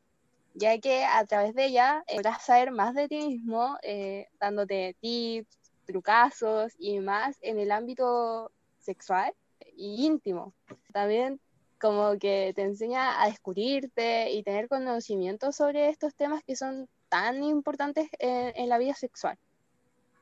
ya 0.58 0.78
que 0.80 1.06
a 1.06 1.24
través 1.26 1.54
de 1.54 1.66
ella 1.66 2.04
eh, 2.08 2.16
podrás 2.16 2.44
saber 2.44 2.72
más 2.72 2.96
de 2.96 3.08
ti 3.08 3.18
mismo, 3.18 3.78
eh, 3.84 4.28
dándote 4.40 4.96
tips, 5.00 5.56
trucazos 5.86 6.74
y 6.80 7.00
más 7.00 7.38
en 7.42 7.60
el 7.60 7.72
ámbito 7.72 8.52
sexual 8.80 9.34
y 9.76 10.06
íntimo. 10.06 10.54
También 10.92 11.40
como 11.80 12.18
que 12.18 12.54
te 12.56 12.64
enseña 12.64 13.22
a 13.22 13.28
descubrirte 13.28 14.32
y 14.32 14.44
tener 14.44 14.68
conocimiento 14.68 15.52
sobre 15.52 15.90
estos 15.90 16.16
temas 16.16 16.44
que 16.44 16.56
son 16.56 16.90
tan 17.08 17.44
importantes 17.44 18.10
en, 18.18 18.52
en 18.56 18.70
la 18.70 18.80
vida 18.80 18.96
sexual. 18.96 19.38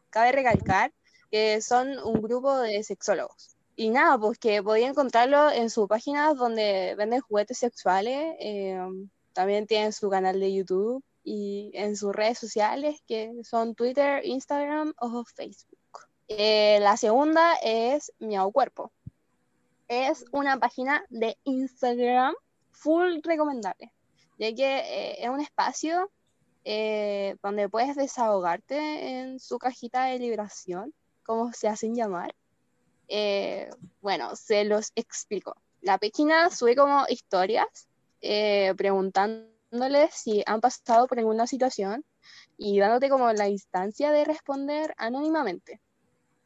Cabe 0.10 0.34
recalcar 0.34 0.92
que 1.32 1.62
son 1.62 1.98
un 2.00 2.22
grupo 2.22 2.58
de 2.60 2.84
sexólogos. 2.84 3.56
Y 3.78 3.90
nada, 3.90 4.18
pues 4.18 4.38
que 4.38 4.62
podía 4.64 4.88
encontrarlo 4.88 5.52
en 5.52 5.70
su 5.70 5.88
página 5.88 6.34
donde 6.34 6.96
venden 6.98 7.22
juguetes 7.22 7.58
sexuales, 7.58 8.36
eh, 8.40 8.80
también 9.36 9.68
tienen 9.68 9.92
su 9.92 10.10
canal 10.10 10.40
de 10.40 10.54
YouTube 10.54 11.04
y 11.24 11.72
en 11.74 11.98
sus 11.98 12.16
redes 12.16 12.40
sociales 12.40 13.04
que 13.06 13.34
son 13.44 13.76
Twitter, 13.76 14.26
Instagram 14.26 14.94
o 14.98 15.26
Facebook. 15.26 16.08
Eh, 16.30 16.80
la 16.80 16.96
segunda 16.96 17.56
es 17.62 18.14
Miau 18.20 18.52
Cuerpo 18.52 18.92
es 19.88 20.26
una 20.32 20.58
página 20.58 21.06
de 21.10 21.38
Instagram 21.44 22.34
full 22.72 23.20
recomendable, 23.24 23.92
ya 24.40 24.56
que 24.56 24.78
eh, 24.78 25.24
es 25.24 25.30
un 25.30 25.42
espacio 25.42 26.10
eh, 26.64 27.36
donde 27.44 27.70
puedes 27.70 27.96
desahogarte 27.96 29.20
en 29.20 29.40
su 29.40 29.60
cajita 29.60 30.06
de 30.06 30.18
liberación, 30.18 30.92
como 31.24 31.54
se 31.54 31.68
hacen 31.68 31.94
llamar. 31.94 32.34
Bueno, 34.02 34.36
se 34.36 34.64
los 34.64 34.92
explico. 34.96 35.56
La 35.82 36.00
página 36.00 36.50
sube 36.50 36.76
como 36.76 37.06
historias 37.08 37.88
eh, 38.28 38.74
preguntándoles 38.76 40.16
si 40.16 40.44
han 40.48 40.60
pasado 40.60 41.06
por 41.06 41.20
alguna 41.20 41.46
situación 41.46 42.04
y 42.58 42.80
dándote 42.80 43.08
como 43.08 43.32
la 43.34 43.48
instancia 43.48 44.12
de 44.12 44.26
responder 44.26 44.96
anónimamente. 44.98 45.80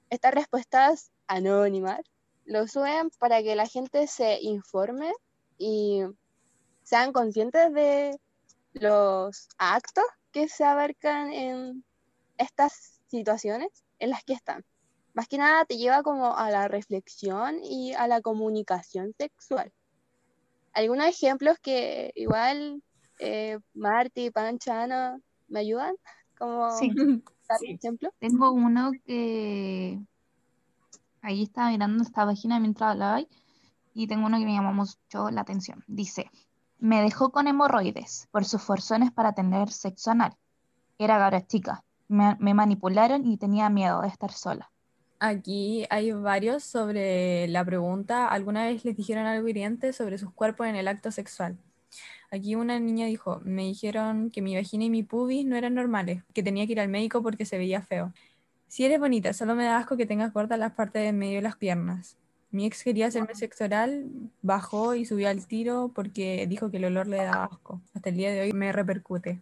Estas 0.10 0.34
respuestas 0.34 1.12
anónimas 1.28 2.02
lo 2.44 2.68
suben 2.68 3.12
para 3.18 3.42
que 3.42 3.56
la 3.56 3.66
gente 3.66 4.08
se 4.08 4.42
informe 4.42 5.14
y 5.58 6.02
sean 6.84 7.14
conscientes 7.14 7.74
de 7.74 8.20
los 8.74 9.48
actos 9.58 10.04
que 10.34 10.50
se 10.50 10.66
abarcan 10.66 11.32
en 11.32 11.86
estas 12.38 13.00
situaciones 13.08 13.70
en 14.00 14.10
las 14.10 14.24
que 14.26 14.34
están. 14.34 14.66
Más 15.14 15.30
que 15.30 15.38
nada 15.38 15.64
te 15.64 15.78
lleva 15.78 16.04
como 16.04 16.36
a 16.36 16.52
la 16.52 16.68
reflexión 16.68 17.64
y 17.64 17.94
a 17.94 18.08
la 18.08 18.20
comunicación 18.20 19.14
sexual. 19.18 19.72
Algunos 20.80 21.08
ejemplos 21.08 21.58
que 21.62 22.14
igual 22.16 22.82
eh, 23.20 23.60
Marty, 23.74 24.32
Pancha, 24.32 24.84
Ana, 24.84 25.20
¿me 25.50 25.60
ayudan? 25.60 25.94
Como 26.38 26.72
Sí. 26.72 26.90
dar 27.50 27.60
Sí. 27.60 27.72
ejemplo. 27.74 28.10
Tengo 28.18 28.54
uno 28.54 28.92
que 29.06 30.00
ahí 31.22 31.44
estaba 31.44 31.72
mirando 31.72 32.02
esta 32.02 32.26
página 32.26 32.62
mientras 32.62 32.92
hablaba 32.92 33.20
y 33.94 34.08
tengo 34.08 34.28
uno 34.28 34.40
que 34.40 34.46
me 34.46 34.54
llamó 34.54 34.74
mucho 34.74 35.30
la 35.30 35.42
atención. 35.42 35.84
Dice, 35.86 36.32
me 36.78 37.02
dejó 37.02 37.30
con 37.30 37.48
hemorroides 37.48 38.30
por 38.32 38.46
sus 38.46 38.62
forzones 38.62 39.12
para 39.12 39.34
tener 39.34 39.70
sexo 39.74 40.12
anal. 40.12 40.38
Era 40.98 41.18
cabra 41.18 41.46
chica. 41.46 41.84
Me, 42.08 42.38
me 42.40 42.54
manipularon 42.54 43.26
y 43.26 43.38
tenía 43.38 43.70
miedo 43.70 44.02
de 44.02 44.08
estar 44.08 44.32
sola. 44.32 44.72
Aquí 45.22 45.86
hay 45.90 46.14
varios 46.14 46.64
sobre 46.64 47.46
la 47.50 47.66
pregunta, 47.66 48.28
¿alguna 48.28 48.66
vez 48.66 48.86
les 48.86 48.96
dijeron 48.96 49.26
algo 49.26 49.50
hiriente 49.50 49.92
sobre 49.92 50.18
sus 50.18 50.32
cuerpos 50.32 50.68
en 50.68 50.78
el 50.78 50.88
acto 50.88 51.12
sexual? 51.12 51.58
Aquí 52.32 52.56
una 52.56 52.80
niña 52.80 53.06
dijo, 53.08 53.42
me 53.44 53.64
dijeron 53.64 54.30
que 54.32 54.42
mi 54.42 54.56
vagina 54.56 54.86
y 54.86 54.90
mi 54.90 55.04
pubis 55.04 55.46
no 55.46 55.58
eran 55.58 55.74
normales, 55.74 56.24
que 56.34 56.42
tenía 56.42 56.66
que 56.66 56.72
ir 56.72 56.80
al 56.80 56.88
médico 56.88 57.22
porque 57.22 57.44
se 57.44 57.58
veía 57.58 57.82
feo. 57.82 58.14
Si 58.70 58.86
eres 58.86 59.00
bonita, 59.00 59.34
solo 59.34 59.56
me 59.56 59.66
da 59.66 59.78
asco 59.78 59.98
que 59.98 60.06
tengas 60.06 60.32
cortas 60.32 60.58
las 60.58 60.72
partes 60.72 61.02
de 61.02 61.10
en 61.10 61.18
medio 61.18 61.36
de 61.38 61.42
las 61.42 61.58
piernas. 61.58 62.16
Mi 62.52 62.66
ex 62.66 62.84
quería 62.84 63.08
hacerme 63.08 63.36
sexo 63.36 63.66
oral, 63.66 64.08
bajó 64.42 64.96
y 64.96 65.06
subió 65.06 65.28
al 65.28 65.46
tiro 65.48 65.92
porque 65.94 66.48
dijo 66.48 66.72
que 66.72 66.78
el 66.78 66.86
olor 66.86 67.08
le 67.08 67.18
daba 67.18 67.46
asco. 67.46 67.82
Hasta 67.94 68.10
el 68.10 68.16
día 68.16 68.32
de 68.32 68.42
hoy 68.42 68.54
me 68.54 68.72
repercute. 68.72 69.42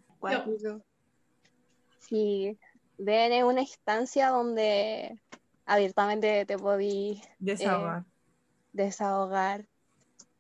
Sí, 2.00 2.58
ven 2.98 3.32
en 3.32 3.46
una 3.46 3.62
instancia 3.62 4.30
donde 4.30 5.20
abiertamente 5.68 6.46
te 6.46 6.58
podí 6.58 7.22
Desahogar. 7.40 8.06
desahogar. 8.74 9.68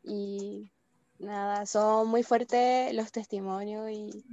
Y 0.03 0.71
nada, 1.19 1.65
son 1.65 2.09
muy 2.09 2.23
fuertes 2.23 2.93
los 2.93 3.11
testimonios 3.11 3.89
y, 3.91 4.25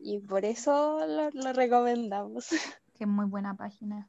y 0.00 0.20
por 0.20 0.44
eso 0.44 1.06
lo, 1.06 1.30
lo 1.30 1.52
recomendamos. 1.52 2.48
Que 2.96 3.04
es 3.04 3.08
muy 3.08 3.26
buena 3.26 3.54
página. 3.54 4.08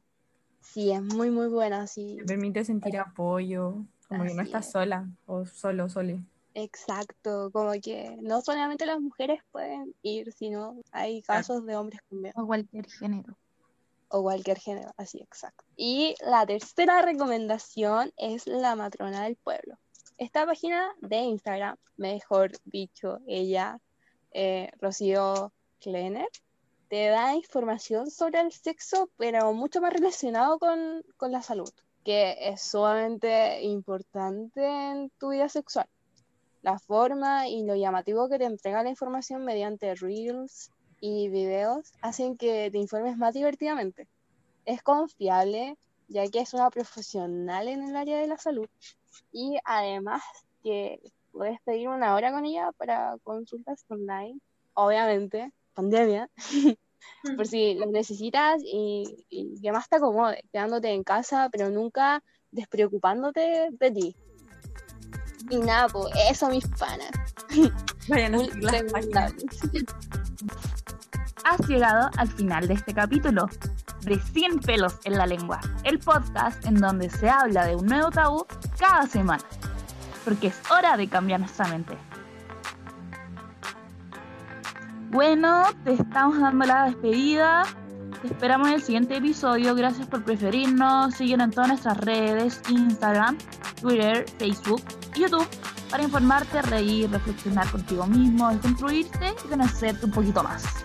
Sí, 0.62 0.90
es 0.92 1.02
muy, 1.02 1.30
muy 1.30 1.48
buena, 1.48 1.86
sí. 1.86 2.16
Te 2.18 2.24
permite 2.24 2.64
sentir 2.64 2.96
apoyo, 2.98 3.84
como 4.08 4.24
que 4.24 4.34
no 4.34 4.42
estás 4.42 4.66
es. 4.66 4.72
sola 4.72 5.08
o 5.26 5.44
solo, 5.46 5.88
sole. 5.88 6.20
Exacto, 6.54 7.50
como 7.52 7.72
que 7.82 8.16
no 8.22 8.40
solamente 8.40 8.84
las 8.86 9.00
mujeres 9.00 9.40
pueden 9.52 9.94
ir, 10.02 10.32
sino 10.32 10.80
hay 10.90 11.22
casos 11.22 11.64
de 11.66 11.76
hombres 11.76 12.00
también, 12.08 12.34
O 12.36 12.46
cualquier 12.46 12.86
género. 12.90 13.36
O 14.08 14.22
cualquier 14.22 14.58
género, 14.58 14.92
así 14.96 15.20
exacto. 15.20 15.64
Y 15.76 16.14
la 16.20 16.46
tercera 16.46 17.02
recomendación 17.02 18.12
es 18.16 18.46
la 18.46 18.76
matrona 18.76 19.24
del 19.24 19.36
pueblo. 19.36 19.78
Esta 20.16 20.46
página 20.46 20.90
de 21.00 21.18
Instagram, 21.18 21.76
mejor 21.96 22.52
dicho, 22.64 23.18
ella, 23.26 23.80
eh, 24.32 24.70
Rocío 24.80 25.52
Kleiner, 25.80 26.28
te 26.88 27.08
da 27.08 27.34
información 27.34 28.10
sobre 28.10 28.40
el 28.40 28.50
sexo, 28.50 29.10
pero 29.16 29.52
mucho 29.52 29.80
más 29.80 29.92
relacionado 29.92 30.58
con, 30.58 31.04
con 31.16 31.30
la 31.30 31.42
salud, 31.42 31.70
que 32.04 32.36
es 32.40 32.62
sumamente 32.62 33.62
importante 33.62 34.64
en 34.64 35.10
tu 35.18 35.30
vida 35.30 35.48
sexual. 35.48 35.88
La 36.62 36.78
forma 36.78 37.46
y 37.48 37.62
lo 37.62 37.76
llamativo 37.76 38.28
que 38.28 38.38
te 38.38 38.44
entrega 38.44 38.82
la 38.82 38.88
información 38.88 39.44
mediante 39.44 39.94
reels 39.94 40.72
y 41.00 41.28
videos 41.28 41.92
hacen 42.00 42.36
que 42.36 42.70
te 42.70 42.78
informes 42.78 43.16
más 43.16 43.34
divertidamente. 43.34 44.08
Es 44.64 44.82
confiable, 44.82 45.76
ya 46.08 46.26
que 46.28 46.40
es 46.40 46.54
una 46.54 46.70
profesional 46.70 47.68
en 47.68 47.82
el 47.82 47.96
área 47.96 48.18
de 48.18 48.26
la 48.26 48.38
salud 48.38 48.68
y 49.32 49.58
además 49.64 50.22
que 50.62 51.00
puedes 51.32 51.60
pedir 51.62 51.88
una 51.88 52.14
hora 52.14 52.32
con 52.32 52.44
ella 52.44 52.72
para 52.72 53.16
consultas 53.22 53.84
online, 53.88 54.38
obviamente, 54.74 55.52
pandemia, 55.74 56.28
por 57.36 57.46
si 57.46 57.74
lo 57.74 57.86
necesitas 57.86 58.60
y, 58.64 59.24
y 59.28 59.60
que 59.60 59.72
más 59.72 59.88
te 59.88 59.96
acomode, 59.96 60.42
quedándote 60.52 60.90
en 60.90 61.04
casa, 61.04 61.48
pero 61.50 61.70
nunca 61.70 62.22
despreocupándote 62.50 63.68
de 63.70 63.90
ti. 63.90 64.16
Y 65.50 65.56
nada, 65.58 65.88
pues 65.88 66.12
eso, 66.30 66.48
mis 66.48 66.66
panas. 66.66 67.10
Vayan 68.08 68.34
a 68.34 68.38
las 68.60 68.82
páginas. 68.92 69.34
Has 71.48 71.66
llegado 71.66 72.10
al 72.18 72.28
final 72.28 72.68
de 72.68 72.74
este 72.74 72.92
capítulo 72.92 73.48
de 74.02 74.20
100 74.20 74.58
pelos 74.58 74.98
en 75.04 75.16
la 75.16 75.26
lengua, 75.26 75.58
el 75.82 75.98
podcast 75.98 76.62
en 76.66 76.74
donde 76.74 77.08
se 77.08 77.30
habla 77.30 77.64
de 77.64 77.74
un 77.74 77.86
nuevo 77.86 78.10
tabú 78.10 78.44
cada 78.78 79.06
semana, 79.06 79.42
porque 80.26 80.48
es 80.48 80.60
hora 80.70 80.98
de 80.98 81.08
cambiar 81.08 81.40
nuestra 81.40 81.66
mente. 81.68 81.96
Bueno, 85.08 85.64
te 85.84 85.94
estamos 85.94 86.38
dando 86.38 86.66
la 86.66 86.84
despedida. 86.84 87.62
Te 88.20 88.28
esperamos 88.28 88.68
en 88.68 88.74
el 88.74 88.82
siguiente 88.82 89.16
episodio. 89.16 89.74
Gracias 89.74 90.06
por 90.06 90.22
preferirnos. 90.24 91.14
Síguenos 91.14 91.46
en 91.46 91.50
todas 91.52 91.68
nuestras 91.68 91.96
redes, 91.96 92.60
Instagram, 92.68 93.38
Twitter, 93.80 94.26
Facebook 94.38 94.82
y 95.14 95.20
YouTube, 95.20 95.48
para 95.90 96.02
informarte, 96.02 96.60
reír, 96.60 97.10
reflexionar 97.10 97.70
contigo 97.70 98.06
mismo, 98.06 98.50
construirte 98.60 99.34
y 99.46 99.48
conocerte 99.48 100.04
un 100.04 100.12
poquito 100.12 100.42
más. 100.42 100.84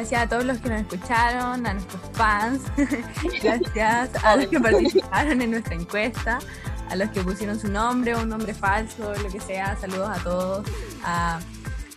Gracias 0.00 0.22
a 0.22 0.28
todos 0.30 0.44
los 0.46 0.58
que 0.60 0.70
nos 0.70 0.80
escucharon, 0.80 1.66
a 1.66 1.74
nuestros 1.74 2.00
fans, 2.14 2.62
gracias 3.42 4.24
a 4.24 4.36
los 4.36 4.46
que 4.46 4.58
participaron 4.58 5.42
en 5.42 5.50
nuestra 5.50 5.74
encuesta, 5.74 6.38
a 6.88 6.96
los 6.96 7.10
que 7.10 7.20
pusieron 7.20 7.60
su 7.60 7.68
nombre 7.68 8.14
o 8.14 8.22
un 8.22 8.30
nombre 8.30 8.54
falso, 8.54 9.12
lo 9.22 9.28
que 9.28 9.38
sea. 9.40 9.76
Saludos 9.76 10.08
a 10.08 10.22
todos, 10.22 10.66
a 11.04 11.40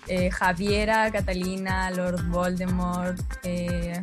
eh, 0.08 0.30
Javiera, 0.30 1.10
Catalina, 1.14 1.91
Lord 1.91 2.28
Voldemort, 2.28 3.22
eh, 3.43 4.01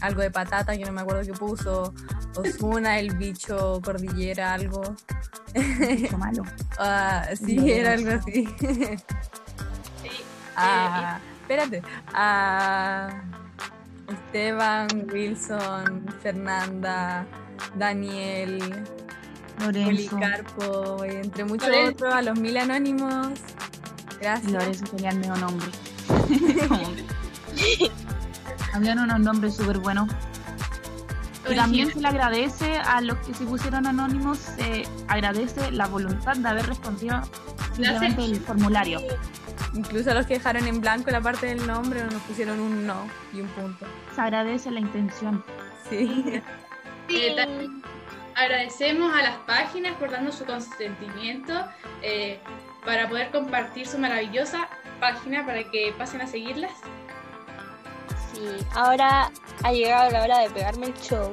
algo 0.00 0.22
de 0.22 0.30
patata 0.30 0.74
que 0.74 0.86
no 0.86 0.92
me 0.92 1.02
acuerdo 1.02 1.30
qué 1.30 1.38
puso, 1.38 1.92
Osuna, 2.36 2.98
el 2.98 3.14
bicho, 3.14 3.78
cordillera, 3.84 4.54
algo. 4.54 4.80
Mucho 5.54 6.16
malo. 6.16 6.44
Ah, 6.78 7.28
sí, 7.36 7.70
era 7.70 7.92
algo 7.92 8.10
así. 8.10 8.48
Ah, 10.56 11.20
espérate. 11.44 11.82
A 12.12 13.22
Esteban, 14.08 14.88
Wilson, 15.12 16.06
Fernanda, 16.22 17.26
Daniel, 17.76 18.58
Lorenzo. 19.60 20.16
Policarpo, 20.16 21.04
entre 21.04 21.44
muchos 21.44 21.68
Lorenzo. 21.68 21.92
otros, 21.92 22.14
a 22.14 22.22
los 22.22 22.38
mil 22.38 22.56
anónimos. 22.56 23.28
Gracias. 24.20 24.50
Lorenzo 24.50 24.84
tenía 24.86 25.10
el 25.10 25.18
medio 25.18 25.36
nombre. 25.36 25.68
Habían 28.72 28.98
unos 28.98 29.20
nombres 29.20 29.54
súper 29.54 29.78
buenos. 29.78 30.08
Y 31.48 31.54
también 31.54 31.92
se 31.92 32.00
le 32.00 32.08
agradece 32.08 32.78
a 32.78 33.02
los 33.02 33.18
que 33.18 33.34
se 33.34 33.44
pusieron 33.44 33.86
anónimos, 33.86 34.38
se 34.38 34.84
agradece 35.08 35.70
la 35.72 35.86
voluntad 35.86 36.36
de 36.36 36.48
haber 36.48 36.66
respondido 36.66 37.20
simplemente 37.74 38.24
el 38.24 38.40
formulario. 38.40 39.00
Incluso 39.74 40.10
a 40.10 40.14
los 40.14 40.26
que 40.26 40.34
dejaron 40.34 40.66
en 40.66 40.80
blanco 40.80 41.10
la 41.10 41.20
parte 41.20 41.46
del 41.46 41.66
nombre 41.66 42.04
nos 42.04 42.22
pusieron 42.22 42.60
un 42.60 42.86
no 42.86 43.08
y 43.32 43.40
un 43.40 43.48
punto. 43.48 43.86
Se 44.14 44.20
agradece 44.20 44.70
la 44.70 44.80
intención. 44.80 45.44
Sí. 45.88 46.42
Eh, 47.10 47.36
agradecemos 48.34 49.12
a 49.14 49.20
las 49.20 49.36
páginas 49.40 49.94
por 49.96 50.10
darnos 50.10 50.36
su 50.36 50.46
consentimiento 50.46 51.52
eh, 52.00 52.40
para 52.82 53.10
poder 53.10 53.30
compartir 53.30 53.86
su 53.86 53.98
maravillosa 53.98 54.70
página 55.00 55.44
para 55.44 55.70
que 55.70 55.94
pasen 55.98 56.22
a 56.22 56.26
seguirlas. 56.26 56.72
Sí, 58.34 58.66
ahora 58.74 59.30
ha 59.62 59.72
llegado 59.72 60.10
la 60.10 60.22
hora 60.22 60.38
de 60.40 60.50
pegarme 60.50 60.86
el 60.86 60.94
show. 60.94 61.32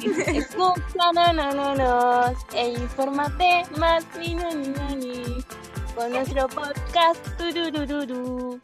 Escucha, 0.02 1.12
no, 1.14 1.32
no, 1.32 1.52
no, 1.52 1.74
no, 1.74 2.34
e 2.54 2.70
infórmate 2.70 3.64
más, 3.76 4.04
ni, 4.18 4.34
no, 4.34 4.50
ni, 4.50 4.68
no, 4.68 4.88
ni, 4.96 5.44
con 5.94 6.10
nuestro 6.10 6.48
podcast. 6.48 7.20
tururururu. 7.36 8.60